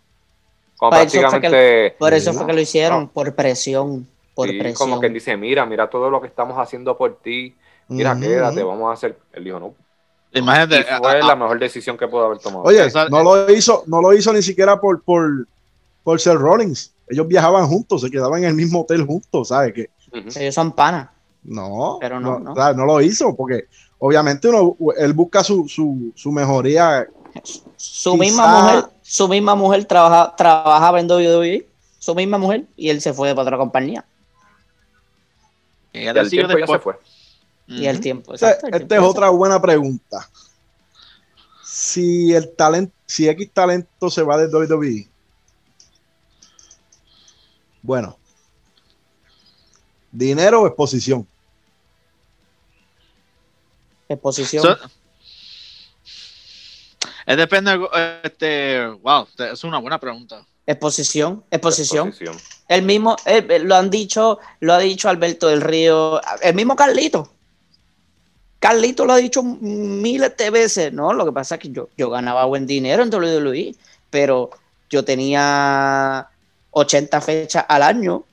Como 0.76 0.90
Por 0.92 1.00
eso 1.00 1.10
fue 1.10 1.20
prácticamente. 1.20 1.96
Por 1.98 2.14
eso 2.14 2.32
fue 2.32 2.46
que 2.46 2.52
lo 2.54 2.60
hicieron, 2.60 3.02
No. 3.02 3.10
por 3.10 3.34
presión, 3.34 4.08
por 4.34 4.48
sí, 4.48 4.58
presión. 4.58 4.88
como 4.88 5.00
que 5.00 5.10
dice, 5.10 5.36
mira, 5.36 5.66
mira 5.66 5.90
todo 5.90 6.08
lo 6.10 6.20
que 6.22 6.26
estamos 6.28 6.56
haciendo 6.58 6.96
por 6.96 7.16
ti. 7.18 7.54
Mira, 7.88 8.18
quédate, 8.18 8.62
vamos 8.62 8.88
a 8.88 8.92
hacer. 8.94 9.18
Él 9.32 9.44
dijo, 9.44 9.60
no. 9.60 9.74
Imagínate, 10.32 10.80
Y 10.80 10.84
fue 10.84 11.10
a- 11.10 11.24
a- 11.24 11.26
la 11.26 11.36
mejor 11.36 11.58
decisión 11.58 11.98
que 11.98 12.06
pudo 12.08 12.24
haber 12.24 12.38
tomado. 12.38 12.62
Oye, 12.62 12.88
no 13.10 13.22
lo 13.22 13.50
hizo, 13.52 13.82
no 13.88 14.00
lo 14.00 14.12
hizo 14.14 14.32
ni 14.32 14.40
siquiera 14.42 14.80
por, 14.80 15.02
por, 15.02 15.46
por 16.04 16.20
ser 16.20 16.38
Rollins. 16.38 16.94
Ellos 17.10 17.26
viajaban 17.28 17.66
juntos, 17.66 18.00
se 18.00 18.10
quedaban 18.10 18.42
en 18.44 18.50
el 18.50 18.54
mismo 18.54 18.80
hotel 18.82 19.04
juntos, 19.04 19.48
¿sabes? 19.48 19.72
Que. 19.74 19.90
Ellos 20.36 20.54
son 20.54 20.72
panas. 20.72 21.08
no, 21.42 21.98
Pero 22.00 22.18
no, 22.20 22.38
no. 22.38 22.54
sea, 22.54 22.72
no 22.72 22.84
lo 22.86 23.00
hizo, 23.00 23.34
porque 23.36 23.64
obviamente 23.98 24.48
uno, 24.48 24.76
él 24.96 25.12
busca 25.12 25.42
su, 25.44 25.68
su, 25.68 26.12
su 26.14 26.30
mejoría. 26.32 27.06
Su 27.76 28.12
Quizá- 28.12 28.18
misma 28.18 28.60
mujer, 28.62 28.84
su 29.02 29.28
misma 29.28 29.54
mujer 29.54 29.84
trabaja, 29.84 30.34
trabajaba 30.36 31.00
en 31.00 31.10
WWE, 31.10 31.66
su 31.98 32.14
misma 32.14 32.38
mujer, 32.38 32.64
y 32.76 32.88
él 32.90 33.00
se 33.00 33.12
fue 33.12 33.30
para 33.30 33.42
otra 33.42 33.56
compañía. 33.58 34.04
Y 35.92 36.04
decidió 36.04 36.28
tiempo 36.46 36.58
ya 36.58 36.66
se 36.66 36.72
después. 36.72 36.82
fue. 36.82 37.74
Y 37.76 37.86
el 37.86 38.00
tiempo. 38.00 38.34
Esta 38.34 38.50
exacto, 38.52 38.76
el 38.76 38.82
esta 38.82 38.96
es 38.96 39.02
otra 39.02 39.28
buena 39.30 39.60
pregunta. 39.60 40.28
Si 41.64 42.32
el 42.34 42.50
talento, 42.56 42.92
si 43.06 43.28
X 43.28 43.50
talento 43.52 44.10
se 44.10 44.22
va 44.22 44.36
de 44.38 44.46
WWE, 44.48 45.08
bueno, 47.82 48.18
dinero 50.10 50.62
o 50.62 50.66
exposición. 50.66 51.26
Exposición. 54.08 54.62
So- 54.62 54.78
es 57.26 57.36
depende, 57.36 57.78
este, 58.24 58.86
wow, 58.88 59.26
es 59.38 59.62
una 59.62 59.78
buena 59.78 60.00
pregunta. 60.00 60.44
exposición, 60.66 61.44
exposición. 61.50 62.08
Exposición. 62.08 62.36
El 62.66 62.82
mismo, 62.82 63.16
eh, 63.24 63.46
eh, 63.48 63.58
lo 63.60 63.76
han 63.76 63.88
dicho, 63.90 64.38
lo 64.60 64.74
ha 64.74 64.78
dicho 64.78 65.08
Alberto 65.08 65.46
del 65.48 65.60
Río, 65.60 66.20
el 66.42 66.54
mismo 66.54 66.74
Carlito. 66.74 67.32
Carlito 68.58 69.06
lo 69.06 69.12
ha 69.12 69.16
dicho 69.16 69.42
miles 69.42 70.36
de 70.36 70.50
veces, 70.50 70.92
¿no? 70.92 71.12
Lo 71.12 71.24
que 71.24 71.32
pasa 71.32 71.54
es 71.54 71.60
que 71.60 71.70
yo, 71.70 71.88
yo 71.96 72.10
ganaba 72.10 72.44
buen 72.46 72.66
dinero 72.66 73.02
en 73.02 73.10
WWE, 73.14 73.74
pero 74.10 74.50
yo 74.90 75.04
tenía 75.04 76.29
80 76.72 77.20
fechas 77.20 77.64
al 77.68 77.82
año. 77.82 78.24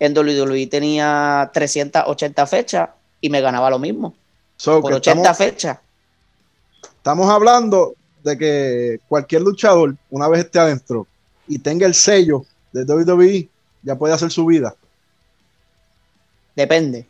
En 0.00 0.16
WWE 0.16 0.66
tenía 0.68 1.50
380 1.52 2.46
fechas 2.46 2.88
y 3.20 3.30
me 3.30 3.40
ganaba 3.40 3.68
lo 3.70 3.78
mismo. 3.78 4.14
So, 4.56 4.80
Por 4.80 4.90
que 4.90 4.96
80 4.96 5.20
estamos, 5.20 5.38
fechas. 5.38 5.78
estamos 6.96 7.28
hablando 7.30 7.94
de 8.22 8.38
que 8.38 9.00
cualquier 9.08 9.42
luchador, 9.42 9.96
una 10.10 10.28
vez 10.28 10.44
esté 10.44 10.58
adentro 10.60 11.06
y 11.46 11.58
tenga 11.58 11.86
el 11.86 11.94
sello 11.94 12.44
de 12.72 12.84
WWE, 12.84 13.48
ya 13.82 13.96
puede 13.96 14.14
hacer 14.14 14.30
su 14.30 14.44
vida. 14.46 14.74
Depende. 16.54 17.06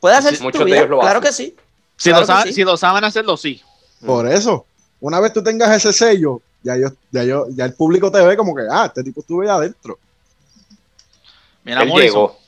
¿Puede 0.00 0.16
hacer 0.16 0.36
Sí, 0.36 0.44
su 0.52 0.64
vida? 0.64 0.86
Claro 0.88 1.20
que 1.20 1.32
sí. 1.32 1.56
Si, 1.96 2.10
Claro 2.10 2.20
lo 2.20 2.26
que 2.26 2.32
saben, 2.32 2.46
sí. 2.48 2.52
si 2.52 2.64
lo 2.64 2.76
saben 2.76 3.04
hacerlo, 3.04 3.36
sí. 3.36 3.60
Por 4.04 4.28
eso, 4.28 4.66
una 5.00 5.18
vez 5.20 5.32
tú 5.32 5.42
tengas 5.42 5.74
ese 5.74 5.92
sello, 5.92 6.40
ya 6.66 6.76
yo, 6.76 6.88
ya 7.12 7.24
yo, 7.24 7.46
ya 7.50 7.64
el 7.64 7.74
público 7.74 8.10
te 8.10 8.20
ve 8.24 8.36
como 8.36 8.54
que, 8.54 8.62
ah, 8.70 8.86
este 8.86 9.02
tipo 9.04 9.20
estuvo 9.20 9.42
ahí 9.42 9.48
adentro. 9.48 9.98
Mira, 11.64 11.82
Él 11.82 11.88
Morrison. 11.88 12.12
llegó. 12.14 12.38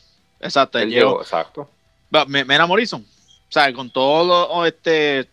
Exacto, 0.40 0.78
él 0.78 0.84
Él 0.84 0.90
llegó. 0.90 1.08
llegó, 1.10 1.22
exacto. 1.22 1.68
Mira, 2.28 2.66
Morrison. 2.66 3.00
O 3.02 3.52
sea, 3.52 3.72
con 3.72 3.90
todo 3.90 4.24
lo, 4.24 4.64
este, 4.66 5.28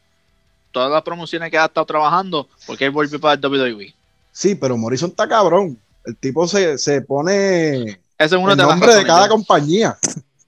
todas 0.71 0.91
las 0.91 1.01
promociones 1.03 1.49
que 1.51 1.57
ha 1.57 1.65
estado 1.65 1.85
trabajando, 1.85 2.47
porque 2.65 2.85
él 2.85 2.91
volvió 2.91 3.19
para 3.19 3.33
el 3.33 3.39
WWE. 3.45 3.93
Sí, 4.31 4.55
pero 4.55 4.77
Morrison 4.77 5.09
está 5.09 5.27
cabrón. 5.27 5.77
El 6.05 6.15
tipo 6.17 6.47
se, 6.47 6.77
se 6.77 7.01
pone 7.01 7.81
Ese 7.83 7.99
es 8.17 8.31
uno 8.33 8.51
el 8.51 8.57
de 8.57 8.63
nombre 8.63 8.93
de 8.95 9.03
cada 9.05 9.27
compañía. 9.27 9.97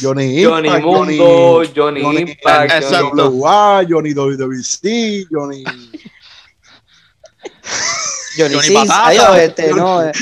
Johnny 0.03 0.43
Johnny 0.43 0.69
Impact, 0.69 0.85
Mundo, 0.85 1.63
Johnny, 1.77 2.03
Johnny- 2.03 2.21
Impact. 2.23 2.85
Johnny- 2.91 3.87
Johnny 3.89 4.15
WWC, 4.15 5.27
Johnny. 5.31 5.65
Johnny, 8.37 8.55
Johnny 8.55 8.89
adiós, 8.91 9.39
este, 9.39 9.73
no, 9.73 10.03
eh, 10.03 10.13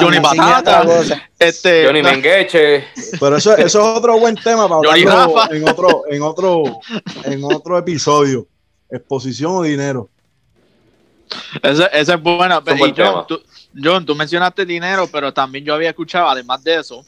Johnny 0.00 0.20
cosa. 0.20 1.22
Este, 1.38 1.84
Johnny 1.84 2.02
Mengeche. 2.02 2.86
Pero 3.18 3.36
eso, 3.36 3.56
eso 3.56 3.78
es 3.80 3.98
otro 3.98 4.18
buen 4.18 4.36
tema 4.36 4.68
para 4.68 4.80
Johnny 4.88 5.02
hablarlo 5.02 5.36
Rafa. 5.36 5.54
en 5.54 5.68
otro, 5.68 6.02
en 6.08 6.22
otro, 6.22 6.80
en 7.24 7.44
otro 7.44 7.78
episodio. 7.78 8.46
Exposición 8.90 9.52
o 9.52 9.62
dinero. 9.62 10.08
Esa, 11.62 11.86
esa 11.86 12.14
es 12.14 12.22
buena. 12.22 12.58
un 12.58 12.64
buen 12.64 12.90
Y 12.90 12.94
John, 12.96 13.26
tú, 13.26 13.40
John, 13.82 14.06
tú 14.06 14.14
mencionaste 14.14 14.64
dinero, 14.64 15.08
pero 15.12 15.32
también 15.32 15.64
yo 15.64 15.74
había 15.74 15.90
escuchado, 15.90 16.28
además 16.28 16.64
de 16.64 16.76
eso, 16.76 17.04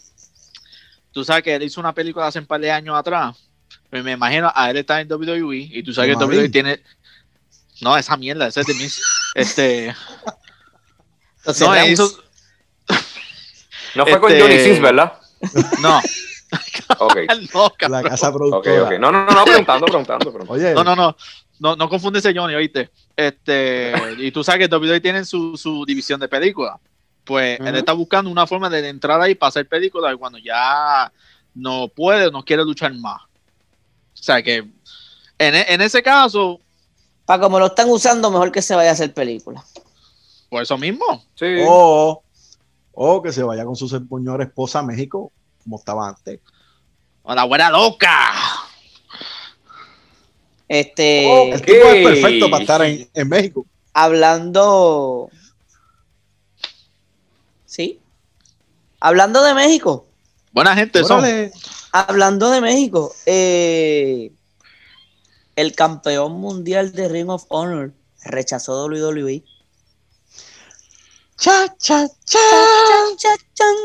tú 1.11 1.25
sabes 1.25 1.43
que 1.43 1.55
él 1.55 1.63
hizo 1.63 1.81
una 1.81 1.95
película 1.95 2.27
hace 2.27 2.39
un 2.39 2.47
par 2.47 2.61
de 2.61 2.71
años 2.71 2.97
atrás. 2.97 3.37
pues 3.91 4.05
me 4.05 4.13
imagino, 4.13 4.53
a 4.55 4.71
él 4.71 4.77
está 4.77 5.01
en 5.01 5.11
WWE 5.11 5.69
y 5.73 5.83
tú 5.83 5.93
sabes 5.93 6.17
que. 6.17 6.25
WWE 6.25 6.49
tiene. 6.51 6.81
No, 7.83 7.97
esa 7.97 8.17
mierda, 8.17 8.47
ese 8.47 8.61
es 8.61 8.67
de 8.67 8.75
mis. 8.75 9.03
Este. 9.35 9.95
Entonces, 11.39 11.67
No, 11.69 11.87
hizo. 11.87 12.23
No 13.95 14.07
fue 14.07 14.21
con 14.21 14.31
Este- 14.33 14.43
Johnny 14.43 14.59
Sins, 14.61 14.81
¿verdad? 14.81 15.13
No, 15.83 15.99
Ok. 16.99 17.17
no, 17.53 17.73
La 17.89 18.03
casa 18.03 18.29
Ok, 18.29 18.37
productora. 18.37 18.83
ok. 18.85 18.93
No, 18.93 19.13
no, 19.13 19.25
no, 19.27 19.33
no, 19.33 19.45
preguntando, 19.45 19.87
preguntando. 19.87 20.33
preguntando. 20.33 20.53
Oye, 20.53 20.73
No, 20.75 20.83
no, 20.85 20.95
no. 20.97 21.17
No, 21.59 21.77
no 21.77 21.89
confundes 21.89 22.25
ese 22.25 22.37
Johnny, 22.37 22.55
oíste. 22.55 22.91
Este, 23.17 23.93
y 24.19 24.33
tú 24.33 24.43
sabes 24.43 24.67
que 24.69 24.75
WWE 24.75 25.01
tiene 25.01 25.25
su, 25.25 25.57
su 25.57 25.85
división 25.85 26.19
de 26.21 26.29
películas. 26.29 26.77
Pues 27.25 27.61
él 27.61 27.67
Ujú. 27.69 27.77
está 27.77 27.93
buscando 27.93 28.31
una 28.31 28.47
forma 28.49 28.69
de 28.71 28.89
entrar 28.89 29.21
ahí 29.21 29.35
para 29.37 29.49
hacer 29.49 29.69
películas 29.69 30.13
y 30.15 30.17
cuando 30.17 30.39
ya 30.39 31.13
no 31.55 31.87
puede, 31.89 32.31
no 32.33 32.43
quiere 32.45 32.65
luchar 32.65 32.93
más. 32.95 33.21
O 33.23 34.23
sea 34.23 34.43
que 34.43 34.57
en, 35.39 35.55
e- 35.55 35.67
en 35.69 35.81
ese 35.83 36.03
caso, 36.03 36.61
para 37.33 37.43
como 37.43 37.59
lo 37.59 37.67
están 37.67 37.89
usando, 37.89 38.31
mejor 38.31 38.53
que 38.53 38.61
se 38.61 38.75
vaya 38.75 38.91
a 38.91 38.93
hacer 38.93 39.15
película. 39.15 39.65
por 40.51 40.63
eso 40.63 40.77
mismo. 40.77 41.25
Sí. 41.35 41.47
o, 41.67 42.23
o 42.93 43.23
que 43.23 43.33
se 43.33 43.43
vaya 43.43 43.65
con 43.65 43.75
su 43.75 43.89
señora 43.89 44.45
esposa 44.45 44.81
a 44.81 44.83
México, 44.83 45.33
como 45.65 45.79
estaba 45.79 46.09
antes. 46.09 46.41
A 47.25 47.35
la 47.35 47.45
buena 47.45 47.71
loca. 47.71 48.11
Este. 50.69 51.53
El 51.53 51.63
tipo 51.63 51.87
es 51.87 52.07
perfecto 52.07 52.51
para 52.51 52.63
estar 52.63 52.83
en, 52.83 53.09
en 53.15 53.29
México. 53.29 53.65
hablando. 53.95 55.31
Sí. 57.65 57.99
Hablando 59.01 59.43
de 59.43 59.55
México. 59.55 60.07
Buena 60.53 60.75
gente 60.75 61.03
son. 61.05 61.21
Órale. 61.21 61.53
Hablando 61.93 62.51
de 62.51 62.61
México. 62.61 63.15
eh, 63.27 64.33
el 65.57 65.75
campeón 65.75 66.33
mundial 66.33 66.93
de 66.93 67.09
Ring 67.09 67.31
of 67.31 67.45
Honor 67.49 67.93
rechazó 68.25 68.85
WWE. 68.87 69.45
Cha, 71.37 71.75
cha, 71.77 72.07
cha. 72.25 72.39
Chan, 72.39 73.17
chan, 73.17 73.39
chan. 73.55 73.77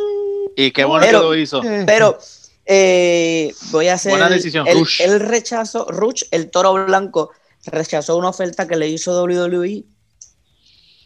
Y 0.55 0.71
qué 0.71 0.85
bueno 0.85 1.05
Pero- 1.05 1.21
que 1.21 1.25
lo 1.25 1.35
hizo. 1.35 1.61
Pero 1.85 2.17
eh, 2.65 3.53
voy 3.71 3.87
a 3.87 3.95
hacer. 3.95 4.11
Buena 4.11 4.29
decisión, 4.29 4.67
el, 4.67 4.79
Rush. 4.79 5.01
el 5.01 5.19
rechazo, 5.19 5.85
Rush, 5.89 6.23
el 6.31 6.51
toro 6.51 6.73
blanco, 6.85 7.31
rechazó 7.65 8.17
una 8.17 8.29
oferta 8.29 8.67
que 8.67 8.75
le 8.75 8.87
hizo 8.89 9.23
WWE. 9.23 9.85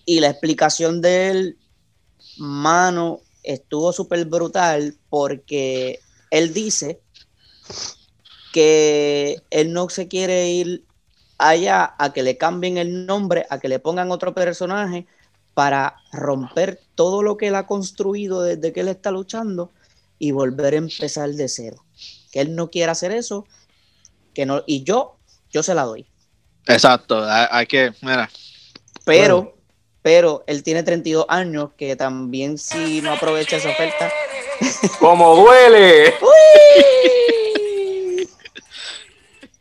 Y 0.06 0.20
la 0.20 0.30
explicación 0.30 1.00
de 1.02 1.30
él, 1.30 1.58
mano, 2.38 3.22
estuvo 3.44 3.94
súper 3.94 4.26
brutal 4.26 4.98
porque 5.10 6.00
él 6.32 6.54
dice 6.54 7.02
que 8.52 9.42
él 9.50 9.74
no 9.74 9.90
se 9.90 10.08
quiere 10.08 10.50
ir 10.50 10.84
allá 11.38 11.96
a 11.98 12.14
que 12.14 12.24
le 12.24 12.38
cambien 12.38 12.78
el 12.78 13.06
nombre, 13.06 13.46
a 13.50 13.60
que 13.60 13.68
le 13.70 13.80
pongan 13.80 14.12
otro 14.12 14.34
personaje 14.34 15.08
para 15.54 15.96
romper 16.12 16.80
todo 16.96 17.24
lo 17.24 17.38
que 17.38 17.48
él 17.48 17.56
ha 17.56 17.68
construido 17.68 18.42
desde 18.44 18.72
que 18.74 18.82
él 18.82 18.88
está 18.88 19.12
luchando 19.12 19.72
y 20.20 20.32
volver 20.32 20.74
a 20.76 20.78
empezar 20.78 21.30
de 21.32 21.50
cero. 21.50 21.84
Que 22.32 22.42
él 22.42 22.56
no 22.56 22.70
quiere 22.70 22.92
hacer 22.92 23.12
eso, 23.12 23.46
que 24.34 24.46
no, 24.46 24.64
y 24.66 24.84
yo, 24.84 25.18
yo 25.50 25.64
se 25.64 25.74
la 25.74 25.84
doy. 25.84 26.06
Exacto. 26.68 27.24
Hay, 27.28 27.66
que, 27.66 27.92
mira, 28.02 28.30
Pero, 29.04 29.38
Bueno. 29.38 29.52
pero 30.02 30.44
él 30.48 30.64
tiene 30.64 30.84
32 30.84 31.26
años, 31.28 31.72
que 31.76 31.96
también 31.96 32.58
si 32.58 33.02
no 33.02 33.12
aprovecha 33.14 33.58
esa 33.58 33.70
oferta. 33.72 34.12
¡Cómo 35.00 35.36
duele! 35.36 36.14
¡Uy! 36.22 37.41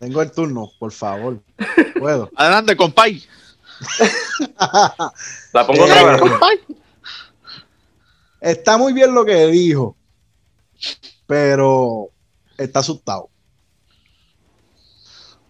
Tengo 0.01 0.23
el 0.23 0.33
turno, 0.33 0.73
por 0.81 0.91
favor. 0.93 1.41
Puedo. 1.99 2.29
adelante, 2.37 2.75
compay. 2.77 3.23
La 5.53 5.67
pongo 5.67 5.87
Eh, 5.87 5.93
otra 5.93 6.13
vez. 6.13 6.61
Está 8.41 8.77
muy 8.79 8.93
bien 8.95 9.15
lo 9.15 9.25
que 9.27 9.47
dijo, 9.49 9.97
pero 11.27 12.09
está 12.57 12.81
asustado. 12.81 13.29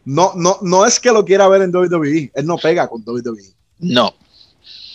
No, 0.04 0.32
no, 0.34 0.58
no 0.62 0.84
es 0.84 0.98
que 0.98 1.12
lo 1.12 1.24
quiera 1.24 1.46
ver 1.48 1.62
en 1.62 1.74
WWE, 1.74 2.32
él 2.34 2.46
no 2.46 2.56
pega 2.58 2.88
con 2.88 3.02
WWE, 3.06 3.54
No. 3.78 4.12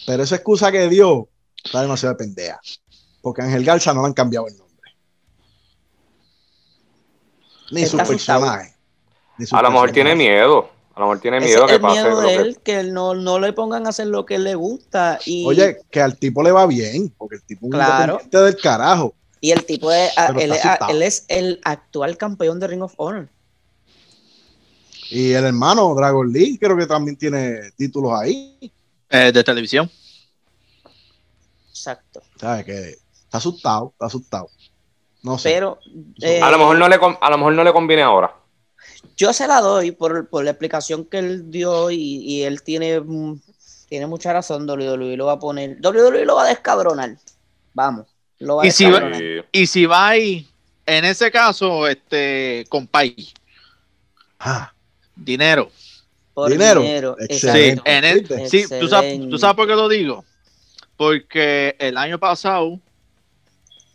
pero 0.05 0.23
esa 0.23 0.35
excusa 0.35 0.71
que 0.73 0.89
dio 0.89 1.29
está 1.63 1.81
demasiado 1.81 2.17
pendeja, 2.17 2.59
porque 3.21 3.41
a 3.41 3.45
Ángel 3.45 3.63
Garza 3.63 3.93
no 3.93 4.01
le 4.01 4.07
han 4.07 4.13
cambiado 4.13 4.47
el 4.49 4.57
nombre. 4.57 4.91
Ni 7.71 7.81
su 7.85 7.97
Está 7.97 8.03
asustado. 8.03 8.41
personaje. 8.41 8.74
A 9.51 9.61
lo 9.61 9.71
mejor 9.71 9.91
tiene 9.91 10.15
miedo. 10.15 10.69
A 10.95 10.99
lo 11.01 11.07
mejor 11.07 11.19
tiene 11.19 11.37
Ese 11.37 11.47
miedo 11.47 11.65
es 11.65 11.71
que 11.73 11.79
pase. 11.79 12.01
miedo 12.01 12.21
lo 12.21 12.21
de 12.21 12.27
que- 12.35 12.41
él, 12.41 12.59
que 12.63 12.83
no, 12.83 13.13
no 13.15 13.37
le 13.39 13.51
pongan 13.51 13.85
a 13.85 13.89
hacer 13.89 14.07
lo 14.07 14.25
que 14.25 14.39
le 14.39 14.55
gusta. 14.55 15.19
Y, 15.25 15.45
Oye, 15.45 15.77
que 15.91 15.99
al 16.01 16.17
tipo 16.17 16.41
le 16.41 16.51
va 16.53 16.65
bien, 16.67 17.13
porque 17.17 17.35
el 17.35 17.43
tipo 17.43 17.61
es 17.61 17.63
un 17.65 17.71
Claro. 17.71 18.13
independiente 18.13 18.37
del 18.37 18.57
carajo. 18.61 19.13
y 19.41 19.51
el 19.51 19.63
tipo 19.65 19.91
es, 19.91 20.11
él, 20.39 20.53
es- 20.53 20.61
él 20.89 21.01
es 21.03 21.25
el 21.27 21.59
actual 21.65 22.17
campeón 22.17 22.59
de 22.59 22.67
Ring 22.67 22.81
of 22.81 22.93
Honor. 22.97 23.27
Y 25.11 25.33
el 25.33 25.45
hermano 25.45 25.93
Dragon 25.93 26.31
Lee 26.31 26.57
creo 26.57 26.75
que 26.75 26.87
también 26.87 27.15
tiene 27.15 27.71
títulos 27.77 28.11
ahí. 28.19 28.71
Eh, 29.09 29.31
de 29.31 29.43
televisión. 29.43 29.91
Exacto. 31.69 32.21
¿Sabes? 32.39 32.65
Que 32.65 32.89
está 32.89 33.37
asustado, 33.37 33.89
está 33.91 34.05
asustado. 34.07 34.49
No 35.21 35.37
sé. 35.37 35.51
Pero 35.53 35.77
eh, 36.21 36.41
A 36.41 36.49
lo 36.49 36.57
mejor 36.57 36.77
no 36.77 36.87
le 36.89 36.97
con- 36.97 37.17
a 37.21 37.29
lo 37.29 37.37
mejor 37.37 37.53
no 37.53 37.63
le 37.63 37.73
conviene 37.73 38.01
ahora. 38.01 38.33
Yo 39.15 39.33
se 39.33 39.47
la 39.47 39.61
doy 39.61 39.91
por, 39.91 40.27
por 40.29 40.43
la 40.43 40.51
explicación 40.51 41.05
que 41.05 41.19
él 41.19 41.51
dio 41.51 41.89
y, 41.91 41.97
y 41.97 42.43
él 42.43 42.61
tiene, 42.61 42.99
mm, 42.99 43.39
tiene 43.89 44.07
mucha 44.07 44.33
razón. 44.33 44.67
WWE 44.69 45.17
lo 45.17 45.25
va 45.27 45.33
a 45.33 45.39
poner. 45.39 45.77
WWE 45.81 46.25
lo 46.25 46.35
va 46.35 46.43
a 46.43 46.47
descabronar. 46.49 47.17
Vamos. 47.73 48.07
Lo 48.39 48.57
va 48.57 48.63
a 48.63 48.67
Y 48.67 48.71
si 48.71 48.85
va-. 48.89 49.11
Y- 49.51 49.67
si 49.67 49.85
va 49.85 50.09
ahí, 50.09 50.47
en 50.85 51.05
ese 51.05 51.31
caso, 51.31 51.87
este, 51.87 52.65
compay, 52.69 53.15
Ah, 54.39 54.71
dinero. 55.15 55.71
Por 56.33 56.51
dinero. 56.51 56.81
dinero. 56.81 57.15
Excelente. 57.19 57.81
Sí, 57.83 57.89
en 57.89 58.03
el- 58.03 58.49
sí, 58.49 58.65
¿tú 58.79 58.87
sabes. 58.87 59.29
¿tú 59.29 59.37
sabes 59.37 59.55
por 59.55 59.67
qué 59.67 59.73
lo 59.75 59.87
digo? 59.87 60.25
Porque 60.97 61.75
el 61.79 61.97
año 61.97 62.19
pasado 62.19 62.79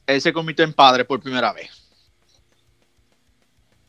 él 0.07 0.21
se 0.21 0.33
convirtió 0.33 0.65
en 0.65 0.73
padre 0.73 1.05
por 1.05 1.21
primera 1.21 1.53
vez. 1.53 1.71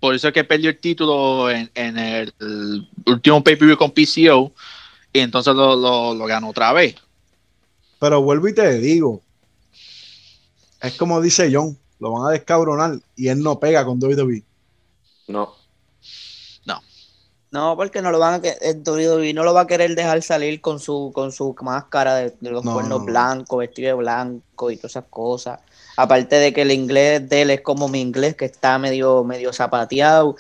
Por 0.02 0.16
eso 0.16 0.28
es 0.28 0.34
que 0.34 0.44
perdió 0.44 0.70
el 0.72 0.80
título 0.80 1.50
en, 1.50 1.72
en 1.76 1.98
el, 1.98 2.34
el 2.42 2.90
último 3.06 3.42
pay-per-view 3.44 3.78
con 3.78 3.92
PCO 3.92 4.52
y 5.14 5.20
entonces 5.20 5.56
lo, 5.56 5.76
lo- 5.78 6.14
lo 6.14 6.26
ganó 6.26 6.50
otra 6.50 6.74
vez. 6.74 6.96
Pero 8.00 8.22
vuelvo 8.22 8.50
y 8.50 8.56
te 8.56 8.80
digo. 8.80 9.22
Es 10.82 10.96
como 10.96 11.22
dice 11.22 11.50
John, 11.54 11.78
lo 12.00 12.12
van 12.12 12.28
a 12.28 12.32
descabronar 12.32 13.00
y 13.16 13.30
él 13.30 13.42
no 13.44 13.60
pega 13.60 13.86
con 13.86 14.00
WWE. 14.04 14.44
No. 15.28 15.56
No, 17.52 17.76
porque 17.76 18.02
no 18.02 18.12
lo 18.12 18.20
van 18.20 18.36
a 18.36 18.42
que 18.42 18.56
el 18.62 18.78
WWE 18.82 19.34
no 19.34 19.44
lo 19.44 19.54
va 19.54 19.62
a 19.62 19.68
querer 19.68 19.94
dejar 19.94 20.22
salir 20.22 20.62
con 20.62 20.80
su 20.80 21.12
con 21.14 21.34
su 21.34 21.54
máscara 21.62 22.16
de, 22.16 22.34
de 22.40 22.50
los 22.50 22.64
No, 22.64 22.72
cuernos 22.74 23.00
no, 23.00 23.06
no. 23.06 23.06
blancos, 23.06 23.60
vestido 23.60 23.88
de 23.90 23.94
blanco 23.96 24.72
y 24.72 24.78
todas 24.78 24.92
esas 24.94 25.06
cosas. 25.10 25.60
Aparte 25.98 26.36
de 26.38 26.54
que 26.54 26.62
el 26.62 26.72
inglés 26.72 27.28
de 27.30 27.42
él 27.44 27.50
es 27.50 27.62
como 27.62 27.88
mi 27.88 28.02
inglés, 28.02 28.36
que 28.36 28.46
está 28.46 28.78
medio, 28.80 29.24
medio 29.24 29.52
zapateado. 29.54 30.36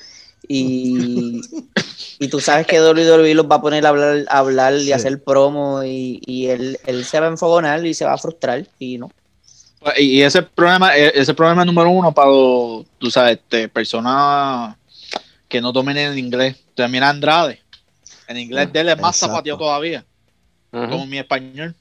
Y, 0.48 1.42
y 2.20 2.28
tú 2.30 2.40
sabes 2.40 2.66
que 2.68 2.82
WWE 2.82 3.34
los 3.36 3.46
va 3.50 3.56
a 3.58 3.62
poner 3.62 3.86
a 3.86 3.90
hablar, 3.90 4.26
a 4.30 4.38
hablar 4.40 4.74
y 4.76 4.86
Sí. 4.86 4.92
hacer 4.92 5.24
promo 5.24 5.84
y, 5.84 6.22
y 6.26 6.48
él, 6.48 6.78
él 6.86 7.06
se 7.06 7.20
va 7.20 7.28
a 7.28 7.30
enfogonar 7.30 7.86
y 7.86 7.94
se 7.94 8.06
va 8.06 8.14
a 8.14 8.18
frustrar. 8.18 8.66
Y 8.80 8.98
no. 8.98 9.12
Y, 9.98 10.18
y 10.20 10.22
ese 10.22 10.42
problema, 10.44 10.96
e- 10.96 11.12
ese 11.20 11.34
problema 11.34 11.66
número 11.66 11.90
uno 11.90 12.12
para 12.14 12.30
los, 12.30 12.86
tú 12.98 13.10
sabes, 13.12 13.38
este, 13.38 13.68
personas 13.70 14.76
que 15.48 15.60
no 15.62 15.72
dominen 15.72 16.12
el 16.14 16.18
inglés. 16.20 16.56
También 16.76 17.04
Andrade. 17.04 17.60
El 18.28 18.38
inglés 18.38 18.72
de 18.72 18.80
él 18.80 18.90
es 18.90 19.00
más 19.00 19.16
Exacto. 19.16 19.34
zapateado 19.36 19.60
todavía, 19.60 20.06
como 20.72 21.06
mi 21.06 21.18
español. 21.18 21.76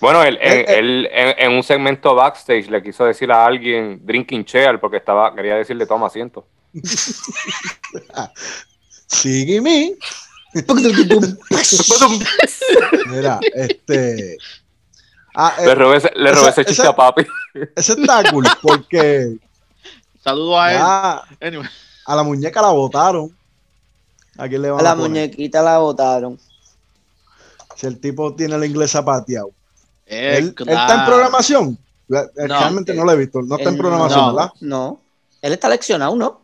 Bueno, 0.00 0.22
él, 0.22 0.38
Eh, 0.40 0.64
en, 0.68 0.74
él 0.84 1.08
en, 1.12 1.34
en 1.38 1.52
un 1.56 1.62
segmento 1.62 2.14
backstage 2.14 2.68
le 2.68 2.82
quiso 2.82 3.04
decir 3.04 3.30
a 3.32 3.44
alguien 3.46 4.00
drinking 4.04 4.44
chair 4.44 4.78
porque 4.78 4.98
estaba 4.98 5.34
quería 5.34 5.56
decirle 5.56 5.86
toma 5.86 6.06
asiento. 6.08 6.46
Sígueme. 9.08 9.94
Mira, 13.08 13.40
este. 13.54 14.36
Ah, 15.34 15.54
eh, 15.58 15.66
Le 15.66 15.74
robé, 15.74 15.96
ese- 15.98 16.12
le 16.16 16.32
robé 16.32 16.50
esa- 16.50 16.62
ese 16.62 16.64
chiste 16.64 16.86
a 16.86 16.96
papi. 16.96 17.26
ese 17.76 17.92
está 17.92 18.22
cool 18.30 18.46
porque 18.62 19.36
Saludos 20.24 20.56
a 20.58 20.72
él. 20.72 21.46
Anyway, 21.48 21.68
a 22.06 22.16
la 22.16 22.22
muñeca 22.22 22.62
la 22.62 22.70
botaron. 22.70 23.36
¿A 24.38 24.48
quién 24.48 24.62
le 24.62 24.70
van 24.70 24.78
A 24.78 24.80
a, 24.80 24.84
la 24.84 24.96
poner? 24.96 25.10
muñequita 25.10 25.62
la 25.62 25.78
botaron. 25.78 26.38
Si 27.76 27.86
el 27.86 28.00
tipo 28.00 28.34
tiene 28.34 28.56
el 28.56 28.64
inglés 28.64 28.90
zapateado. 28.92 29.50
Eh, 30.06 30.36
¿Él, 30.38 30.54
está 30.58 31.00
en 31.00 31.04
programación? 31.06 31.78
La- 32.08 32.28
No, 32.36 32.46
Realmente 32.60 32.94
no 32.94 33.04
lo 33.04 33.12
he 33.12 33.16
visto. 33.16 33.42
No 33.42 33.56
está 33.56 33.70
en 33.70 33.76
programación, 33.76 34.20
no. 34.20 34.34
¿verdad? 34.34 34.52
No. 34.60 35.00
Él 35.42 35.52
está 35.52 35.68
leccionado, 35.68 36.14
¿no? 36.16 36.40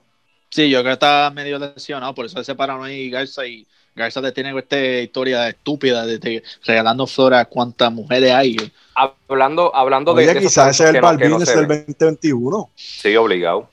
Sí, 0.51 0.69
yo 0.69 0.81
creo 0.81 0.91
que 0.91 0.93
está 0.95 1.31
medio 1.35 1.59
lesionado, 1.59 2.15
por 2.15 2.27
eso 2.27 2.37
se 2.39 2.45
separaron 2.45 2.85
ahí 2.85 3.09
Garza 3.09 3.47
y 3.47 3.67
Garza 3.95 4.21
te 4.21 4.33
tiene 4.33 4.57
esta 4.59 4.79
historia 4.79 5.49
estúpida 5.49 6.05
de, 6.05 6.19
de 6.19 6.43
regalando 6.65 7.07
flores 7.07 7.39
a 7.41 7.45
cuántas 7.47 7.91
mujeres 7.93 8.33
hay. 8.33 8.57
Hablando, 8.95 9.75
hablando 9.75 10.13
de, 10.15 10.25
Oye, 10.25 10.35
de 10.35 10.41
quizás 10.41 10.69
ese 10.79 10.85
es 10.85 10.89
el 10.91 10.95
no- 10.97 11.01
no 11.01 11.07
Balvin 11.07 11.47
se 11.47 11.57
del 11.57 11.67
ven. 11.67 11.85
2021. 11.89 12.71
Sí, 12.75 13.17
obligado. 13.17 13.69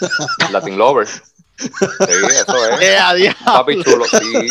Latin 0.52 0.76
Lover. 0.78 1.06
Sí, 1.06 1.20
eso 1.98 2.66
es. 2.70 2.80
¡Eh! 3.26 3.34
Papi 3.44 3.82
chulo, 3.82 4.04
sí. 4.06 4.48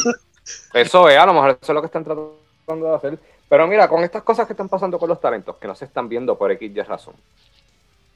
Eso 0.73 1.09
es, 1.09 1.17
a 1.17 1.25
lo 1.25 1.33
mejor 1.33 1.49
eso 1.61 1.71
es 1.71 1.75
lo 1.75 1.81
que 1.81 1.87
están 1.87 2.03
tratando 2.03 2.37
de 2.67 2.95
hacer. 2.95 3.19
Pero 3.49 3.67
mira, 3.67 3.87
con 3.89 4.03
estas 4.03 4.23
cosas 4.23 4.47
que 4.47 4.53
están 4.53 4.69
pasando 4.69 4.99
con 4.99 5.09
los 5.09 5.19
talentos, 5.21 5.57
que 5.57 5.67
no 5.67 5.75
se 5.75 5.85
están 5.85 6.07
viendo 6.09 6.37
por 6.37 6.51
X 6.51 6.71
y 6.75 6.81
razón. 6.83 7.15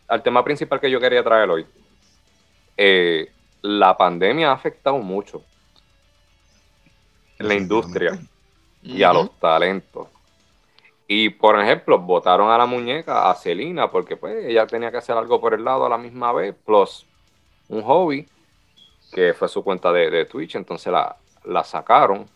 Al 0.07 0.23
tema 0.23 0.43
principal 0.43 0.79
que 0.79 0.91
yo 0.91 0.99
quería 0.99 1.23
traer 1.23 1.49
hoy. 1.49 1.67
eh, 2.77 3.31
la 3.61 3.97
pandemia 3.97 4.49
ha 4.51 4.53
afectado 4.53 4.97
mucho 4.99 5.43
en 7.39 7.47
la 7.47 7.55
industria 7.55 8.19
y 8.81 9.03
a 9.03 9.13
los 9.13 9.39
talentos. 9.39 10.09
Y 11.07 11.29
por 11.29 11.59
ejemplo, 11.59 11.99
votaron 11.99 12.49
a 12.51 12.57
la 12.57 12.65
muñeca, 12.65 13.29
a 13.29 13.35
Celina, 13.35 13.91
porque 13.91 14.17
pues 14.17 14.45
ella 14.45 14.67
tenía 14.67 14.91
que 14.91 14.97
hacer 14.97 15.17
algo 15.17 15.39
por 15.41 15.53
el 15.53 15.63
lado 15.63 15.85
a 15.85 15.89
la 15.89 15.97
misma 15.97 16.31
vez, 16.33 16.55
plus 16.65 17.07
un 17.69 17.83
hobby, 17.83 18.27
que 19.11 19.33
fue 19.33 19.47
su 19.49 19.63
cuenta 19.63 19.91
de, 19.91 20.09
de 20.09 20.25
Twitch, 20.25 20.55
entonces 20.55 20.91
la, 20.91 21.17
la 21.45 21.63
sacaron. 21.63 22.29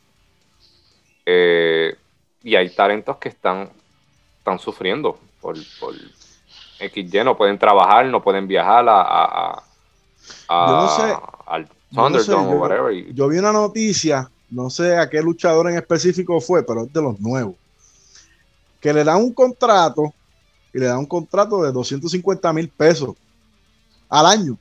Eh, 1.26 1.96
y 2.48 2.56
hay 2.56 2.70
talentos 2.70 3.18
que 3.18 3.28
están, 3.28 3.70
están 4.38 4.58
sufriendo 4.58 5.20
por, 5.42 5.58
por 5.82 5.94
XY, 6.80 7.24
no 7.26 7.36
pueden 7.36 7.60
trabajar, 7.60 8.06
no 8.06 8.24
pueden 8.24 8.48
viajar 8.48 8.88
a, 8.88 9.02
a, 9.02 9.26
a- 9.26 9.64
a- 10.48 10.68
Yo 10.70 10.78
no 10.78 10.88
sé. 10.88 11.18
al 11.46 11.66
Yo 11.66 12.10
no 12.10 12.20
sé, 12.20 12.26
Thunderdome 12.32 12.54
o 12.56 12.60
whatever. 12.62 13.14
Yo 13.14 13.28
vi 13.28 13.38
una 13.40 13.52
noticia, 13.52 14.32
no 14.50 14.70
sé 14.70 14.96
a 14.96 15.10
qué 15.10 15.22
luchador 15.22 15.70
en 15.70 15.76
específico 15.76 16.40
fue, 16.40 16.66
pero 16.66 16.86
es 16.86 16.94
de 16.94 17.02
los 17.02 17.20
nuevos. 17.20 17.56
Que 18.80 18.94
le 18.94 19.04
dan 19.04 19.18
un 19.18 19.34
contrato 19.34 20.14
y 20.74 20.80
le 20.80 20.86
dan 20.86 21.00
un 21.00 21.06
contrato 21.06 21.62
de 21.64 21.74
250 21.74 22.54
mil 22.54 22.70
pesos 22.70 23.14
al 24.08 24.26
año. 24.26 24.58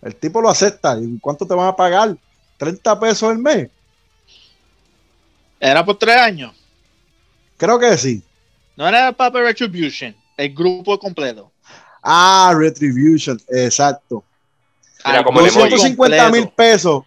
El 0.00 0.16
tipo 0.16 0.40
lo 0.40 0.48
acepta. 0.48 0.98
¿Y 0.98 1.18
cuánto 1.18 1.46
te 1.46 1.54
van 1.54 1.68
a 1.68 1.76
pagar? 1.76 2.16
30 2.56 2.98
pesos 2.98 3.28
al 3.28 3.36
mes. 3.38 3.68
Era 5.60 5.84
por 5.84 5.98
tres 5.98 6.16
años. 6.16 6.54
Creo 7.56 7.78
que 7.78 7.96
sí. 7.96 8.22
No 8.76 8.86
era 8.86 9.08
el 9.08 9.14
Papa 9.14 9.40
Retribution, 9.40 10.14
el 10.36 10.54
grupo 10.54 10.98
completo. 10.98 11.50
Ah, 12.02 12.54
Retribution, 12.56 13.40
exacto. 13.48 14.22
Mira, 15.04 15.18
Al 15.18 15.24
como 15.24 15.40
el 15.40 15.46
grupo 15.46 15.60
emoji. 15.60 15.70
250 15.76 16.30
mil 16.30 16.48
pesos. 16.48 17.04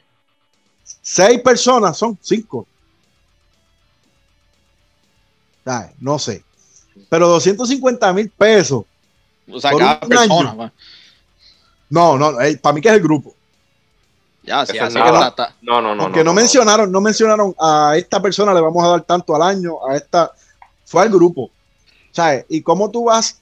Seis 1.02 1.40
personas 1.42 1.98
son 1.98 2.18
cinco. 2.22 2.68
Ay, 5.66 5.92
no 6.00 6.18
sé. 6.18 6.44
Pero 7.10 7.28
250 7.30 8.14
mil 8.14 8.30
pesos. 8.30 8.84
O 9.52 9.60
sea, 9.60 9.72
por 9.72 9.82
cada 9.82 10.00
persona. 10.00 10.52
año. 10.52 10.74
No, 11.90 12.18
no, 12.18 12.34
para 12.62 12.74
mí 12.74 12.82
que 12.82 12.90
es 12.90 12.96
el 12.96 13.02
grupo. 13.02 13.36
Ya, 14.50 14.62
así 14.62 14.74
que 14.74 14.80
está- 14.84 15.54
No, 15.62 15.80
no, 15.80 15.94
no. 15.94 16.04
Porque 16.06 16.24
no, 16.24 16.34
mencionaron, 16.34 16.92
no 16.92 17.02
mencionaron 17.02 17.54
a 17.60 17.94
esta 17.96 18.20
persona 18.20 18.52
le 18.52 18.62
vamos 18.62 18.84
a 18.84 18.88
dar 18.88 19.02
tanto 19.04 19.36
al 19.36 19.44
año, 19.44 19.76
a 19.88 19.96
esta, 19.96 20.32
fue 20.86 21.04
al 21.04 21.10
grupo. 21.10 21.52
¿Sabes? 22.12 22.48
¿Y 22.50 22.64
cómo 22.64 22.90
tú 22.90 23.04
vas 23.04 23.40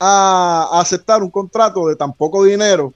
a, 0.00 0.70
aceptar 0.72 1.22
un 1.22 1.30
contrato 1.30 1.86
de 1.86 1.94
tan 1.94 2.12
poco 2.12 2.42
dinero 2.42 2.92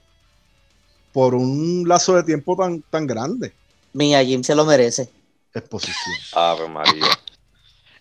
por 1.13 1.33
un 1.33 1.85
lazo 1.87 2.17
de 2.17 2.23
tiempo 2.23 2.57
tan, 2.57 2.81
tan 2.81 3.07
grande? 3.07 3.53
Mia 3.93 4.21
Jim 4.21 4.43
se 4.43 4.53
lo 4.53 4.65
merece. 4.65 5.09
Exposición. 5.53 6.15
Ave 6.33 6.67
María. 6.67 7.07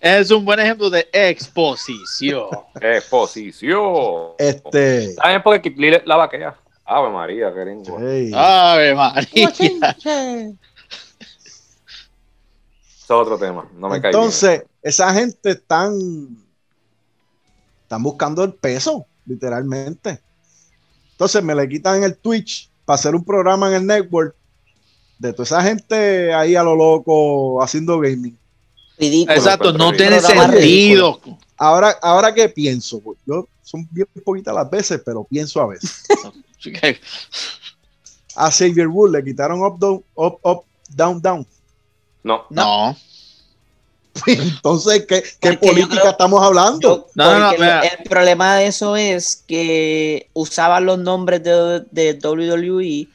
Es 0.01 0.33
un 0.33 0.45
buen 0.45 0.59
ejemplo 0.59 0.91
de 0.91 1.09
exposición. 1.13 2.49
Exposición. 2.81 4.31
Este. 4.37 5.15
¿Saben 5.15 5.43
por 5.45 5.61
qué 5.61 6.03
la 6.05 6.17
vaquea? 6.17 6.57
Ave 6.93 7.09
María, 7.11 7.55
qué 7.55 7.65
lindo. 7.65 7.97
hey, 8.01 8.33
Ave 8.35 8.97
María. 8.97 9.49
Eso 9.49 10.57
es 13.05 13.11
otro 13.11 13.39
tema. 13.39 13.71
No 13.77 13.89
me 13.89 13.99
Entonces, 13.99 14.65
esa 14.83 15.15
gente 15.15 15.51
están, 15.51 15.97
están 17.83 18.03
buscando 18.03 18.43
el 18.43 18.55
peso, 18.55 19.07
literalmente. 19.25 20.21
Entonces 21.13 21.45
me 21.45 21.55
le 21.55 21.69
quitan 21.69 22.03
el 22.03 22.17
Twitch 22.17 22.69
para 22.85 22.97
hacer 22.97 23.15
un 23.15 23.25
programa 23.25 23.69
en 23.69 23.75
el 23.75 23.87
network 23.87 24.35
de 25.21 25.33
toda 25.33 25.45
esa 25.45 25.63
gente 25.63 26.35
ahí 26.35 26.57
a 26.57 26.65
lo 26.65 26.75
loco 26.75 27.63
haciendo 27.63 28.01
gaming. 28.01 28.37
Ridículo. 28.99 29.37
Exacto, 29.37 29.73
no 29.73 29.93
tiene 29.93 30.19
sentido. 30.19 31.21
Ahora, 31.57 31.97
ahora 32.03 32.35
qué 32.35 32.49
pienso, 32.49 32.99
Pues 32.99 33.17
yo 33.25 33.47
son 33.63 33.87
bien 33.93 34.09
poquitas 34.25 34.53
las 34.53 34.69
veces, 34.69 35.01
pero 35.05 35.23
pienso 35.23 35.61
a 35.61 35.69
veces. 35.69 36.03
A 38.37 38.51
Xavier 38.51 38.89
Wood 38.89 39.11
le 39.13 39.25
quitaron 39.25 39.61
up, 39.63 39.79
down, 39.79 40.03
up, 40.15 40.39
up, 40.45 40.65
down, 40.95 41.21
down. 41.21 41.47
No, 42.23 42.45
No. 42.51 42.97
Entonces, 44.27 45.07
¿qué, 45.07 45.23
qué 45.41 45.53
política 45.55 46.01
creo- 46.01 46.11
estamos 46.11 46.43
hablando? 46.43 46.81
Yo- 46.81 47.07
No, 47.15 47.33
no, 47.33 47.39
no, 47.39 47.47
porque 47.51 47.63
mira. 47.63 47.81
el 47.81 48.05
problema 48.09 48.57
de 48.57 48.67
eso 48.67 48.97
es 48.97 49.45
que 49.47 50.29
usaban 50.33 50.85
los 50.85 50.99
nombres 50.99 51.43
de, 51.45 51.85
de 51.91 52.19
WWE 52.23 53.09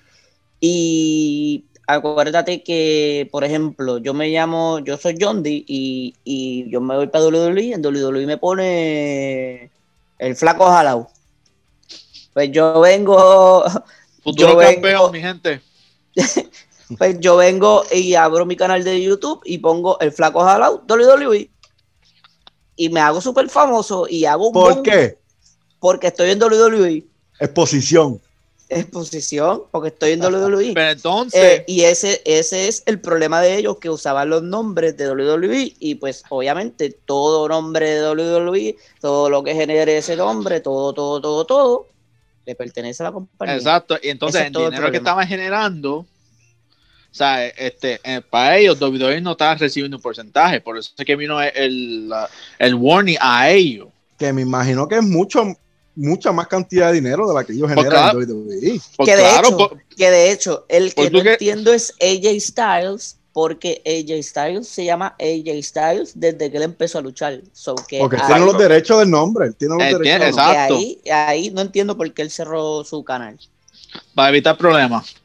y 0.61 1.65
acuérdate 1.85 2.63
que, 2.63 3.27
por 3.31 3.43
ejemplo, 3.43 3.97
yo 3.99 4.13
me 4.13 4.29
llamo, 4.29 4.79
yo 4.79 4.97
soy 4.97 5.17
John 5.19 5.43
Dee 5.43 5.65
y, 5.67 6.15
y 6.23 6.69
yo 6.71 6.79
me 6.81 6.95
voy 6.95 7.07
para 7.07 7.25
WWE, 7.25 7.73
en 7.73 7.85
WWE 7.85 8.25
me 8.25 8.37
pone 8.37 9.69
el 10.17 10.35
flaco 10.35 10.65
jalao. 10.65 11.09
Pues 12.35 12.51
yo 12.51 12.79
vengo, 12.81 13.63
Futuro 14.23 14.51
Yo 14.51 14.57
campeón, 14.59 14.81
vengo- 14.83 15.11
mi 15.11 15.21
gente. 15.21 15.61
pues 16.97 17.19
yo 17.19 17.37
vengo 17.37 17.83
y 17.91 18.13
abro 18.15 18.45
mi 18.45 18.55
canal 18.55 18.83
de 18.83 19.01
YouTube 19.01 19.41
y 19.45 19.57
pongo 19.57 19.99
el 20.01 20.11
flaco 20.11 20.41
jalao 20.41 20.83
WWE 20.87 21.49
y 22.75 22.89
me 22.89 22.99
hago 22.99 23.21
súper 23.21 23.49
famoso 23.49 24.05
y 24.09 24.25
hago 24.25 24.47
un 24.47 24.53
¿Por 24.53 24.73
boom 24.73 24.83
qué? 24.83 25.17
porque 25.79 26.07
estoy 26.07 26.29
en 26.31 26.41
WWE. 26.43 27.05
Exposición. 27.39 28.21
exposición 28.69 29.63
porque 29.71 29.89
estoy 29.89 30.11
en 30.13 30.21
WWE. 30.23 30.73
Pero 30.73 30.91
entonces, 30.91 31.41
Eh, 31.41 31.63
y 31.67 31.81
ese, 31.83 32.21
ese 32.25 32.67
es 32.67 32.83
el 32.85 32.99
problema 32.99 33.41
de 33.41 33.57
ellos, 33.57 33.77
que 33.77 33.89
usaban 33.89 34.29
los 34.29 34.41
nombres 34.43 34.97
de 34.97 35.09
WWE 35.09 35.75
y 35.79 35.95
pues 35.95 36.23
obviamente 36.29 36.89
todo 37.05 37.47
nombre 37.47 37.89
de 37.91 38.09
WWE, 38.09 38.75
todo 38.99 39.29
lo 39.29 39.43
que 39.43 39.53
genere 39.55 39.97
ese 39.97 40.15
nombre, 40.15 40.59
todo, 40.61 40.93
todo, 40.93 41.21
todo, 41.21 41.45
todo, 41.45 41.87
le 42.45 42.55
pertenece 42.55 43.03
a 43.03 43.07
la 43.07 43.11
compañía. 43.11 43.55
exacto. 43.55 43.97
Y 44.01 44.09
entonces 44.09 44.41
es 44.41 44.47
el 44.47 44.53
dinero 44.53 44.91
que 44.91 44.97
estaban 44.97 45.27
generando, 45.27 45.95
o 45.97 46.07
sea, 47.11 47.47
este, 47.47 47.99
eh, 48.03 48.21
para 48.29 48.57
ellos, 48.57 48.79
WWE 48.79 49.21
no 49.21 49.31
estaba 49.31 49.55
recibiendo 49.55 49.97
un 49.97 50.03
porcentaje. 50.03 50.61
Por 50.61 50.77
eso 50.77 50.91
es 50.97 51.05
que 51.05 51.15
vino 51.15 51.41
el, 51.41 52.11
el, 52.59 52.75
warning 52.75 53.17
a 53.21 53.49
ellos. 53.49 53.87
Que 54.17 54.31
me 54.33 54.41
imagino 54.41 54.87
que 54.87 54.95
es 54.95 55.03
mucho, 55.03 55.43
mucha 55.95 56.31
más 56.31 56.47
cantidad 56.47 56.89
de 56.89 56.95
dinero 56.95 57.27
de 57.27 57.33
la 57.33 57.43
que 57.43 57.53
ellos 57.53 57.71
Pues 57.73 57.75
generan 57.75 58.11
claro. 58.11 58.21
en 58.21 58.29
WWE. 58.29 58.81
Pues 58.97 59.09
que, 59.09 59.15
de 59.15 59.29
hecho, 59.29 59.57
pues, 59.57 59.81
que 59.97 60.09
de 60.09 60.31
hecho, 60.31 60.65
el 60.69 60.93
que 60.93 61.09
no 61.09 61.23
que- 61.23 61.31
entiendo 61.33 61.73
es 61.73 61.93
AJ 62.01 62.39
Styles, 62.41 63.17
porque 63.35 63.81
AJ 63.85 64.23
Styles 64.23 64.65
se 64.65 64.85
llama 64.85 65.13
AJ 65.19 65.61
Styles 65.61 66.13
desde 66.17 66.49
que 66.49 66.55
él 66.55 66.63
empezó 66.63 66.99
a 66.99 67.01
luchar. 67.01 67.41
So 67.51 67.75
que 67.75 67.99
Porque 67.99 68.15
él 68.15 68.21
ahí- 68.21 68.27
tiene 68.29 68.45
los 68.45 68.57
derechos 68.57 68.97
del 68.99 69.09
nombre. 69.11 69.47
Él 69.47 69.55
tiene 69.57 69.73
los 69.75 69.83
derechos 69.83 70.01
tiene- 70.03 70.25
del 70.25 70.35
nombre. 70.35 70.53
que 70.55 70.63
exacto. 70.63 70.75
ahí, 70.77 71.01
ahí 71.11 71.51
no 71.51 71.59
entiendo 71.59 71.97
por 71.97 72.13
qué 72.13 72.21
él 72.21 72.31
cerró 72.31 72.85
su 72.85 73.03
canal. 73.03 73.37
para 74.13 74.29
evitar 74.29 74.57
problemas. 74.57 75.15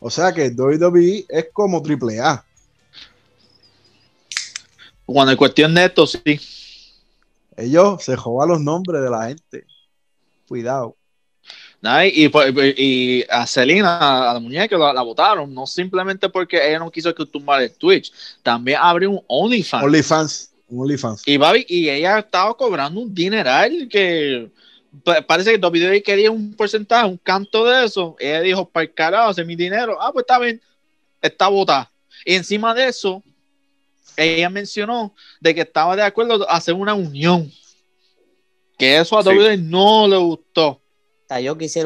O 0.00 0.10
sea 0.10 0.32
que 0.32 0.50
WWE 0.50 1.26
es 1.28 1.46
como 1.52 1.80
AAA. 1.80 2.44
Cuando 5.06 5.30
en 5.30 5.38
cuestión 5.38 5.72
de 5.76 5.84
esto, 5.84 6.08
sí. 6.08 6.40
Ellos 7.56 8.02
se 8.02 8.16
jodan 8.16 8.48
los 8.48 8.60
nombres 8.60 9.00
de 9.00 9.10
la 9.10 9.28
gente. 9.28 9.64
Cuidado. 10.48 10.96
Y, 11.82 12.28
pues, 12.28 12.52
y, 12.76 13.24
a 13.30 13.46
Selena, 13.46 14.30
a 14.30 14.34
la 14.34 14.40
muñeca, 14.40 14.76
la, 14.76 15.02
votaron, 15.02 15.52
no 15.54 15.66
simplemente 15.66 16.28
porque 16.28 16.68
ella 16.68 16.78
no 16.78 16.90
quiso 16.90 17.14
que 17.14 17.24
tumbara 17.24 17.64
el 17.64 17.72
Twitch, 17.72 18.12
también 18.42 18.78
abrió 18.80 19.10
un 19.10 19.22
OnlyFans. 19.26 19.84
OnlyFans, 19.84 20.50
OnlyFans. 20.70 21.22
Y, 21.24 21.38
y 21.68 21.88
ella 21.88 22.18
estaba 22.18 22.54
cobrando 22.54 23.00
un 23.00 23.14
dineral 23.14 23.88
que 23.90 24.50
parece 25.26 25.52
que 25.58 25.66
WWE 25.66 26.02
quería 26.02 26.30
un 26.30 26.54
porcentaje, 26.54 27.08
un 27.08 27.16
canto 27.16 27.64
de 27.64 27.84
eso. 27.84 28.16
Ella 28.18 28.40
dijo, 28.40 28.68
para 28.68 28.84
el 28.84 28.92
carajo, 28.92 29.30
hace 29.30 29.44
mi 29.44 29.56
dinero. 29.56 29.96
Ah, 30.00 30.12
pues 30.12 30.24
está 30.24 30.38
bien, 30.38 30.60
está 31.22 31.48
votada. 31.48 31.90
Y 32.24 32.34
encima 32.34 32.74
de 32.74 32.88
eso, 32.88 33.22
ella 34.16 34.50
mencionó 34.50 35.14
de 35.40 35.54
que 35.54 35.62
estaba 35.62 35.96
de 35.96 36.02
acuerdo 36.02 36.48
a 36.48 36.56
hacer 36.56 36.74
una 36.74 36.94
unión. 36.94 37.50
Que 38.78 38.98
eso 38.98 39.18
a 39.18 39.22
WWE 39.22 39.56
no 39.58 40.08
le 40.08 40.16
gustó. 40.16 40.79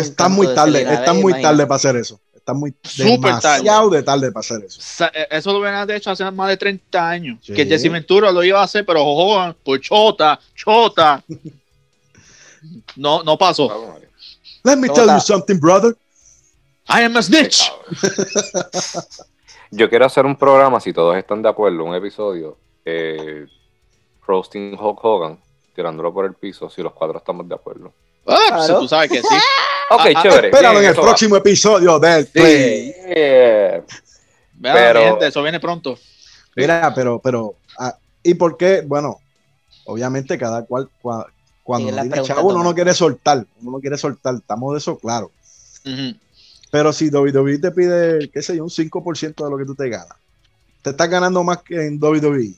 Está 0.00 0.28
muy 0.28 0.46
tarde, 0.54 0.82
está 0.82 1.12
muy 1.12 1.40
tarde 1.40 1.66
para 1.66 1.76
hacer 1.76 1.96
eso. 1.96 2.20
Está 2.34 2.52
muy 2.52 2.74
demasiado 2.98 3.88
tarde. 3.88 3.96
de 3.96 4.02
tarde 4.02 4.32
para 4.32 4.40
hacer 4.40 4.64
eso. 4.64 5.04
E, 5.14 5.28
eso 5.30 5.50
lo 5.50 5.60
hubieran 5.60 5.90
hecho 5.90 6.10
hace 6.10 6.30
más 6.30 6.48
de 6.48 6.56
30 6.58 7.08
años. 7.08 7.38
Que 7.46 7.64
Jesse 7.64 7.90
Ventura 7.90 8.30
lo 8.30 8.44
iba 8.44 8.60
a 8.60 8.64
hacer, 8.64 8.84
pero 8.84 9.02
jojo, 9.02 9.54
pues 9.64 9.80
chota, 9.80 10.38
chota. 10.54 11.24
no, 12.96 13.22
no 13.22 13.38
pasó. 13.38 13.98
Let 14.62 14.76
me 14.76 14.88
tell 14.88 15.06
you 15.06 15.20
something, 15.20 15.58
brother. 15.58 15.96
I 16.88 17.02
am 17.02 17.16
a 17.16 17.22
snitch. 17.22 17.70
Yo 19.70 19.88
quiero 19.88 20.04
hacer 20.04 20.26
un 20.26 20.36
programa, 20.36 20.80
si 20.80 20.92
todos 20.92 21.16
están 21.16 21.42
de 21.42 21.48
acuerdo, 21.48 21.82
un 21.82 21.94
episodio, 21.94 22.58
eh, 22.84 23.46
roasting 24.26 24.78
Hulk 24.78 25.02
Hogan, 25.02 25.40
tirándolo 25.74 26.12
por 26.12 26.26
el 26.26 26.34
piso, 26.34 26.68
si 26.68 26.82
los 26.82 26.92
cuatro 26.92 27.18
estamos 27.18 27.48
de 27.48 27.54
acuerdo. 27.54 27.92
Ah, 28.26 28.54
pues 28.56 28.78
tú 28.78 28.88
sabes 28.88 29.10
que 29.10 29.20
sí. 29.20 29.26
ok, 29.90 30.00
ah, 30.00 30.12
ah, 30.16 30.22
chévere. 30.22 30.48
Espéralo 30.48 30.80
en 30.80 30.86
el 30.86 30.94
próximo 30.94 31.36
episodio 31.36 31.98
del 31.98 32.26
Play. 32.26 32.94
pero, 34.60 35.20
eso 35.20 35.42
viene 35.42 35.60
pronto. 35.60 35.98
Mira, 36.56 36.92
pero, 36.94 37.18
pero, 37.18 37.56
¿y 38.22 38.34
por 38.34 38.56
qué? 38.56 38.82
Bueno, 38.86 39.18
obviamente 39.86 40.38
cada 40.38 40.64
cual, 40.64 40.88
cuando 41.62 42.02
dice 42.02 42.22
chavo, 42.22 42.50
uno 42.50 42.62
no 42.62 42.74
quiere 42.74 42.94
soltar, 42.94 43.44
uno 43.60 43.72
no 43.72 43.80
quiere 43.80 43.98
soltar, 43.98 44.34
estamos 44.36 44.72
de 44.72 44.78
eso 44.78 44.98
claro. 44.98 45.30
Pero 46.70 46.92
si 46.92 47.08
WWE 47.08 47.58
te 47.58 47.70
pide, 47.70 48.30
qué 48.30 48.42
sé 48.42 48.56
yo, 48.56 48.64
un 48.64 48.70
5% 48.70 49.44
de 49.44 49.50
lo 49.50 49.58
que 49.58 49.64
tú 49.64 49.74
te 49.74 49.88
ganas, 49.88 50.16
te 50.82 50.90
estás 50.90 51.08
ganando 51.08 51.42
más 51.42 51.62
que 51.62 51.86
en 51.86 52.02
WWE. 52.02 52.54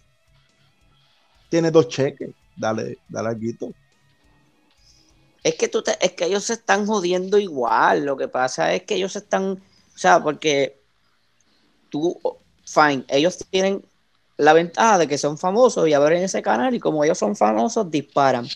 Tienes 1.49 1.73
dos 1.73 1.89
cheques, 1.89 2.31
dale, 2.57 2.99
dale 3.09 3.35
guito. 3.35 3.73
Es 5.47 5.55
que, 5.55 5.69
tú 5.69 5.81
es 6.01 6.13
que 6.15 6.25
ellos 6.25 6.43
se 6.43 6.55
están 6.55 6.89
jodiendo 6.89 7.39
igual. 7.39 8.05
Lo 8.05 8.17
que 8.17 8.27
pasa 8.27 8.75
es 8.75 8.83
que 8.83 8.97
ellos 8.97 9.15
están, 9.15 9.53
o 9.53 9.99
sea, 9.99 10.21
porque 10.21 10.81
tú, 11.89 12.19
fine, 12.65 13.05
ellos 13.07 13.39
tienen 13.49 13.85
la 14.39 14.53
ventaja 14.55 14.99
de 14.99 15.07
que 15.07 15.19
son 15.19 15.39
famosos 15.39 15.87
y 15.87 15.93
abren 15.93 16.25
ese 16.25 16.43
canal 16.43 16.75
y 16.75 16.81
como 16.81 17.05
ellos 17.05 17.19
son 17.19 17.37
famosos, 17.37 17.89
disparan. 17.89 18.49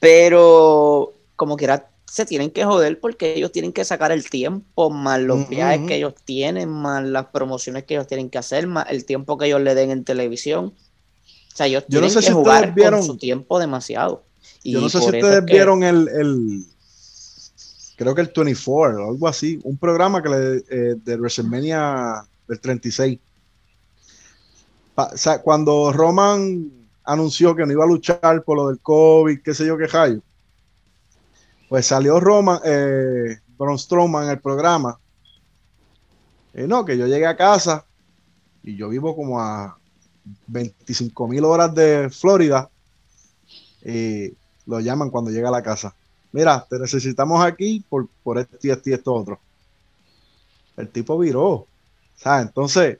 Pero 0.00 1.12
como 1.36 1.58
quiera, 1.58 1.90
se 2.06 2.24
tienen 2.24 2.50
que 2.50 2.64
joder 2.64 3.00
porque 3.00 3.34
ellos 3.34 3.52
tienen 3.52 3.74
que 3.74 3.84
sacar 3.84 4.10
el 4.10 4.30
tiempo, 4.30 4.88
más 4.88 5.20
los 5.20 5.46
viajes 5.46 5.86
que 5.86 5.96
ellos 5.96 6.14
tienen, 6.24 6.70
más 6.70 7.04
las 7.04 7.26
promociones 7.26 7.84
que 7.84 7.96
ellos 7.96 8.06
tienen 8.06 8.30
que 8.30 8.38
hacer, 8.38 8.66
más 8.66 8.86
el 8.88 9.04
tiempo 9.04 9.36
que 9.36 9.44
ellos 9.44 9.60
le 9.60 9.74
den 9.74 9.90
en 9.90 10.04
televisión. 10.04 10.72
O 11.52 11.56
sea, 11.56 11.66
ellos 11.66 11.84
tienen 11.86 12.14
que 12.14 12.32
jugar 12.32 12.74
con 12.74 13.02
su 13.02 13.18
tiempo 13.18 13.58
demasiado. 13.58 14.22
Yo 14.64 14.80
no 14.80 14.88
sé 14.88 14.98
si 15.00 15.06
ustedes 15.06 15.44
vieron 15.44 15.82
el, 15.82 16.66
creo 17.96 18.14
que 18.14 18.22
el 18.22 18.32
24 18.34 19.06
o 19.06 19.10
algo 19.10 19.28
así, 19.28 19.60
un 19.62 19.76
programa 19.76 20.22
que 20.22 20.28
le, 20.28 20.64
eh, 20.70 20.94
de 20.96 21.16
WrestleMania 21.16 22.24
del 22.48 22.60
36. 22.60 23.18
o 24.96 25.16
sea, 25.16 25.42
cuando 25.42 25.92
Roman 25.92 26.70
anunció 27.04 27.54
que 27.54 27.66
no 27.66 27.72
iba 27.72 27.84
a 27.84 27.88
luchar 27.88 28.42
por 28.44 28.56
lo 28.56 28.68
del 28.68 28.80
COVID, 28.80 29.42
qué 29.42 29.52
sé 29.52 29.66
yo 29.66 29.76
qué 29.76 29.86
rayo, 29.86 30.20
pues 31.68 31.86
salió 31.86 32.18
Roman, 32.18 32.60
eh, 32.64 33.38
Braun 33.58 33.78
Strowman 33.78 34.24
en 34.24 34.30
el 34.30 34.40
programa. 34.40 34.98
Y 36.54 36.62
no, 36.62 36.84
que 36.84 36.96
yo 36.96 37.06
llegué 37.06 37.26
a 37.26 37.36
casa 37.36 37.84
y 38.62 38.76
yo 38.76 38.88
vivo 38.88 39.14
como 39.14 39.40
a 39.40 39.76
25 40.46 41.28
mil 41.28 41.44
horas 41.44 41.74
de 41.74 42.08
Florida. 42.10 42.70
Y 43.84 44.32
lo 44.66 44.80
llaman 44.80 45.10
cuando 45.10 45.30
llega 45.30 45.48
a 45.48 45.52
la 45.52 45.62
casa. 45.62 45.94
Mira, 46.32 46.66
te 46.68 46.78
necesitamos 46.78 47.44
aquí 47.44 47.84
por, 47.88 48.08
por 48.22 48.38
esto 48.38 48.56
y 48.62 48.70
esto 48.70 48.90
y 48.90 48.92
esto 48.92 49.14
otro. 49.14 49.38
El 50.76 50.88
tipo 50.88 51.18
viró. 51.18 51.66
¿sabes? 52.16 52.46
Entonces, 52.46 52.98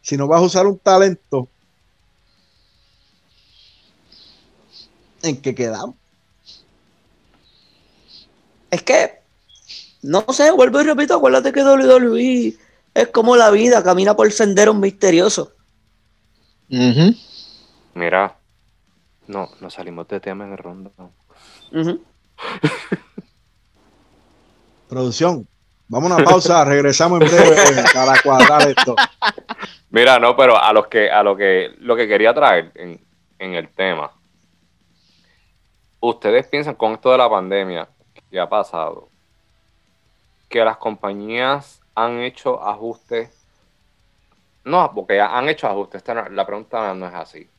si 0.00 0.16
no 0.16 0.26
vas 0.26 0.40
a 0.40 0.44
usar 0.44 0.66
un 0.66 0.78
talento, 0.78 1.48
¿en 5.22 5.40
qué 5.40 5.54
quedamos? 5.54 5.96
Es 8.70 8.82
que, 8.82 9.20
no 10.02 10.24
sé, 10.30 10.50
vuelvo 10.50 10.80
y 10.80 10.84
repito, 10.84 11.14
acuérdate 11.14 11.52
que 11.52 11.62
WWE 11.62 12.56
es 12.94 13.08
como 13.08 13.36
la 13.36 13.50
vida, 13.50 13.82
camina 13.82 14.16
por 14.16 14.30
senderos 14.32 14.76
misteriosos. 14.76 15.50
Mira, 17.94 18.36
no, 19.26 19.48
nos 19.60 19.74
salimos 19.74 20.08
de 20.08 20.20
tema 20.20 20.44
en 20.44 20.52
el 20.52 20.58
ronda. 20.58 20.90
Producción, 24.88 25.46
vamos 25.88 26.10
a 26.10 26.16
una 26.16 26.24
pausa, 26.24 26.64
regresamos 26.66 27.20
en 27.22 27.28
breve 27.28 27.56
para 27.94 28.20
cuadrar 28.20 28.68
esto. 28.68 28.94
Mira, 29.90 30.18
no, 30.18 30.36
pero 30.36 30.56
a 30.56 30.72
los 30.72 30.86
que, 30.88 31.10
a 31.10 31.22
lo 31.22 31.36
que, 31.36 31.74
lo 31.78 31.96
que 31.96 32.08
quería 32.08 32.34
traer 32.34 32.72
en, 32.74 33.00
en 33.38 33.54
el 33.54 33.68
tema. 33.68 34.12
¿Ustedes 36.00 36.46
piensan 36.48 36.74
con 36.74 36.92
esto 36.92 37.12
de 37.12 37.18
la 37.18 37.30
pandemia 37.30 37.88
que 38.30 38.40
ha 38.40 38.48
pasado 38.48 39.08
que 40.48 40.64
las 40.64 40.76
compañías 40.76 41.80
han 41.94 42.20
hecho 42.20 42.62
ajustes? 42.62 43.30
No, 44.64 44.92
porque 44.94 45.20
han 45.20 45.48
hecho 45.48 45.68
ajustes. 45.68 46.02
la 46.30 46.46
pregunta 46.46 46.92
no 46.94 47.06
es 47.06 47.14
así. 47.14 47.51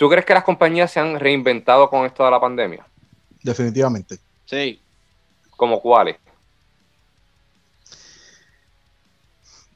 ¿Tú 0.00 0.08
crees 0.08 0.24
que 0.24 0.32
las 0.32 0.44
compañías 0.44 0.90
se 0.90 0.98
han 0.98 1.20
reinventado 1.20 1.90
con 1.90 2.06
esto 2.06 2.24
de 2.24 2.30
la 2.30 2.40
pandemia? 2.40 2.86
Definitivamente. 3.42 4.18
Sí. 4.46 4.80
¿Como 5.54 5.78
cuáles? 5.78 6.16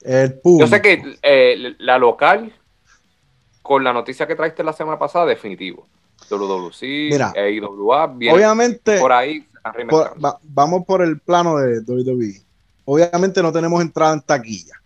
El 0.00 0.40
Yo 0.42 0.66
sé 0.66 0.80
que 0.80 1.18
eh, 1.20 1.74
la 1.76 1.98
local, 1.98 2.50
con 3.60 3.84
la 3.84 3.92
noticia 3.92 4.26
que 4.26 4.34
traiste 4.34 4.64
la 4.64 4.72
semana 4.72 4.98
pasada, 4.98 5.26
definitivo. 5.26 5.86
WWC, 6.30 7.20
AIWA, 7.36 8.06
bien, 8.06 8.34
obviamente, 8.34 8.98
por 9.00 9.12
ahí 9.12 9.46
vamos 10.42 10.86
por 10.86 11.02
el 11.02 11.20
plano 11.20 11.58
de 11.58 11.80
WWE. 11.80 12.40
Obviamente 12.86 13.42
no 13.42 13.52
tenemos 13.52 13.82
entrada 13.82 14.14
en 14.14 14.22
taquilla. 14.22 14.80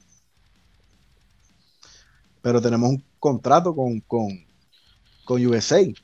Pero 2.43 2.61
tenemos 2.61 2.91
un 2.91 3.05
contrato 3.21 3.73
con, 3.73 4.01
con 4.01 4.48
USA. 5.35 5.81
Y 5.81 5.95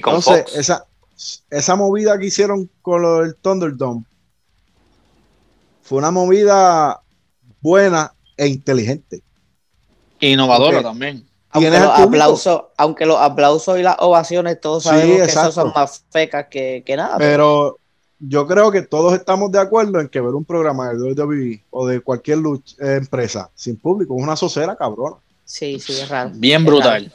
con 0.00 0.14
Entonces, 0.14 0.54
Esa, 0.54 0.86
esa 1.50 1.76
movida 1.76 2.18
que 2.18 2.26
hicieron 2.26 2.70
con 2.82 3.02
lo 3.02 3.22
del 3.22 3.36
Thunderdome 3.36 4.04
fue 5.82 5.98
una 5.98 6.10
movida 6.10 7.00
buena 7.60 8.14
e 8.36 8.46
inteligente. 8.46 9.22
Innovadora 10.20 10.82
también. 10.82 11.26
Aunque 11.52 11.70
los, 11.70 11.98
aplausos, 11.98 12.62
aunque 12.76 13.06
los 13.06 13.18
aplausos 13.18 13.78
y 13.78 13.82
las 13.82 13.96
ovaciones, 13.98 14.60
todos 14.60 14.84
sabemos 14.84 15.16
que 15.16 15.24
esas 15.24 15.52
son 15.52 15.72
más 15.74 16.04
fecas 16.10 16.46
que, 16.48 16.84
nada. 16.96 17.18
Pero 17.18 17.76
yo 18.20 18.46
creo 18.46 18.70
que 18.70 18.82
todos 18.82 19.14
estamos 19.14 19.50
de 19.50 19.58
acuerdo 19.58 19.98
en 19.98 20.08
que 20.08 20.20
ver 20.20 20.34
un 20.34 20.44
programa 20.44 20.92
de 20.92 21.12
WWE 21.12 21.64
o 21.70 21.88
de 21.88 22.00
cualquier 22.00 22.38
empresa 22.78 23.50
sin 23.56 23.76
público 23.76 24.16
es 24.16 24.22
una 24.22 24.36
socera 24.36 24.76
cabrona. 24.76 25.16
Sí, 25.44 25.80
sí, 25.80 25.94
es 25.94 26.08
raro. 26.08 26.30
Bien 26.34 26.64
brutal 26.64 27.12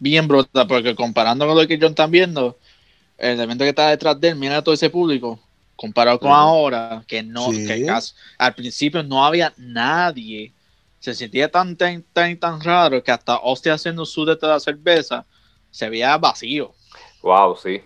bien 0.00 0.26
brutal, 0.26 0.66
porque 0.66 0.96
comparando 0.96 1.46
con 1.46 1.56
lo 1.56 1.66
que 1.66 1.74
ellos 1.74 1.90
están 1.90 2.10
viendo, 2.10 2.58
el 3.16 3.38
evento 3.38 3.62
que 3.62 3.70
está 3.70 3.90
detrás 3.90 4.18
de 4.18 4.28
él, 4.28 4.36
mira 4.36 4.62
todo 4.62 4.74
ese 4.74 4.90
público, 4.90 5.38
comparado 5.76 6.18
con 6.18 6.32
ahora, 6.32 7.04
que 7.06 7.22
no, 7.22 7.50
que 7.50 7.86
al 8.38 8.54
principio 8.54 9.02
no 9.02 9.24
había 9.24 9.52
nadie, 9.56 10.52
se 10.98 11.14
sentía 11.14 11.50
tan, 11.50 11.76
tan, 11.76 12.02
tan, 12.12 12.36
tan 12.38 12.60
raro 12.60 13.02
que 13.02 13.10
hasta 13.10 13.38
Hostia 13.38 13.74
haciendo 13.74 14.04
su 14.04 14.24
de 14.24 14.36
la 14.42 14.58
cerveza, 14.58 15.24
se 15.70 15.88
veía 15.88 16.16
vacío. 16.18 16.74
Wow, 17.22 17.56
sí. 17.56 17.80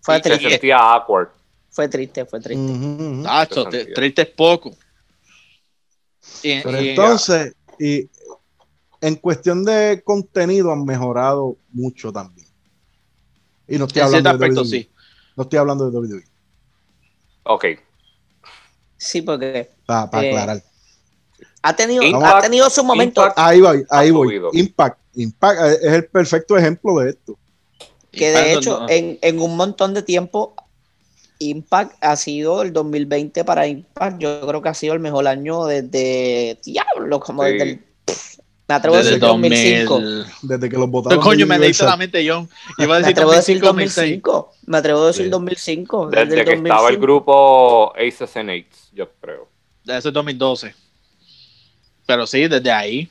Fue 0.00 0.20
triste. 0.20 0.44
Se 0.44 0.50
sentía 0.50 0.78
awkward. 0.78 1.28
Fue 1.70 1.88
triste, 1.88 2.24
fue 2.26 2.40
triste. 2.40 3.94
triste 3.94 4.22
es 4.22 4.28
poco. 4.28 4.76
Pero 6.42 6.76
entonces, 6.76 7.54
y 7.78 8.08
en 9.02 9.16
cuestión 9.16 9.64
de 9.64 10.00
contenido 10.04 10.72
han 10.72 10.84
mejorado 10.86 11.56
mucho 11.72 12.10
también. 12.12 12.46
Y 13.68 13.76
no 13.76 13.84
estoy 13.84 14.02
hablando 14.02 14.30
de 14.30 14.34
aspecto, 14.34 14.64
sí. 14.64 14.88
No 15.36 15.42
estoy 15.42 15.58
hablando 15.58 15.90
de 15.90 15.98
WWE. 15.98 16.24
Ok. 17.44 17.64
Sí, 18.96 19.22
porque 19.22 19.68
Para 19.86 20.04
Eh, 20.22 20.30
aclarar. 20.30 20.62
ha 21.62 21.76
tenido, 21.76 22.02
Impact- 22.02 22.38
ha 22.38 22.40
tenido 22.42 22.70
su 22.70 22.84
momento 22.84 23.22
Impact- 23.22 23.34
Ahí 23.36 23.60
voy, 23.60 23.84
ahí 23.90 24.10
voy. 24.10 24.40
Impact. 24.52 24.98
Impact 25.14 25.60
eh, 25.60 25.78
es 25.82 25.92
el 25.92 26.06
perfecto 26.06 26.56
ejemplo 26.56 26.98
de 27.00 27.10
esto. 27.10 27.38
que 28.12 28.28
Impact 28.28 28.46
de 28.46 28.52
no- 28.54 28.58
hecho 28.60 28.80
no. 28.80 28.88
en, 28.90 29.18
en 29.22 29.40
un 29.40 29.56
montón 29.56 29.94
de 29.94 30.02
tiempo 30.02 30.54
Impact 31.38 31.94
ha 32.02 32.14
sido 32.16 32.62
el 32.62 32.72
2020 32.72 33.42
para 33.44 33.66
Impact, 33.66 34.18
yo 34.20 34.46
creo 34.46 34.62
que 34.62 34.68
ha 34.68 34.74
sido 34.74 34.94
el 34.94 35.00
mejor 35.00 35.26
año 35.26 35.64
desde 35.64 36.58
diablo, 36.64 37.18
como 37.20 37.42
Sí. 37.44 37.52
desde 37.52 37.62
el, 37.70 37.84
me 38.72 38.76
atrevo 38.76 38.96
a 38.96 38.98
Desde 38.98 39.10
decir 39.12 39.24
el 39.24 39.28
2005. 39.28 40.00
2000. 40.00 40.26
Desde 40.42 40.68
que 40.70 40.76
los 40.78 40.88
votaron. 40.90 41.20
Coño, 41.20 41.46
me 41.46 41.58
leíste 41.58 41.84
la 41.84 41.96
mente, 41.96 42.26
John. 42.26 42.48
Iba 42.78 42.96
a 42.96 42.98
Me 42.98 43.02
decir 43.04 43.12
atrevo 43.12 43.32
a 43.32 43.36
decir 43.36 43.60
2005, 43.60 43.66
2006. 43.66 44.22
2005. 44.22 44.54
Me 44.66 44.78
atrevo 44.78 45.02
a 45.02 45.06
decir 45.08 45.24
Sí. 45.24 45.30
2005. 45.30 46.06
Desde 46.10 46.24
desde 46.26 46.44
que 46.44 46.52
estaba 46.54 46.88
el 46.88 46.94
2005. 47.00 47.00
grupo 47.00 47.92
Aces 47.96 48.36
and 48.36 48.50
Eights, 48.50 48.88
yo 48.94 49.08
creo. 49.20 49.48
Ese 49.86 50.08
es 50.08 50.14
2012. 50.14 50.74
Pero 52.06 52.26
sí, 52.26 52.48
desde 52.48 52.70
ahí, 52.72 53.08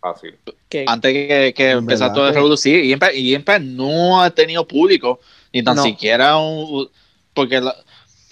Fácil. 0.00 0.34
Que- 0.68 0.84
antes 0.88 1.12
que, 1.12 1.52
que 1.54 1.70
empezara 1.72 2.12
todo 2.12 2.26
el 2.28 2.34
revolución, 2.34 2.76
y 2.84 2.92
Impact, 2.92 3.14
y 3.14 3.34
Impact 3.34 3.62
no 3.62 4.22
ha 4.22 4.30
tenido 4.30 4.66
público, 4.66 5.20
ni 5.52 5.62
tan 5.62 5.76
No. 5.76 5.82
siquiera 5.82 6.36
un. 6.38 6.88
Porque 7.34 7.60
la, 7.60 7.74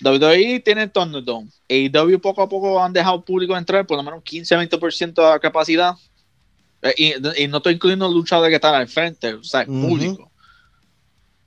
WWE 0.02 0.60
tiene 0.60 0.88
Thunderdome. 0.88 1.48
AEW 1.68 2.20
poco 2.20 2.42
a 2.42 2.48
poco 2.48 2.82
han 2.82 2.92
dejado 2.92 3.24
público 3.24 3.56
entrar, 3.56 3.86
por 3.86 3.96
lo 3.96 4.02
menos 4.02 4.22
15-20% 4.22 5.14
de 5.14 5.22
la 5.22 5.38
capacidad. 5.38 5.94
Eh, 6.82 6.94
Y, 6.96 7.42
y 7.44 7.48
no 7.48 7.56
estoy 7.58 7.74
incluyendo 7.74 8.08
luchadores 8.08 8.50
que 8.50 8.56
están 8.56 8.74
al 8.74 8.88
frente, 8.88 9.34
o 9.34 9.42
sea, 9.42 9.62
Ujú. 9.68 9.88
público. 9.88 10.30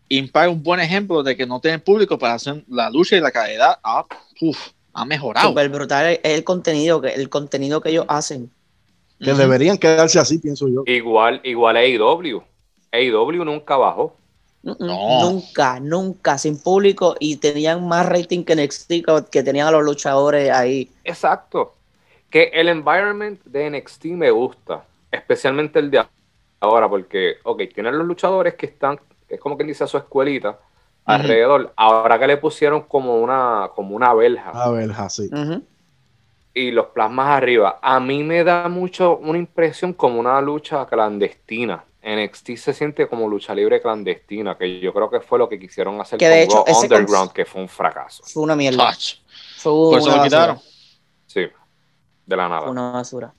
Impact 0.10 0.50
es 0.50 0.54
un 0.54 0.64
buen 0.64 0.80
ejemplo 0.82 1.24
de 1.24 1.38
que 1.38 1.46
no 1.46 1.62
tienen 1.62 1.80
público 1.80 2.20
para 2.20 2.34
hacer 2.34 2.66
la 2.68 2.90
lucha 2.90 3.16
y 3.16 3.22
la 3.22 3.32
calidad 3.32 3.80
ha, 3.82 4.06
uf, 4.42 4.58
ha 4.94 5.06
mejorado. 5.06 5.48
Súper 5.48 5.70
brutal 5.70 6.06
es 6.08 6.20
el 6.24 6.44
contenido 6.44 7.00
que 7.00 7.10
el 7.14 7.30
contenido 7.30 7.80
que 7.80 7.90
ellos 7.92 8.06
hacen. 8.10 8.52
Que 9.20 9.34
deberían 9.34 9.78
quedarse 9.78 10.20
así, 10.20 10.40
pienso 10.40 10.68
yo. 10.68 10.84
Igual, 10.86 11.40
igual 11.46 11.78
a 11.78 11.80
AEW. 11.80 12.44
AEW 12.92 13.46
nunca 13.46 13.78
bajó. 13.78 14.18
No. 14.64 14.78
Nunca, 14.80 15.80
nunca, 15.80 16.38
sin 16.38 16.62
público 16.62 17.16
y 17.20 17.38
tenían 17.38 17.88
más 17.88 18.06
rating 18.08 18.44
que 18.44 18.54
NXT 18.54 18.88
que- 19.04 19.26
que 19.32 19.44
tenían 19.44 19.68
a 19.68 19.72
los 19.72 19.84
luchadores 19.84 20.52
ahí. 20.52 20.92
Exacto. 21.04 21.74
Que 22.30 22.52
el 22.54 22.70
environment 22.70 23.42
de 23.44 23.66
NXT 23.72 24.06
me 24.16 24.30
gusta, 24.30 24.84
especialmente 25.12 25.80
el 25.80 25.90
de 25.90 26.06
ahora, 26.60 26.88
porque, 26.88 27.38
ok, 27.44 27.64
tienen 27.74 27.98
los 27.98 28.06
luchadores 28.08 28.54
que 28.54 28.68
están, 28.68 29.00
es 29.28 29.40
como 29.40 29.58
quien 29.58 29.68
dice 29.68 29.84
a 29.84 29.88
su 29.88 29.98
escuelita, 29.98 30.60
alrededor. 31.06 31.74
Ahora 31.76 32.20
que 32.20 32.28
le 32.28 32.38
pusieron 32.38 32.82
como 32.84 33.16
una, 33.20 33.70
como 33.76 33.96
una 33.96 34.14
verja 34.14 34.52
A 34.52 34.70
ver, 34.72 34.92
así. 34.96 35.28
Ujú. 35.34 35.64
y 36.54 36.70
los 36.72 36.88
plasmas 36.88 37.30
arriba, 37.30 37.80
a 37.82 38.00
mí 38.00 38.24
me 38.24 38.44
da 38.44 38.68
mucho 38.70 39.18
una 39.18 39.38
impresión 39.40 39.94
como 39.94 40.20
una 40.20 40.40
lucha 40.42 40.86
clandestina. 40.86 41.84
NXT 42.04 42.56
se 42.58 42.74
siente 42.74 43.08
como 43.08 43.28
lucha 43.30 43.54
libre 43.54 43.82
clandestina, 43.82 44.58
que 44.58 44.80
yo 44.80 44.92
creo 44.94 45.10
que 45.10 45.20
fue 45.22 45.38
lo 45.38 45.48
que 45.48 45.60
quisieron 45.60 46.00
hacer 46.02 46.18
Que 46.18 46.28
de 46.30 46.48
con 46.48 46.60
hecho, 46.60 46.64
Raw 46.66 46.66
ese 46.68 46.86
Underground, 46.88 47.32
que 47.32 47.46
fue 47.46 47.62
un 47.62 47.70
fracaso. 47.70 48.24
Fue 48.26 48.42
una 48.44 48.56
mierda. 48.56 48.90
Touch. 48.92 49.18
Fue 49.58 49.72
Por 49.72 50.00
eso 50.00 50.08
una 50.08 50.16
lo 50.18 50.22
basura. 50.24 50.24
quitaron. 50.24 50.60
Sí, 51.28 51.48
de 52.26 52.36
la 52.38 52.50
nada. 52.50 52.62
Fue 52.64 52.72
una 52.72 52.92
basura. 52.92 53.34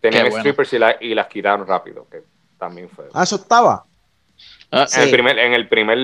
Tenían 0.00 0.24
bueno. 0.28 0.38
strippers 0.38 0.72
y, 0.74 0.78
la- 0.78 0.96
y 1.00 1.14
las 1.14 1.26
quitaron 1.28 1.66
rápido, 1.66 2.06
que 2.10 2.22
también 2.58 2.88
fue. 2.88 3.06
Ah, 3.12 3.22
eso 3.22 3.36
estaba. 3.36 3.84
Ah, 4.70 4.86
Sí. 4.86 4.98
En 5.00 5.04
el 5.06 5.10
primer, 5.10 5.38
en 5.38 5.52
el 5.54 5.68
primer 5.68 5.96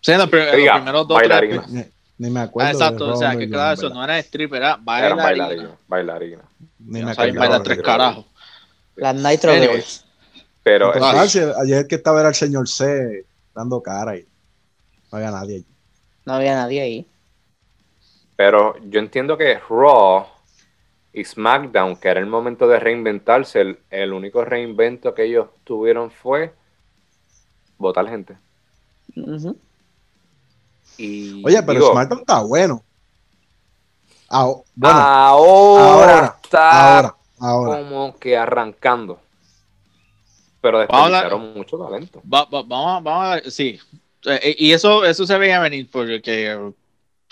sí, 0.00 0.12
en 0.12 0.14
en 0.14 0.18
los 0.20 0.30
Diga, 0.56 0.74
primeros 0.74 1.08
dos 1.08 1.16
bailarina. 1.18 1.62
tres- 1.62 1.72
Ni, 2.18 2.26
ni 2.26 2.30
me 2.32 2.40
acuerdo. 2.40 2.68
Ah, 2.68 2.72
exacto, 2.72 3.06
de 3.06 3.12
o 3.12 3.16
sea, 3.16 3.36
que 3.36 3.48
claro, 3.48 3.74
eso 3.74 3.88
no 3.90 4.02
era 4.04 4.18
stripper, 4.18 4.58
era 4.58 4.68
eran 4.70 4.84
bailarina. 4.84 5.16
bailarinas, 5.16 5.78
bailarinas. 5.88 6.44
Ni 6.80 7.02
me 7.02 7.10
acuerdo. 7.12 7.38
bailar 7.40 7.62
tres 7.62 7.82
carajos. 7.82 8.26
Las 8.98 9.14
Nitro 9.14 9.52
Anyway. 9.52 9.68
Girls. 9.76 10.04
Pero 10.62 10.92
sí, 10.92 11.00
ah, 11.02 11.26
si 11.26 11.38
ayer 11.38 11.86
que 11.86 11.94
estaba 11.94 12.20
era 12.20 12.28
el 12.28 12.34
señor 12.34 12.68
C 12.68 13.24
dando 13.54 13.80
cara 13.82 14.16
y 14.16 14.26
no 15.10 15.18
había 15.18 15.30
nadie 15.30 15.56
allí. 15.56 15.66
No 16.26 16.34
había 16.34 16.54
nadie 16.54 16.80
ahí. 16.82 17.06
pero 18.36 18.74
yo 18.84 19.00
entiendo 19.00 19.36
que 19.38 19.58
Raw 19.68 20.26
y 21.12 21.24
SmackDown, 21.24 21.96
que 21.96 22.08
era 22.08 22.20
el 22.20 22.26
momento 22.26 22.68
de 22.68 22.78
reinventarse, 22.78 23.60
el, 23.62 23.78
el 23.90 24.12
único 24.12 24.44
reinvento 24.44 25.14
que 25.14 25.24
ellos 25.24 25.48
tuvieron 25.64 26.10
fue 26.10 26.52
votar 27.78 28.06
gente. 28.08 28.36
Y 30.98 31.42
Oye, 31.46 31.62
pero 31.62 31.80
digo, 31.80 31.92
SmackDown 31.92 32.20
está 32.20 32.42
bueno. 32.42 32.82
Ah, 34.28 34.44
bueno, 34.74 34.98
ahora, 35.00 35.92
ahora, 35.92 36.38
está 36.42 36.96
ahora, 36.96 37.16
ahora. 37.40 37.78
como 37.80 38.16
que 38.18 38.36
arrancando. 38.36 39.18
Pero 40.60 40.78
Vamos 40.78 40.90
a 40.92 41.04
hablar- 41.04 41.22
desperdiciaron 41.24 41.56
mucho 41.56 41.78
talento. 41.78 42.22
Va- 42.32 42.44
va- 42.44 42.62
vamos, 42.62 42.96
a- 42.96 43.00
vamos 43.00 43.24
a 43.26 43.34
ver, 43.36 43.50
sí. 43.50 43.78
Eh, 44.24 44.56
y 44.58 44.72
eso, 44.72 45.04
eso 45.04 45.26
se 45.26 45.38
veía 45.38 45.60
venir 45.60 45.88
porque, 45.90 46.58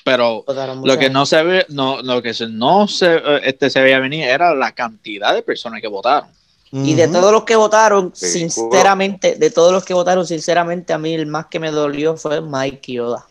pero 0.05 0.45
lo 0.85 0.97
que 0.97 1.11
no 1.11 1.27
se 1.27 1.43
ve, 1.43 1.67
no, 1.69 2.01
lo 2.03 2.23
que 2.23 2.33
se, 2.33 2.47
no 2.47 2.87
se, 2.87 3.17
eh, 3.17 3.41
este, 3.45 3.69
se 3.71 3.81
veía 3.83 3.99
venir 3.99 4.23
era 4.25 4.55
la 4.55 4.71
cantidad 4.73 5.35
de 5.35 5.43
personas 5.43 5.81
que 5.81 5.89
votaron. 5.89 6.29
Y 6.73 6.95
de 6.95 7.09
todos 7.09 7.33
los 7.33 7.45
que 7.45 7.57
votaron, 7.57 8.13
Sí, 8.15 8.27
sinceramente, 8.27 9.37
de 9.37 9.51
todos 9.51 9.73
los 9.73 9.85
que 9.85 9.95
votaron, 9.95 10.27
sinceramente, 10.27 10.93
a 10.93 10.99
mí 10.99 11.15
el 11.15 11.27
más 11.27 11.47
que 11.47 11.59
me 11.61 11.71
dolió 11.71 12.17
fue 12.17 12.41
Mike 12.41 12.93
Yoda. 12.93 13.25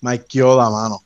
Mike 0.00 0.24
Kyoda, 0.28 0.68
mano. 0.70 1.02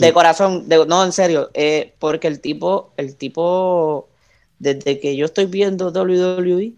De, 0.00 0.12
corazón, 0.12 0.68
de- 0.68 0.86
no, 0.86 1.04
en 1.04 1.12
serio, 1.12 1.50
eh, 1.54 1.94
porque 1.98 2.28
el 2.28 2.40
tipo, 2.40 2.92
el 2.96 3.16
tipo, 3.16 4.08
desde 4.58 5.00
que 5.00 5.16
yo 5.16 5.24
estoy 5.26 5.46
viendo 5.46 5.90
WWE, 5.90 6.74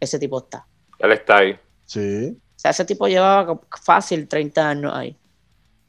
ese 0.00 0.18
tipo 0.18 0.38
está. 0.38 0.66
Él 0.98 1.12
está 1.12 1.38
ahí. 1.38 1.58
Sí. 1.84 2.28
O 2.36 2.58
sea, 2.58 2.70
ese 2.70 2.84
tipo 2.84 3.06
llevaba 3.08 3.60
fácil 3.82 4.26
30 4.28 4.68
años 4.68 4.92
ahí. 4.94 5.16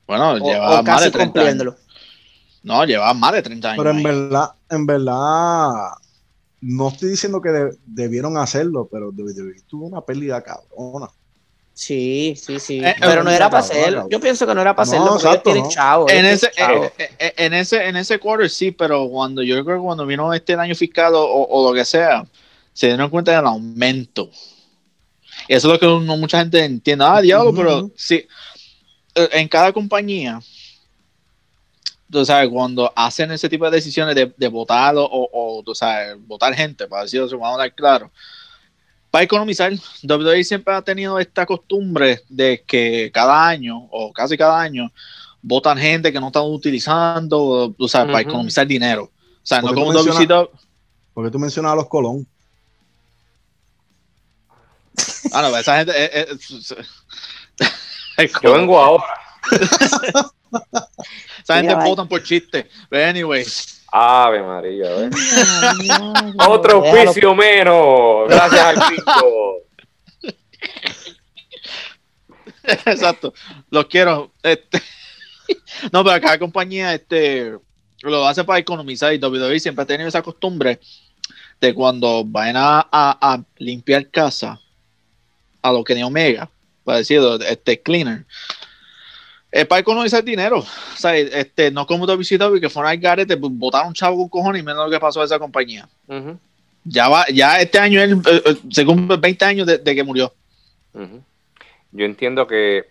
Bueno, 0.07 0.32
O, 0.32 0.38
llevaba 0.38 0.80
o 0.80 0.84
más 0.84 1.03
de 1.03 1.11
30 1.11 1.41
años. 1.41 1.75
No, 2.63 2.84
llevaba 2.86 3.13
más 3.13 3.34
de 3.34 3.41
30 3.41 3.69
años. 3.71 3.78
Pero 3.84 3.91
en 3.91 3.97
ahí. 3.97 4.03
verdad, 4.03 4.51
en 4.69 4.86
verdad, 4.86 5.73
no 6.61 6.88
estoy 6.89 7.09
diciendo 7.09 7.41
que 7.41 7.49
de- 7.49 7.78
debieron 7.86 8.38
hacerlo, 8.38 8.88
pero 8.91 9.09
WWE 9.11 9.61
tuvo 9.67 9.86
una 9.88 10.01
pérdida 10.01 10.41
cabrona. 10.41 11.07
Sí, 11.80 12.34
sí, 12.36 12.59
sí. 12.59 12.84
Eh, 12.84 12.95
pero 12.99 13.23
no 13.23 13.30
era 13.30 13.51
para 13.51 13.59
hacerlo. 13.59 14.07
Yo 14.09 14.19
pienso 14.19 14.47
que 14.47 14.55
no 14.55 14.61
era 14.61 14.75
para 14.75 14.88
No, 14.88 14.91
hacerlo 14.93 15.07
porque 15.11 15.21
ellos 15.28 15.36
exacto, 15.36 15.43
tienen 15.51 15.63
no. 15.63 15.69
chavo. 15.69 16.09
en 16.09 16.25
ese, 16.25 16.47
tienen 16.49 16.73
chavo. 16.73 16.86
eh, 16.86 16.93
eh, 16.97 17.11
eh, 17.19 17.34
en 17.38 17.53
ese 17.53 17.88
en 17.88 17.95
ese 17.97 18.17
quarter 18.17 18.49
sí, 18.49 18.71
pero 18.71 19.07
cuando 19.07 19.43
yo 19.43 19.63
creo 19.63 19.78
que 19.78 19.84
cuando 19.84 20.03
vino 20.07 20.34
este 20.34 20.55
año 20.55 20.73
fiscal 20.73 21.13
o, 21.13 21.21
o 21.23 21.69
lo 21.69 21.75
que 21.75 21.86
sea, 21.86 22.25
se 22.73 22.88
dieron 22.88 23.11
cuenta 23.11 23.36
del 23.36 23.45
aumento. 23.45 24.28
Y 25.47 25.53
eso 25.53 25.67
es 25.67 25.73
lo 25.73 25.80
que 25.80 26.05
no 26.05 26.17
mucha 26.17 26.39
gente 26.39 26.65
entiende. 26.65 27.05
Ah, 27.07 27.21
diablo, 27.21 27.51
Ujú. 27.51 27.57
pero 27.59 27.91
sí. 27.95 28.25
eh, 29.13 29.30
En 29.34 29.47
cada 29.47 29.71
compañía, 29.71 30.39
tú 32.09 32.25
sabes, 32.25 32.49
cuando 32.49 32.91
hacen 32.95 33.32
ese 33.32 33.49
tipo 33.49 33.65
de 33.65 33.71
decisiones 33.78 34.15
de, 34.15 34.34
de 34.36 34.47
votar 34.47 34.95
o, 34.97 35.07
o, 35.07 35.61
tú 35.63 35.75
sabes, 35.75 36.15
votar 36.25 36.55
gente, 36.55 36.88
para 36.88 37.03
decirlo, 37.03 37.28
vamos 37.30 37.49
a 37.49 37.51
hablar 37.53 37.75
claro, 37.75 38.11
para 39.12 39.24
economizar, 39.24 39.72
WWE 40.03 40.43
siempre 40.43 40.74
ha 40.74 40.82
tenido 40.82 41.20
esta 41.20 41.45
costumbre 41.45 42.24
de 42.30 42.64
que 42.66 43.10
cada 43.14 43.47
año, 43.47 43.88
o 43.91 44.12
casi 44.12 44.38
cada 44.38 44.60
año, 44.60 44.91
votan 45.41 45.78
gente 45.78 46.12
que 46.12 46.20
no 46.20 46.28
están 46.28 46.43
utilizando, 46.43 47.74
tú 47.78 47.88
sabes, 47.88 48.12
para 48.12 48.22
economizar 48.22 48.68
dinero. 48.68 49.03
O 49.03 49.12
sea, 49.43 49.62
no 49.62 49.74
como 49.74 49.91
mencionas- 49.93 50.18
WCW. 50.18 50.49
Porque 51.14 51.32
tú 51.32 51.39
mencionabas 51.39 51.74
a 51.74 51.78
los 51.78 51.88
Colón. 51.88 52.28
Ah, 55.34 55.41
no, 55.41 55.58
esa 55.58 55.78
gente. 55.78 55.93
eh, 55.95 56.10
eh, 56.14 56.38
es 58.18 58.32
Yo 58.43 58.53
vengo 58.53 58.80
ahora. 58.80 59.03
esa 61.43 61.55
gente 61.55 61.76
votan 61.76 62.08
por 62.08 62.24
chiste. 62.24 62.70
But 62.89 62.99
anyway, 62.99 63.45
Ave 63.92 64.42
María, 64.44 64.90
Otro 66.48 66.82
déjalo. 66.82 67.12
juicio 67.12 67.36
menos. 67.36 68.28
Gracias 68.30 68.62
al 68.62 68.76
pinto. 68.90 69.58
exacto. 72.86 73.34
Los 73.70 73.86
quiero. 73.86 74.32
Este, 74.44 74.82
no, 75.92 76.04
pero 76.04 76.22
cada 76.22 76.40
compañía 76.40 76.94
este, 76.94 77.54
lo 78.02 78.28
hace 78.28 78.44
para 78.44 78.60
economizar 78.60 79.14
y 79.14 79.18
WWE 79.20 79.60
siempre 79.60 79.84
ha 79.84 79.88
tenido 79.88 80.10
esa 80.10 80.22
costumbre 80.22 80.80
de 81.60 81.74
cuando 81.74 82.24
vayan 82.26 82.58
a, 82.58 82.80
a- 82.92 83.18
a 83.34 83.44
limpiar 83.58 84.10
casa 84.10 84.60
a 85.62 85.72
lo 85.72 85.84
que 85.84 85.96
ni 85.96 86.04
Omega, 86.04 86.50
para 86.84 87.00
decirlo, 87.00 87.36
este 87.42 87.82
cleaner. 87.82 88.26
Es 89.52 89.66
para 89.66 89.80
economizar 89.80 90.24
dinero. 90.24 90.60
O 90.60 90.98
sea, 90.98 91.16
este, 91.16 91.72
no 91.72 91.86
como 91.86 92.06
WCW 92.06 92.60
que 92.60 92.70
fueron 92.70 92.91
al 92.91 92.98
garete, 92.98 93.38
pues, 93.38 93.52
botaron 93.56 93.93
chavo 93.93 94.18
con 94.18 94.30
cojones 94.30 94.62
y 94.62 94.66
menos 94.66 94.86
lo 94.86 94.91
que 94.91 95.00
pasó 95.00 95.22
a 95.22 95.26
esa 95.26 95.39
compañía. 95.39 95.88
Ya 96.84 97.10
va, 97.10 97.26
ya 97.34 97.60
este 97.60 97.80
año 97.80 98.02
él, 98.02 98.22
eh, 98.26 98.41
eh, 98.45 98.56
se 98.70 98.86
cumple 98.86 99.18
20 99.18 99.45
años 99.45 99.68
de, 99.68 99.78
de 99.78 99.95
que 99.95 100.04
murió. 100.04 100.34
yo 100.93 102.06
entiendo 102.06 102.48
que 102.48 102.89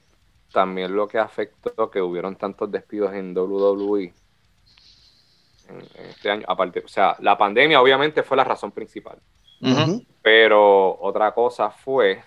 también 0.53 0.95
lo 0.95 1.07
que 1.07 1.19
afectó 1.19 1.91
que 1.91 2.01
hubieron 2.01 2.37
tantos 2.37 2.71
despidos 2.71 3.13
en 3.15 3.37
WWE 3.37 4.13
en, 5.69 6.07
este 6.09 6.31
año, 6.31 6.45
aparte, 6.49 6.81
o 6.85 6.89
sea, 6.89 7.17
la 7.21 7.37
pandemia 7.37 7.81
obviamente 7.81 8.23
fue 8.23 8.37
la 8.37 8.45
razón 8.45 8.73
principal, 8.73 9.19
pero 10.23 10.99
otra 11.01 11.33
cosa 11.33 11.71
fue, 11.71 12.23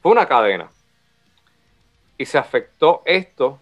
fue 0.00 0.12
una 0.12 0.26
cadena 0.26 0.68
y 2.18 2.24
se 2.26 2.38
afectó 2.38 3.02
esto 3.04 3.58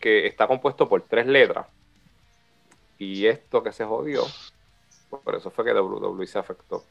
que 0.00 0.26
está 0.26 0.46
compuesto 0.46 0.88
por 0.88 1.02
tres 1.02 1.26
letras 1.26 1.66
y 2.98 3.26
esto 3.26 3.62
que 3.62 3.72
se 3.72 3.84
jodió, 3.84 4.24
por 5.24 5.34
eso 5.34 5.50
fue 5.50 5.64
que 5.64 5.72
WWE 5.72 6.26
se 6.26 6.38
afectó 6.38 6.84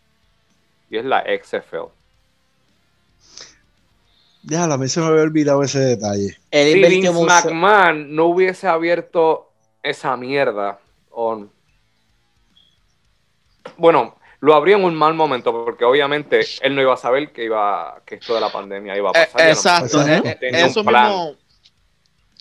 y 0.89 0.97
es 0.97 1.05
la 1.05 1.23
XFL. 1.23 1.89
Ya, 4.43 4.63
a 4.63 4.77
mí 4.77 4.87
se 4.87 5.01
me 5.01 5.07
había 5.07 5.21
olvidado 5.23 5.61
ese 5.63 5.79
detalle. 5.79 6.37
Él 6.49 6.73
si 6.73 6.81
Vince 6.81 7.11
mucho. 7.11 7.25
McMahon 7.25 8.15
no 8.15 8.25
hubiese 8.25 8.67
abierto 8.67 9.51
esa 9.83 10.15
mierda, 10.17 10.79
o- 11.11 11.45
bueno, 13.77 14.15
lo 14.41 14.53
abrió 14.55 14.77
en 14.77 14.85
un 14.85 14.95
mal 14.95 15.13
momento, 15.13 15.51
porque 15.51 15.83
obviamente 15.83 16.39
él 16.61 16.75
no 16.75 16.81
iba 16.81 16.93
a 16.93 16.97
saber 16.97 17.31
que 17.33 17.43
iba 17.45 18.01
que 18.05 18.15
esto 18.15 18.35
de 18.35 18.41
la 18.41 18.49
pandemia 18.51 18.95
iba 18.97 19.09
a 19.09 19.21
Eh, 19.21 19.25
pasar. 19.31 19.41
no- 19.41 19.53
exacto, 19.53 20.01
Exacto. 20.01 20.45
eh, 20.45 20.49
eso 20.53 20.83
mismo. 20.83 21.29
O 21.31 21.35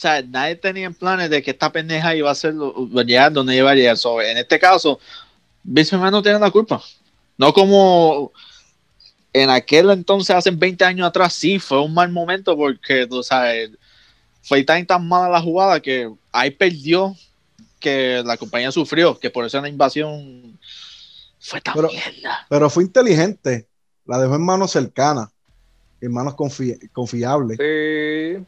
sea, 0.00 0.22
nadie 0.22 0.54
tenía 0.54 0.86
en 0.86 0.94
planes 0.94 1.28
de 1.28 1.42
que 1.42 1.50
esta 1.50 1.72
pendeja 1.72 2.14
iba 2.14 2.30
a 2.30 2.34
ser 2.36 2.54
llegar 2.54 3.32
donde 3.32 3.56
iba 3.56 3.70
a 3.72 3.74
llegar. 3.74 3.96
So, 3.96 4.22
en 4.22 4.36
este 4.36 4.56
caso, 4.60 5.00
McMahon 5.64 6.12
no 6.12 6.22
tiene 6.22 6.38
la 6.38 6.52
culpa. 6.52 6.80
No 7.36 7.52
como 7.52 8.30
en 9.32 9.50
aquel 9.50 9.90
entonces, 9.90 10.34
hace 10.36 10.50
20 10.52 10.84
años 10.84 11.06
atrás, 11.08 11.32
sí, 11.34 11.58
fue 11.58 11.80
un 11.82 11.92
mal 11.94 12.10
momento 12.12 12.56
porque, 12.56 13.08
tú 13.08 13.24
sabes, 13.24 13.70
fue 14.42 14.62
tan, 14.62 14.86
tan 14.86 15.06
mala 15.06 15.28
la 15.28 15.40
jugada 15.40 15.80
que 15.80 16.08
ahí 16.30 16.50
perdió 16.52 17.14
que 17.80 18.22
la 18.24 18.36
compañía 18.36 18.70
sufrió, 18.70 19.18
que 19.18 19.30
por 19.30 19.44
eso 19.44 19.60
la 19.60 19.68
invasión 19.68 20.58
fue 21.48 21.60
tan 21.60 21.74
Pero- 21.74 21.88
mierda. 21.88 22.46
Pero 22.48 22.70
fue 22.70 22.84
inteligente. 22.84 23.66
La 24.06 24.18
dejó 24.18 24.34
en 24.36 24.44
manos 24.44 24.70
cercanas, 24.70 25.28
en 26.00 26.12
manos 26.12 26.34
confi- 26.34 26.90
confiables. 26.92 27.58
Sí. 27.58 28.44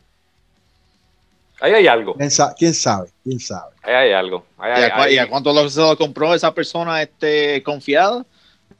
Ahí 1.63 1.73
hay 1.75 1.87
algo. 1.87 2.15
¿Quién, 2.15 2.31
sa- 2.31 2.55
quién 2.57 2.73
sabe? 2.73 3.11
¿Quién 3.23 3.39
sabe? 3.39 3.75
Ahí 3.83 3.95
hay 3.95 4.13
algo. 4.13 4.47
Ahí 4.57 4.81
¿Y 4.81 4.85
a, 4.85 4.95
cua- 4.97 5.03
ahí- 5.05 5.15
y 5.15 5.19
a 5.19 5.29
cuánto 5.29 5.53
lo, 5.53 5.69
se 5.69 5.81
lo 5.81 5.97
compró 5.99 6.35
esa 6.35 6.55
persona 6.55 7.03
este, 7.03 7.63
confiada? 7.63 8.25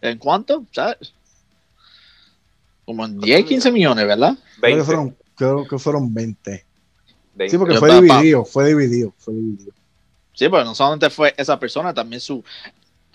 ¿En 0.01 0.17
cuánto? 0.19 0.65
¿Sabes? 0.73 1.13
Como 2.87 3.05
en 3.05 3.21
10, 3.21 3.45
15 3.45 3.71
millones, 3.71 4.07
¿verdad? 4.07 4.35
Creo 4.61 4.63
20, 4.63 4.79
que, 4.81 4.85
fueron, 4.85 5.17
creo 5.37 5.69
que 5.69 5.79
fueron 5.79 6.15
20. 6.15 6.65
20. 7.35 7.51
Sí, 7.51 7.59
porque 7.59 7.77
fue 7.79 7.95
dividido, 8.01 8.45
fue 8.45 8.67
dividido, 8.69 9.13
fue 9.19 9.35
dividido. 9.35 9.73
Sí, 10.33 10.49
pero 10.49 10.65
no 10.65 10.75
solamente 10.75 11.11
fue 11.11 11.35
esa 11.37 11.59
persona, 11.61 11.93
también 11.93 12.21
su 12.21 12.43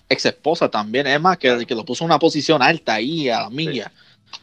ex 0.08 0.24
esposa 0.26 0.68
también. 0.70 1.06
Es 1.06 1.20
más, 1.20 1.36
que, 1.38 1.64
que 1.66 1.74
lo 1.74 1.84
puso 1.84 2.04
en 2.04 2.10
una 2.10 2.18
posición 2.18 2.62
alta 2.62 2.94
ahí, 2.94 3.28
a 3.28 3.42
la 3.42 3.50
milla. 3.50 3.90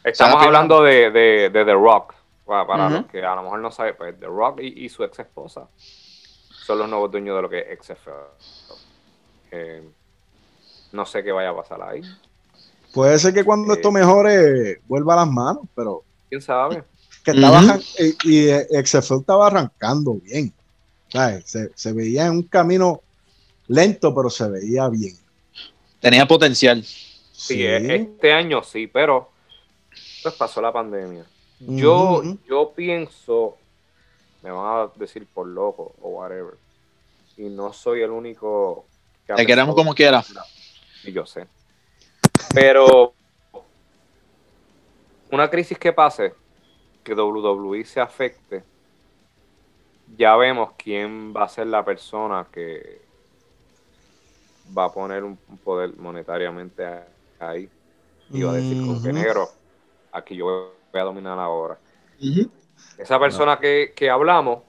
Estamos 0.03 0.41
hablando 0.43 0.81
de, 0.83 1.11
de- 1.11 1.49
de 1.49 1.65
The 1.65 1.73
Rock. 1.73 2.13
Para, 2.45 2.89
los 2.89 3.05
que 3.05 3.23
a 3.23 3.35
lo 3.35 3.43
mejor 3.43 3.59
no 3.59 3.71
saben, 3.71 3.95
pues 3.97 4.19
The 4.19 4.25
Rock 4.25 4.59
y, 4.61 4.85
y 4.85 4.89
su 4.89 5.03
ex 5.03 5.17
esposa 5.19 5.67
son 6.65 6.77
los 6.79 6.89
nuevos 6.89 7.09
dueños 7.09 7.35
de 7.37 7.41
lo 7.41 7.49
que 7.49 7.59
es 7.59 7.79
XFL. 7.79 8.09
Eh, 9.51 9.81
no 10.91 11.05
sé 11.05 11.23
qué 11.23 11.31
vaya 11.31 11.49
a 11.49 11.55
pasar 11.55 11.81
ahí. 11.81 12.01
Puede 12.93 13.17
ser 13.17 13.33
que 13.33 13.43
cuando 13.43 13.73
Eh. 13.73 13.77
esto 13.77 13.91
mejore 13.91 14.81
vuelva 14.87 15.13
a 15.13 15.17
las 15.17 15.27
manos, 15.29 15.63
pero 15.73 16.03
¿Quién 16.29 16.41
sabe? 16.41 16.83
que 17.23 17.31
estaba 17.31 17.59
arran- 17.59 17.81
y, 18.23 18.29
y 18.29 18.49
eh, 18.49 18.67
XFL 18.85 19.19
estaba 19.21 19.47
arrancando 19.47 20.15
bien. 20.15 20.53
¿Sabes? 21.09 21.43
Se, 21.49 21.71
se 21.75 21.93
veía 21.93 22.25
en 22.25 22.31
un 22.33 22.43
camino 22.43 23.01
lento, 23.67 24.13
pero 24.13 24.29
se 24.29 24.49
veía 24.49 24.89
bien. 24.89 25.15
Tenía 26.03 26.27
potencial. 26.27 26.83
Sí, 26.83 27.65
e- 27.65 27.95
este 27.95 28.33
año 28.33 28.61
sí, 28.61 28.87
pero 28.87 29.29
pues 30.21 30.35
pasó 30.35 30.61
la 30.61 30.73
pandemia. 30.73 31.25
Yo, 31.61 32.21
yo 32.45 32.73
pienso, 32.75 33.57
me 34.41 34.51
van 34.51 34.65
a 34.65 34.91
decir 34.97 35.25
por 35.25 35.47
loco 35.47 35.95
o 36.01 36.09
whatever, 36.09 36.55
y 37.37 37.43
no 37.43 37.71
soy 37.71 38.01
el 38.01 38.11
único 38.11 38.85
que 39.25 39.33
Te 39.33 39.45
queremos 39.45 39.73
como 39.75 39.95
quiera. 39.95 40.21
Y 41.05 41.13
yo 41.13 41.25
sé. 41.25 41.47
Pero 42.53 43.13
una 45.31 45.49
crisis 45.49 45.77
que 45.77 45.93
pase, 45.93 46.33
que 47.01 47.13
WWE 47.13 47.85
se 47.85 48.01
afecte, 48.01 48.61
ya 50.17 50.35
vemos 50.35 50.71
quién 50.77 51.33
va 51.33 51.45
a 51.45 51.49
ser 51.49 51.67
la 51.67 51.85
persona 51.85 52.45
que 52.51 53.02
va 54.77 54.85
a 54.85 54.91
poner 54.91 55.23
un, 55.23 55.37
poder 55.63 55.95
monetariamente 55.97 56.83
ahí. 57.39 57.69
Y 58.31 58.41
va 58.43 58.51
a 58.51 58.55
decir 58.55 58.77
con 58.85 59.01
que 59.01 59.09
Ujú. 59.09 59.17
negro, 59.17 59.49
aquí 60.11 60.35
yo 60.35 60.45
voy 60.91 61.01
a 61.01 61.03
dominar 61.03 61.37
ahora. 61.39 61.77
Esa 62.97 63.19
persona 63.19 63.59
que, 63.59 63.93
que 63.95 64.09
hablamos. 64.09 64.59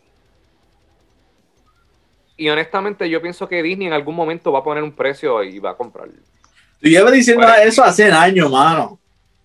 Y 2.36 2.48
honestamente 2.48 3.08
yo 3.08 3.22
pienso 3.22 3.48
que 3.48 3.62
Disney 3.62 3.86
en 3.86 3.92
algún 3.92 4.16
momento 4.16 4.50
va 4.50 4.58
a 4.58 4.64
poner 4.64 4.82
un 4.82 4.92
precio 4.92 5.42
y 5.44 5.58
va 5.60 5.70
a 5.70 5.76
comprar. 5.76 6.08
Tú 6.08 6.88
llevas 6.88 7.12
diciendo 7.12 7.46
Bueno. 7.46 7.62
eso 7.62 7.84
hace 7.84 8.10
años, 8.10 8.50
mano. 8.50 8.98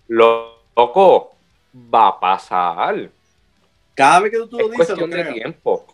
Lo 0.08 0.58
loco 0.76 1.30
va 1.94 2.08
a 2.08 2.20
pasar. 2.20 3.10
Cada 3.94 4.20
vez 4.20 4.32
que 4.32 4.38
tú 4.46 4.58
lo 4.58 4.64
Es 4.64 4.70
dices, 4.72 4.88
lo 4.90 4.96
cuestión 4.96 5.10
de 5.10 5.22
creo. 5.22 5.34
tiempo. 5.34 5.86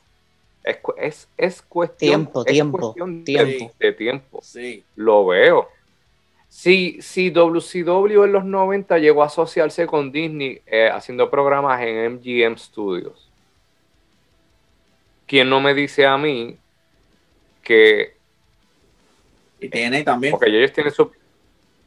Es, 0.67 0.79
es, 0.99 1.29
es 1.39 1.63
cuestión, 1.63 2.25
Tiempo, 2.25 2.41
es 2.45 2.53
tiempo, 2.53 2.79
cuestión 2.79 3.19
de- 3.21 3.25
tiempo. 3.25 3.75
De, 3.79 3.93
tiempo. 3.93 4.41
Sí. 4.43 4.85
Lo 4.97 5.25
veo. 5.27 5.69
Si, 6.49 7.01
si 7.01 7.31
WCW 7.31 8.25
en 8.25 8.33
los 8.33 8.45
90 8.45 8.99
llegó 8.99 9.23
a 9.23 9.27
asociarse 9.27 9.87
con 9.87 10.11
Disney 10.13 10.61
eh, 10.67 10.91
haciendo 10.93 11.31
programas 11.31 11.81
en 11.83 12.15
MGM 12.15 12.57
Studios, 12.59 13.31
¿quién 15.27 15.49
no 15.49 15.61
me 15.61 15.73
dice 15.75 16.05
a 16.07 16.17
mí 16.19 16.57
que 17.63 18.17
Y 19.61 19.69
tiene 19.69 20.03
también. 20.03 20.33
Porque 20.33 20.47
ellos 20.49 20.73
tienen 20.73 20.93
su. 20.93 21.11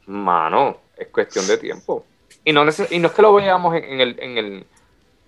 Mano, 0.06 0.78
es 0.96 1.08
cuestión 1.08 1.46
de 1.46 1.56
tiempo. 1.58 2.04
Y 2.44 2.52
no, 2.52 2.64
neces- 2.64 2.90
y 2.90 2.98
no 2.98 3.08
es 3.08 3.14
que 3.14 3.22
lo 3.22 3.34
veamos 3.34 3.74
en, 3.76 3.84
en 3.84 4.00
el, 4.00 4.16
en 4.20 4.38
el 4.38 4.66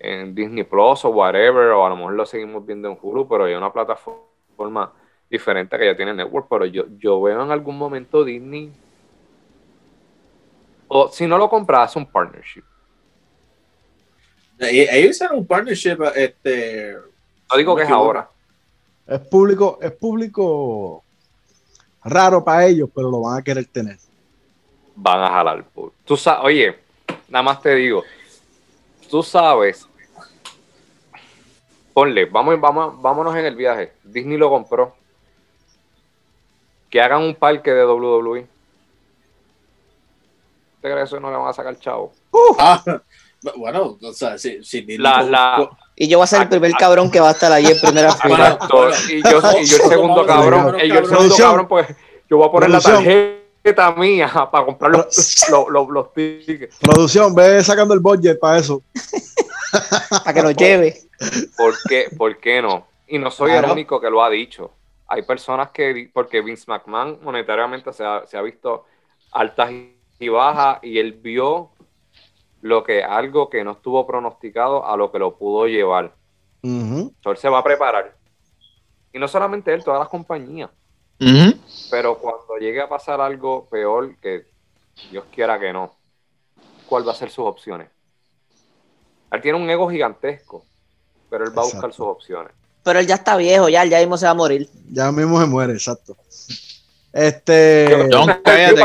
en 0.03 0.35
Disney 0.35 0.63
Plus 0.63 1.05
o 1.05 1.09
whatever, 1.09 1.69
o 1.71 1.85
a 1.85 1.89
lo 1.89 1.95
mejor 1.95 2.13
lo 2.13 2.25
seguimos 2.25 2.65
viendo 2.65 2.89
en 2.89 2.97
Hulu, 3.01 3.27
pero 3.27 3.45
hay 3.45 3.53
una 3.53 3.71
plataforma 3.71 4.91
diferente 5.29 5.77
que 5.77 5.85
ya 5.85 5.95
tiene 5.95 6.13
Network. 6.13 6.47
Pero 6.49 6.65
yo, 6.65 6.83
yo 6.97 7.21
veo 7.21 7.41
en 7.43 7.51
algún 7.51 7.77
momento 7.77 8.23
Disney. 8.23 8.71
O 10.87 11.07
si 11.09 11.25
no 11.25 11.37
lo 11.37 11.49
compras, 11.49 11.91
es 11.91 11.95
un 11.95 12.05
partnership. 12.05 12.63
Ellos 14.59 15.11
hicieron 15.15 15.37
un 15.39 15.47
partnership, 15.47 15.97
este. 16.15 16.95
No 17.51 17.57
digo 17.57 17.75
que 17.75 17.83
es 17.83 17.89
ahora. 17.89 18.29
Es 19.07 19.19
público, 19.19 19.79
es 19.81 19.91
público 19.91 21.03
raro 22.03 22.43
para 22.43 22.65
ellos, 22.65 22.89
pero 22.93 23.09
lo 23.09 23.21
van 23.21 23.39
a 23.39 23.41
querer 23.43 23.65
tener. 23.65 23.97
van 24.95 25.21
a 25.21 25.29
jalar. 25.29 25.63
por- 25.69 25.91
Tú 26.05 26.15
sabes, 26.15 26.41
oye, 26.45 26.75
nada 27.27 27.41
más 27.43 27.61
te 27.61 27.73
digo, 27.75 28.03
tú 29.09 29.23
sabes, 29.23 29.87
ponle, 31.93 32.25
vamos, 32.25 32.59
vamos, 32.59 33.01
vámonos 33.01 33.35
en 33.35 33.45
el 33.45 33.55
viaje. 33.55 33.93
Disney 34.03 34.37
lo 34.37 34.49
compró. 34.49 34.95
Que 36.89 37.01
hagan 37.01 37.21
un 37.23 37.35
parque 37.35 37.71
de 37.71 37.85
WWE. 37.85 38.39
¿Usted 40.75 40.89
cree 40.89 40.95
que 40.95 41.01
eso 41.03 41.19
no 41.19 41.31
le 41.31 41.37
van 41.37 41.47
a 41.47 41.53
sacar 41.53 41.77
chavo? 41.79 42.11
Ah, 42.59 42.83
bueno, 43.57 43.97
o 44.01 44.13
sea, 44.13 44.37
si, 44.37 44.63
si 44.63 44.81
Disney 44.81 44.97
La, 44.99 45.19
con- 45.21 45.31
la, 45.31 45.53
con- 45.57 45.69
Y 45.95 46.07
yo 46.07 46.17
voy 46.17 46.23
a 46.23 46.27
ser 46.27 46.41
el 46.43 46.49
primer 46.49 46.71
cabrón 46.73 47.09
que 47.09 47.19
va 47.19 47.29
a 47.29 47.31
estar 47.31 47.51
allí 47.51 47.71
en 47.71 47.79
primera 47.79 48.11
fila. 48.13 48.35
Bueno, 48.35 48.45
exacto, 48.45 48.75
bueno. 48.77 48.95
y, 49.09 49.23
yo, 49.23 49.39
y 49.61 49.65
yo 49.65 49.77
el 49.77 49.89
segundo 49.89 50.25
cabrón, 50.25 50.75
y 50.79 50.87
yo 50.89 50.99
el 50.99 51.05
segundo 51.05 51.09
Producción. 51.09 51.47
cabrón, 51.49 51.67
pues 51.67 51.87
yo 52.29 52.37
voy 52.37 52.47
a 52.47 52.51
poner 52.51 52.69
la 52.69 52.81
tarjeta 52.81 53.91
mía 53.95 54.29
para 54.51 54.65
comprar 54.65 54.91
los, 54.91 55.45
los, 55.49 55.69
los, 55.69 55.87
los 55.89 56.13
tickets. 56.13 56.77
Producción, 56.79 57.33
ve 57.33 57.63
sacando 57.63 57.93
el 57.93 57.99
budget 57.99 58.39
para 58.39 58.57
eso. 58.59 58.81
Para 60.23 60.33
que 60.35 60.43
nos 60.43 60.55
lleve. 60.55 61.02
¿Por 61.55 61.83
qué, 61.85 62.13
¿Por 62.17 62.39
qué 62.39 62.61
no? 62.61 62.87
Y 63.07 63.19
no 63.19 63.31
soy 63.31 63.55
el 63.55 63.65
único 63.65 63.99
que 64.01 64.09
lo 64.09 64.23
ha 64.23 64.29
dicho. 64.29 64.71
Hay 65.07 65.23
personas 65.23 65.71
que, 65.71 66.09
porque 66.13 66.41
Vince 66.41 66.65
McMahon 66.69 67.19
monetariamente 67.21 67.93
se 67.93 68.03
ha, 68.05 68.25
se 68.25 68.37
ha 68.37 68.41
visto 68.41 68.85
altas 69.31 69.71
y- 69.71 69.97
y 70.19 70.29
bajas 70.29 70.79
y 70.83 70.99
él 70.99 71.13
vio 71.13 71.71
lo 72.61 72.83
que 72.83 73.03
algo 73.03 73.49
que 73.49 73.63
no 73.63 73.71
estuvo 73.73 74.05
pronosticado 74.07 74.85
a 74.85 74.97
lo 74.97 75.11
que 75.11 75.19
lo 75.19 75.37
pudo 75.37 75.67
llevar. 75.67 76.15
So, 77.23 77.31
él 77.31 77.37
se 77.37 77.49
va 77.49 77.59
a 77.59 77.63
preparar. 77.63 78.15
Y 79.13 79.19
no 79.19 79.27
solamente 79.29 79.73
él, 79.73 79.83
todas 79.83 79.99
las 79.99 80.09
compañías. 80.09 80.71
Pero 81.89 82.17
cuando 82.19 82.57
llegue 82.57 82.81
a 82.81 82.89
pasar 82.89 83.21
algo 83.21 83.69
peor, 83.69 84.17
que 84.19 84.47
Dios 85.09 85.25
quiera 85.31 85.59
que 85.59 85.71
no, 85.73 85.95
¿cuál 86.85 87.07
va 87.07 87.11
a 87.13 87.15
ser 87.15 87.29
sus 87.31 87.45
opciones? 87.45 87.89
Él 89.31 89.41
tiene 89.41 89.57
un 89.57 89.69
ego 89.69 89.89
gigantesco, 89.89 90.65
pero 91.33 91.45
él 91.45 91.57
va 91.57 91.63
a 91.63 91.65
buscar 91.65 91.91
sus 91.91 92.05
opciones. 92.05 92.51
Pero 92.83 92.99
él 92.99 93.07
ya 93.07 93.15
está 93.15 93.35
viejo, 93.35 93.67
ya, 93.67 93.81
él 93.81 93.89
ya 93.89 93.97
mismo 93.97 94.17
se 94.19 94.25
va 94.25 94.31
a 94.31 94.35
morir. 94.35 94.69
Ya 94.91 95.11
mismo 95.11 95.41
se 95.41 95.47
muere, 95.47 95.73
exacto. 95.73 96.15
Este, 97.11 98.07
John, 98.11 98.39
cállate, 98.43 98.75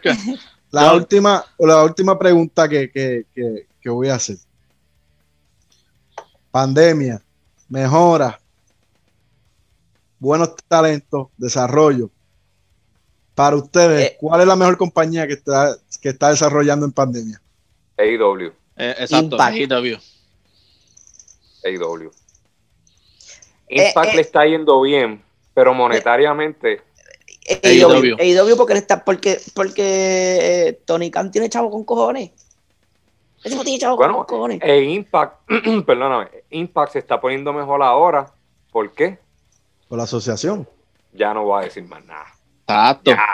que 0.00 0.14
la 0.70 0.88
John. 0.88 0.96
última, 0.96 1.44
la 1.58 1.84
última 1.84 2.18
pregunta 2.18 2.66
que, 2.70 2.90
que, 2.90 3.26
que, 3.34 3.66
que 3.82 3.90
voy 3.90 4.08
a 4.08 4.14
hacer. 4.14 4.38
Pandemia, 6.50 7.20
mejora, 7.68 8.40
buenos 10.18 10.54
talentos, 10.66 11.28
desarrollo. 11.36 12.08
Para 13.34 13.56
ustedes, 13.56 14.12
Eh. 14.12 14.16
¿cuál 14.20 14.40
es 14.40 14.46
la 14.46 14.56
mejor 14.56 14.78
compañía 14.78 15.26
que 15.26 15.34
está, 15.34 15.76
que 16.00 16.08
está 16.08 16.30
desarrollando 16.30 16.86
en 16.86 16.92
pandemia? 16.92 17.42
AEW, 17.98 18.52
Eh, 18.78 18.94
exacto, 19.00 19.36
Impact. 19.36 19.70
AEW. 19.70 19.98
AEW. 21.64 22.10
Eh, 23.68 23.88
Impact 23.88 24.10
eh. 24.12 24.16
le 24.16 24.20
está 24.22 24.44
yendo 24.46 24.80
bien, 24.82 25.22
pero 25.54 25.72
monetariamente, 25.74 26.82
AEW. 27.62 27.88
AEW. 27.90 28.16
AEW 28.18 28.56
porque, 28.56 28.74
está, 28.74 29.04
porque, 29.04 29.40
porque 29.54 30.68
eh, 30.68 30.80
Tony 30.84 31.10
Khan 31.10 31.30
tiene 31.30 31.48
chavo 31.48 31.70
con 31.70 31.84
cojones. 31.84 32.30
Ese 33.40 33.50
tipo 33.50 33.64
tiene 33.64 33.78
chavo 33.80 33.96
bueno, 33.96 34.14
con 34.18 34.26
cojones. 34.26 34.60
e 34.62 34.82
Impact, 34.82 35.40
perdóname, 35.86 36.28
Impact 36.50 36.92
se 36.92 36.98
está 37.00 37.20
poniendo 37.20 37.52
mejor 37.52 37.82
ahora. 37.82 38.32
¿Por 38.70 38.92
qué? 38.92 39.18
Por 39.88 39.98
la 39.98 40.04
asociación. 40.04 40.68
Ya 41.12 41.34
no 41.34 41.44
voy 41.44 41.60
a 41.60 41.64
decir 41.64 41.82
más 41.84 42.04
nada. 42.04 42.26
Exacto. 42.66 43.10
Ya. 43.10 43.24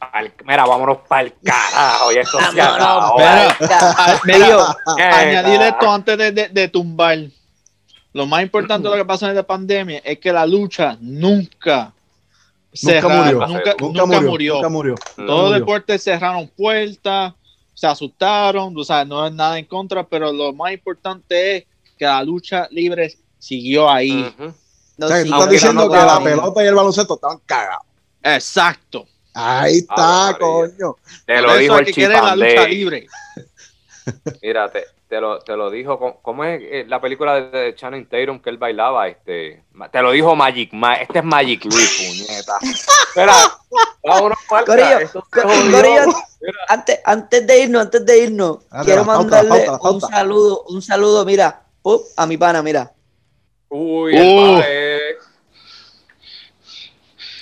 Pa'l- 0.00 0.32
mira, 0.44 0.64
vámonos 0.66 0.98
para 1.08 1.22
el 1.22 1.34
carajo. 1.42 2.12
Y 2.12 2.16
esto 2.16 2.38
se 2.52 2.60
acabó. 2.60 3.16
Eh, 4.98 5.02
añadir 5.02 5.62
esto 5.62 5.90
antes 5.90 6.18
de, 6.18 6.32
de- 6.32 6.48
de 6.48 6.68
tumbar. 6.68 7.18
Lo 8.14 8.26
más 8.26 8.42
importante 8.42 8.88
de 8.88 8.96
lo 8.96 9.02
que 9.02 9.06
pasó 9.06 9.26
en 9.26 9.32
esta 9.32 9.46
pandemia 9.46 9.98
es 10.04 10.18
que 10.20 10.32
la 10.32 10.46
lucha 10.46 10.96
nunca 11.00 11.92
cerraron, 12.72 13.18
murió. 13.18 13.46
Nunca, 13.46 13.74
Nunca, 13.78 14.02
nunca 14.02 14.06
murió, 14.06 14.30
murió. 14.30 14.54
Nunca 14.54 14.68
murió. 14.68 14.94
Todos 15.16 15.50
los 15.50 15.58
deportes 15.58 16.02
cerraron 16.02 16.48
puertas, 16.48 17.34
se 17.74 17.86
asustaron, 17.88 18.72
o 18.76 18.84
sea, 18.84 19.04
no 19.04 19.26
es 19.26 19.32
nada 19.32 19.58
en 19.58 19.64
contra, 19.64 20.06
pero 20.06 20.32
lo 20.32 20.52
más 20.52 20.72
importante 20.72 21.56
es 21.56 21.64
que 21.98 22.04
la 22.04 22.22
lucha 22.22 22.68
libre 22.70 23.16
siguió 23.38 23.90
ahí. 23.90 24.32
No, 24.96 25.06
o 25.06 25.08
sea, 25.08 25.18
que 25.18 25.24
sí, 25.24 25.28
tú 25.30 25.34
estás 25.34 25.50
diciendo 25.50 25.84
no 25.86 25.90
que 25.90 25.96
la 25.96 26.20
pelota 26.22 26.64
y 26.64 26.66
el 26.68 26.74
baloncesto 26.74 27.14
estaban 27.14 27.40
cagados. 27.44 27.84
Exacto. 28.22 29.06
Ahí 29.34 29.78
está, 29.78 30.28
Ah, 30.28 30.36
coño. 30.38 30.96
Te 31.26 31.34
Por 31.34 31.42
lo 31.42 31.50
eso 31.50 31.58
dijo 31.58 31.74
hay 31.74 31.84
el 31.86 31.94
que 31.94 32.08
la 32.08 32.36
lucha 32.36 32.68
libre. 32.68 33.06
Mira, 34.40 34.70
te, 35.08 35.20
lo, 35.20 35.38
te 35.40 35.56
lo 35.56 35.70
dijo, 35.70 35.98
¿cómo- 35.98 36.20
¿cómo 36.22 36.44
es 36.44 36.60
eh, 36.62 36.84
la 36.88 37.00
película 37.00 37.40
de, 37.40 37.74
Channing 37.74 38.06
Tatum 38.08 38.40
que 38.40 38.50
él 38.50 38.58
bailaba? 38.58 39.06
Este, 39.08 39.62
te 39.92 40.02
lo 40.02 40.10
dijo 40.12 40.34
Magic, 40.34 40.72
Ma- 40.72 40.94
este 40.94 41.18
es 41.18 41.24
Magic 41.24 41.64
Louis, 41.64 42.24
puñeta. 42.26 42.58
Espera, 42.62 43.34
antes, 46.68 47.00
antes 47.04 47.46
de 47.46 47.60
irnos, 47.60 47.82
antes 47.82 48.04
de 48.06 48.18
irnos, 48.18 48.68
Dale, 48.70 48.84
quiero 48.84 49.04
pauta, 49.04 49.20
mandarle 49.22 49.48
la 49.66 49.78
pauta, 49.78 49.84
la 49.84 49.90
un 49.90 50.00
saludo, 50.00 50.62
un 50.68 50.82
saludo, 50.82 51.24
mira, 51.24 51.62
pup, 51.82 52.02
a 52.16 52.26
mi 52.26 52.36
pana, 52.36 52.62
mira. 52.62 52.92
Uy, 53.68 54.14
Uh. 54.16 54.60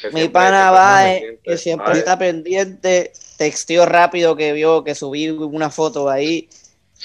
el 0.04 0.12
Mi 0.12 0.28
pana 0.28 0.72
pendiente. 1.04 1.40
que 1.44 1.56
siempre 1.58 1.98
está 1.98 2.18
pendiente, 2.18 3.12
texteó 3.36 3.86
rápido 3.86 4.34
que 4.36 4.52
vio 4.52 4.82
que 4.84 4.94
subí 4.94 5.28
una 5.30 5.70
foto 5.70 6.08
ahí, 6.10 6.48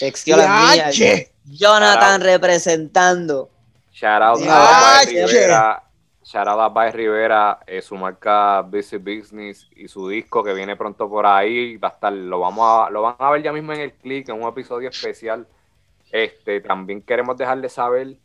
mía. 0.02 0.76
¡Yache! 0.76 1.32
Jonathan 1.46 2.22
representando. 2.22 3.50
Shout. 3.92 4.40
Rivera. 5.08 5.84
Shout 6.24 6.48
out 6.48 6.60
a 6.60 6.68
Bae 6.68 6.92
Rivera, 6.92 7.60
eh, 7.66 7.82
su 7.82 7.96
marca 7.96 8.62
Busy 8.62 8.98
Business 8.98 9.66
y 9.74 9.88
su 9.88 10.10
disco 10.10 10.44
que 10.44 10.54
viene 10.54 10.76
pronto 10.76 11.10
por 11.10 11.26
ahí. 11.26 11.78
Va 11.78 11.88
a 11.88 11.92
estar, 11.92 12.12
lo 12.12 12.42
vamos 12.42 12.68
a, 12.68 12.90
lo 12.90 13.02
van 13.02 13.16
a 13.18 13.32
ver 13.32 13.44
ya 13.44 13.54
mismo 13.54 13.72
en 13.72 13.80
el 13.80 13.94
click, 13.94 14.28
en 14.28 14.42
un 14.42 14.50
episodio 14.50 14.90
especial. 14.90 15.48
Este, 16.12 16.60
también 16.60 17.02
queremos 17.02 17.38
dejarle 17.38 17.70
saber 17.70 18.18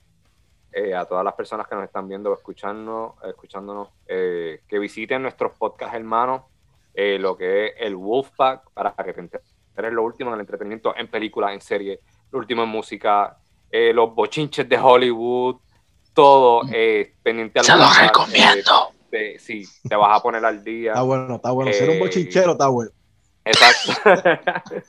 eh, 0.73 0.95
a 0.95 1.05
todas 1.05 1.25
las 1.25 1.35
personas 1.35 1.69
que 1.69 1.75
nos 1.77 1.85
están 1.85 2.09
viendo 2.09 2.31
o 2.31 2.35
escuchando, 2.35 3.17
escuchándonos, 3.25 3.91
eh, 4.07 4.63
que 4.67 4.79
visiten 4.79 5.23
nuestros 5.23 5.53
podcast 5.53 5.95
hermanos, 5.95 6.43
eh, 6.95 7.19
lo 7.21 7.37
que 7.37 7.67
es 7.67 7.73
el 7.79 7.95
Wolfpack, 7.95 8.71
para 8.73 8.95
que 8.95 9.13
te 9.13 9.21
enteres 9.21 9.52
lo 9.77 10.03
último 10.03 10.31
en 10.31 10.35
el 10.35 10.41
entretenimiento, 10.41 10.95
en 10.97 11.09
películas, 11.09 11.53
en 11.53 11.61
series, 11.61 11.99
lo 12.31 12.39
último 12.39 12.63
en 12.63 12.69
música, 12.69 13.37
eh, 13.71 13.93
los 13.95 14.15
bochinches 14.15 14.69
de 14.69 14.79
Hollywood, 14.79 15.57
todo 16.15 16.63
eh, 16.73 17.15
pendiente 17.23 17.59
al 17.59 17.65
Se 17.65 17.77
lo 17.77 17.85
recomiendo. 18.01 18.93
eh, 19.13 19.37
sí, 19.39 19.65
te 19.89 19.97
vas 19.97 20.19
a 20.19 20.23
poner 20.23 20.45
al 20.45 20.63
día. 20.63 20.93
Está 20.93 21.03
bueno, 21.03 21.37
está 21.37 21.51
bueno. 21.53 21.73
Ser 21.73 21.89
un 21.91 21.97
Eh, 21.97 22.01
bochinchero 22.01 22.53
está 22.53 22.69
bueno. 22.69 22.91
Exacto. 23.45 23.93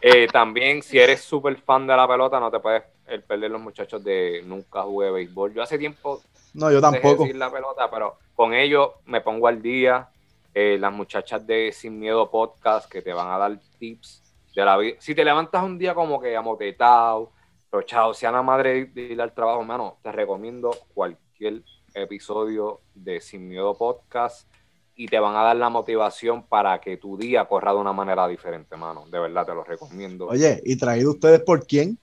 Eh, 0.00 0.28
también, 0.28 0.80
si 0.80 0.96
eres 0.96 1.20
súper 1.22 1.56
fan 1.56 1.84
de 1.84 1.96
la 1.96 2.06
pelota, 2.06 2.38
no 2.38 2.52
te 2.52 2.60
puedes 2.60 2.84
perder 3.26 3.50
los 3.50 3.60
muchachos 3.60 4.04
de 4.04 4.42
Nunca 4.46 4.82
Jugué 4.82 5.10
Béisbol. 5.10 5.52
Yo 5.52 5.60
hace 5.60 5.76
tiempo 5.76 6.22
No, 6.54 6.70
yo 6.70 6.80
dejé 6.80 6.92
de 6.92 7.00
tampoco. 7.00 7.22
seguir 7.24 7.36
la 7.36 7.50
pelota, 7.50 7.90
pero 7.90 8.16
con 8.36 8.54
ellos 8.54 8.90
me 9.06 9.20
pongo 9.20 9.48
al 9.48 9.60
día. 9.60 10.08
Eh, 10.54 10.76
las 10.78 10.92
muchachas 10.92 11.44
de 11.44 11.72
Sin 11.72 11.98
Miedo 11.98 12.30
Podcast 12.30 12.88
que 12.88 13.02
te 13.02 13.12
van 13.12 13.26
a 13.28 13.38
dar 13.38 13.58
tips 13.80 14.22
de 14.58 14.64
la 14.64 14.76
vida. 14.76 14.96
Si 14.98 15.14
te 15.14 15.24
levantas 15.24 15.62
un 15.62 15.78
día 15.78 15.94
como 15.94 16.20
que 16.20 16.36
amotetado, 16.36 17.30
rochado, 17.70 18.12
sea 18.12 18.32
la 18.32 18.42
madre 18.42 18.86
de 18.86 19.02
ir 19.02 19.20
al 19.20 19.32
trabajo, 19.32 19.60
hermano, 19.60 19.98
te 20.02 20.10
recomiendo 20.10 20.70
cualquier 20.94 21.62
episodio 21.94 22.80
de 22.92 23.20
Sin 23.20 23.46
Miedo 23.46 23.76
Podcast 23.76 24.48
y 24.96 25.06
te 25.06 25.20
van 25.20 25.36
a 25.36 25.42
dar 25.44 25.56
la 25.56 25.68
motivación 25.68 26.42
para 26.42 26.80
que 26.80 26.96
tu 26.96 27.16
día 27.16 27.44
corra 27.44 27.72
de 27.72 27.78
una 27.78 27.92
manera 27.92 28.26
diferente, 28.26 28.74
hermano. 28.74 29.04
De 29.08 29.20
verdad, 29.20 29.46
te 29.46 29.54
lo 29.54 29.62
recomiendo. 29.62 30.26
Oye, 30.26 30.60
¿y 30.64 30.76
traído 30.76 31.12
ustedes 31.12 31.40
por 31.40 31.64
quién? 31.64 31.96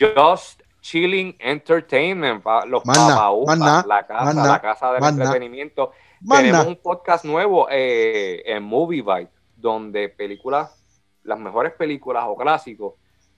Just 0.00 0.62
Chilling 0.80 1.36
Entertainment, 1.38 2.42
los 2.66 2.82
papaupas, 2.82 3.58
la 3.86 4.06
casa, 4.06 4.32
la 4.32 4.60
casa 4.62 4.92
del 4.92 5.04
entretenimiento. 5.04 5.92
Tenemos 6.26 6.66
un 6.66 6.76
podcast 6.76 7.26
nuevo 7.26 7.68
eh, 7.70 8.42
en 8.46 8.62
Movie 8.62 9.02
Bite, 9.02 9.32
donde 9.54 10.08
películas, 10.08 10.77
las 11.28 11.38
mejores 11.38 11.72
películas 11.74 12.24
o 12.26 12.36
clásicos, 12.36 12.94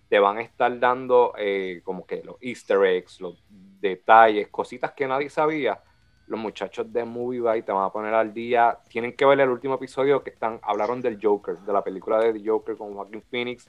te 0.08 0.18
van 0.18 0.38
a 0.38 0.42
estar 0.42 0.78
dando 0.78 1.32
eh, 1.36 1.80
como 1.84 2.06
que 2.06 2.22
los 2.24 2.36
easter 2.40 2.82
eggs, 2.84 3.20
los 3.20 3.42
detalles, 3.80 4.48
cositas 4.48 4.92
que 4.92 5.06
nadie 5.06 5.28
sabía. 5.30 5.80
Los 6.26 6.38
muchachos 6.38 6.92
de 6.92 7.04
Movie 7.04 7.40
Bite 7.40 7.62
te 7.64 7.72
van 7.72 7.84
a 7.84 7.90
poner 7.90 8.14
al 8.14 8.32
día. 8.32 8.78
Tienen 8.88 9.14
que 9.16 9.24
ver 9.24 9.40
el 9.40 9.48
último 9.48 9.74
episodio 9.74 10.22
que 10.22 10.30
están, 10.30 10.60
hablaron 10.62 11.00
del 11.00 11.18
Joker, 11.20 11.58
de 11.58 11.72
la 11.72 11.82
película 11.82 12.18
de 12.20 12.32
The 12.32 12.48
Joker 12.48 12.76
con 12.76 12.94
Joaquin 12.94 13.22
Phoenix. 13.30 13.68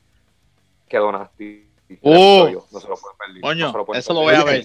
Que 0.87 0.97
donaste. 0.97 1.67
Oh. 2.01 2.47
no 2.71 2.79
se 2.79 2.87
lo 2.87 2.95
pueden 2.95 3.17
perder. 3.17 3.41
Coño, 3.41 3.65
no 3.65 3.71
se 3.71 3.77
lo 3.77 3.85
pueden 3.85 3.99
eso 3.99 4.13
lo 4.13 4.21
voy 4.21 4.35
a 4.35 4.43
ver. 4.43 4.63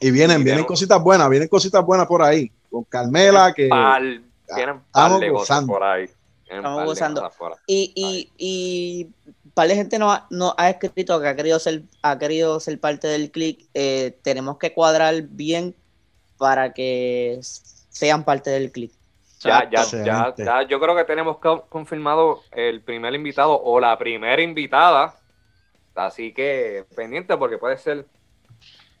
Y 0.00 0.10
vienen, 0.12 0.40
Y 0.40 0.44
vienen 0.44 0.44
tenemos- 0.44 0.66
cositas 0.66 1.02
buenas, 1.02 1.28
vienen 1.28 1.48
cositas 1.48 1.84
buenas 1.84 2.06
por 2.06 2.22
ahí. 2.22 2.52
Con 2.70 2.84
Carmela, 2.84 3.52
que 3.52 3.68
Pal- 3.68 4.22
tienen 4.54 4.76
par 4.76 4.86
estamos 4.86 5.20
de 5.20 5.28
cosas 5.32 5.40
gozando. 5.48 5.72
por 5.72 5.82
ahí. 5.82 6.08
Estamos 6.56 6.78
gozando. 6.86 7.20
Y, 7.66 7.92
y, 7.94 8.32
y 8.38 9.04
un 9.44 9.50
par 9.52 9.68
de 9.68 9.74
gente 9.74 9.98
nos 9.98 10.14
ha, 10.14 10.26
nos 10.30 10.54
ha 10.56 10.70
escrito 10.70 11.20
que 11.20 11.28
ha 11.28 11.36
querido 11.36 11.58
ser, 11.58 11.82
ha 12.02 12.18
querido 12.18 12.58
ser 12.60 12.80
parte 12.80 13.06
del 13.08 13.30
click. 13.30 13.66
Eh, 13.74 14.18
tenemos 14.22 14.58
que 14.58 14.72
cuadrar 14.72 15.22
bien 15.22 15.74
para 16.38 16.72
que 16.72 17.38
sean 17.42 18.24
parte 18.24 18.50
del 18.50 18.70
click. 18.72 18.92
Ya, 19.40 19.68
ya, 19.70 19.84
ya, 20.04 20.34
ya, 20.44 20.62
yo 20.62 20.80
creo 20.80 20.96
que 20.96 21.04
tenemos 21.04 21.38
co- 21.38 21.66
confirmado 21.68 22.42
el 22.50 22.82
primer 22.82 23.14
invitado 23.14 23.60
o 23.62 23.78
la 23.78 23.96
primera 23.98 24.42
invitada. 24.42 25.14
Así 25.94 26.32
que 26.32 26.84
pendiente 26.96 27.36
porque 27.36 27.58
puede 27.58 27.76
ser. 27.78 28.06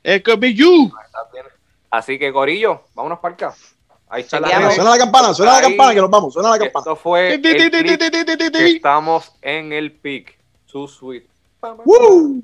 It 0.04 0.24
could 0.24 0.38
be 0.40 0.54
you. 0.54 0.92
Así 1.90 2.18
que, 2.18 2.32
Corillo, 2.32 2.82
vámonos 2.94 3.18
para 3.20 3.34
acá. 3.34 3.54
Ahí 4.10 4.22
está 4.22 4.40
la 4.40 4.70
suena 4.72 4.90
la 4.90 4.98
campana, 4.98 5.34
suena 5.34 5.52
la 5.54 5.60
campana, 5.60 5.94
que 5.94 6.00
nos 6.00 6.10
vamos, 6.10 6.32
suena 6.32 6.50
la 6.50 6.58
campana. 6.58 6.80
Esto 6.80 6.96
fue 6.96 7.34
el 7.34 7.40
clip 7.42 7.72
que 8.52 8.66
estamos 8.68 9.32
en 9.42 9.72
el 9.72 9.92
pick. 9.92 10.38
Too 10.70 10.88
sweet. 10.88 11.24
¡Woo! 11.84 12.40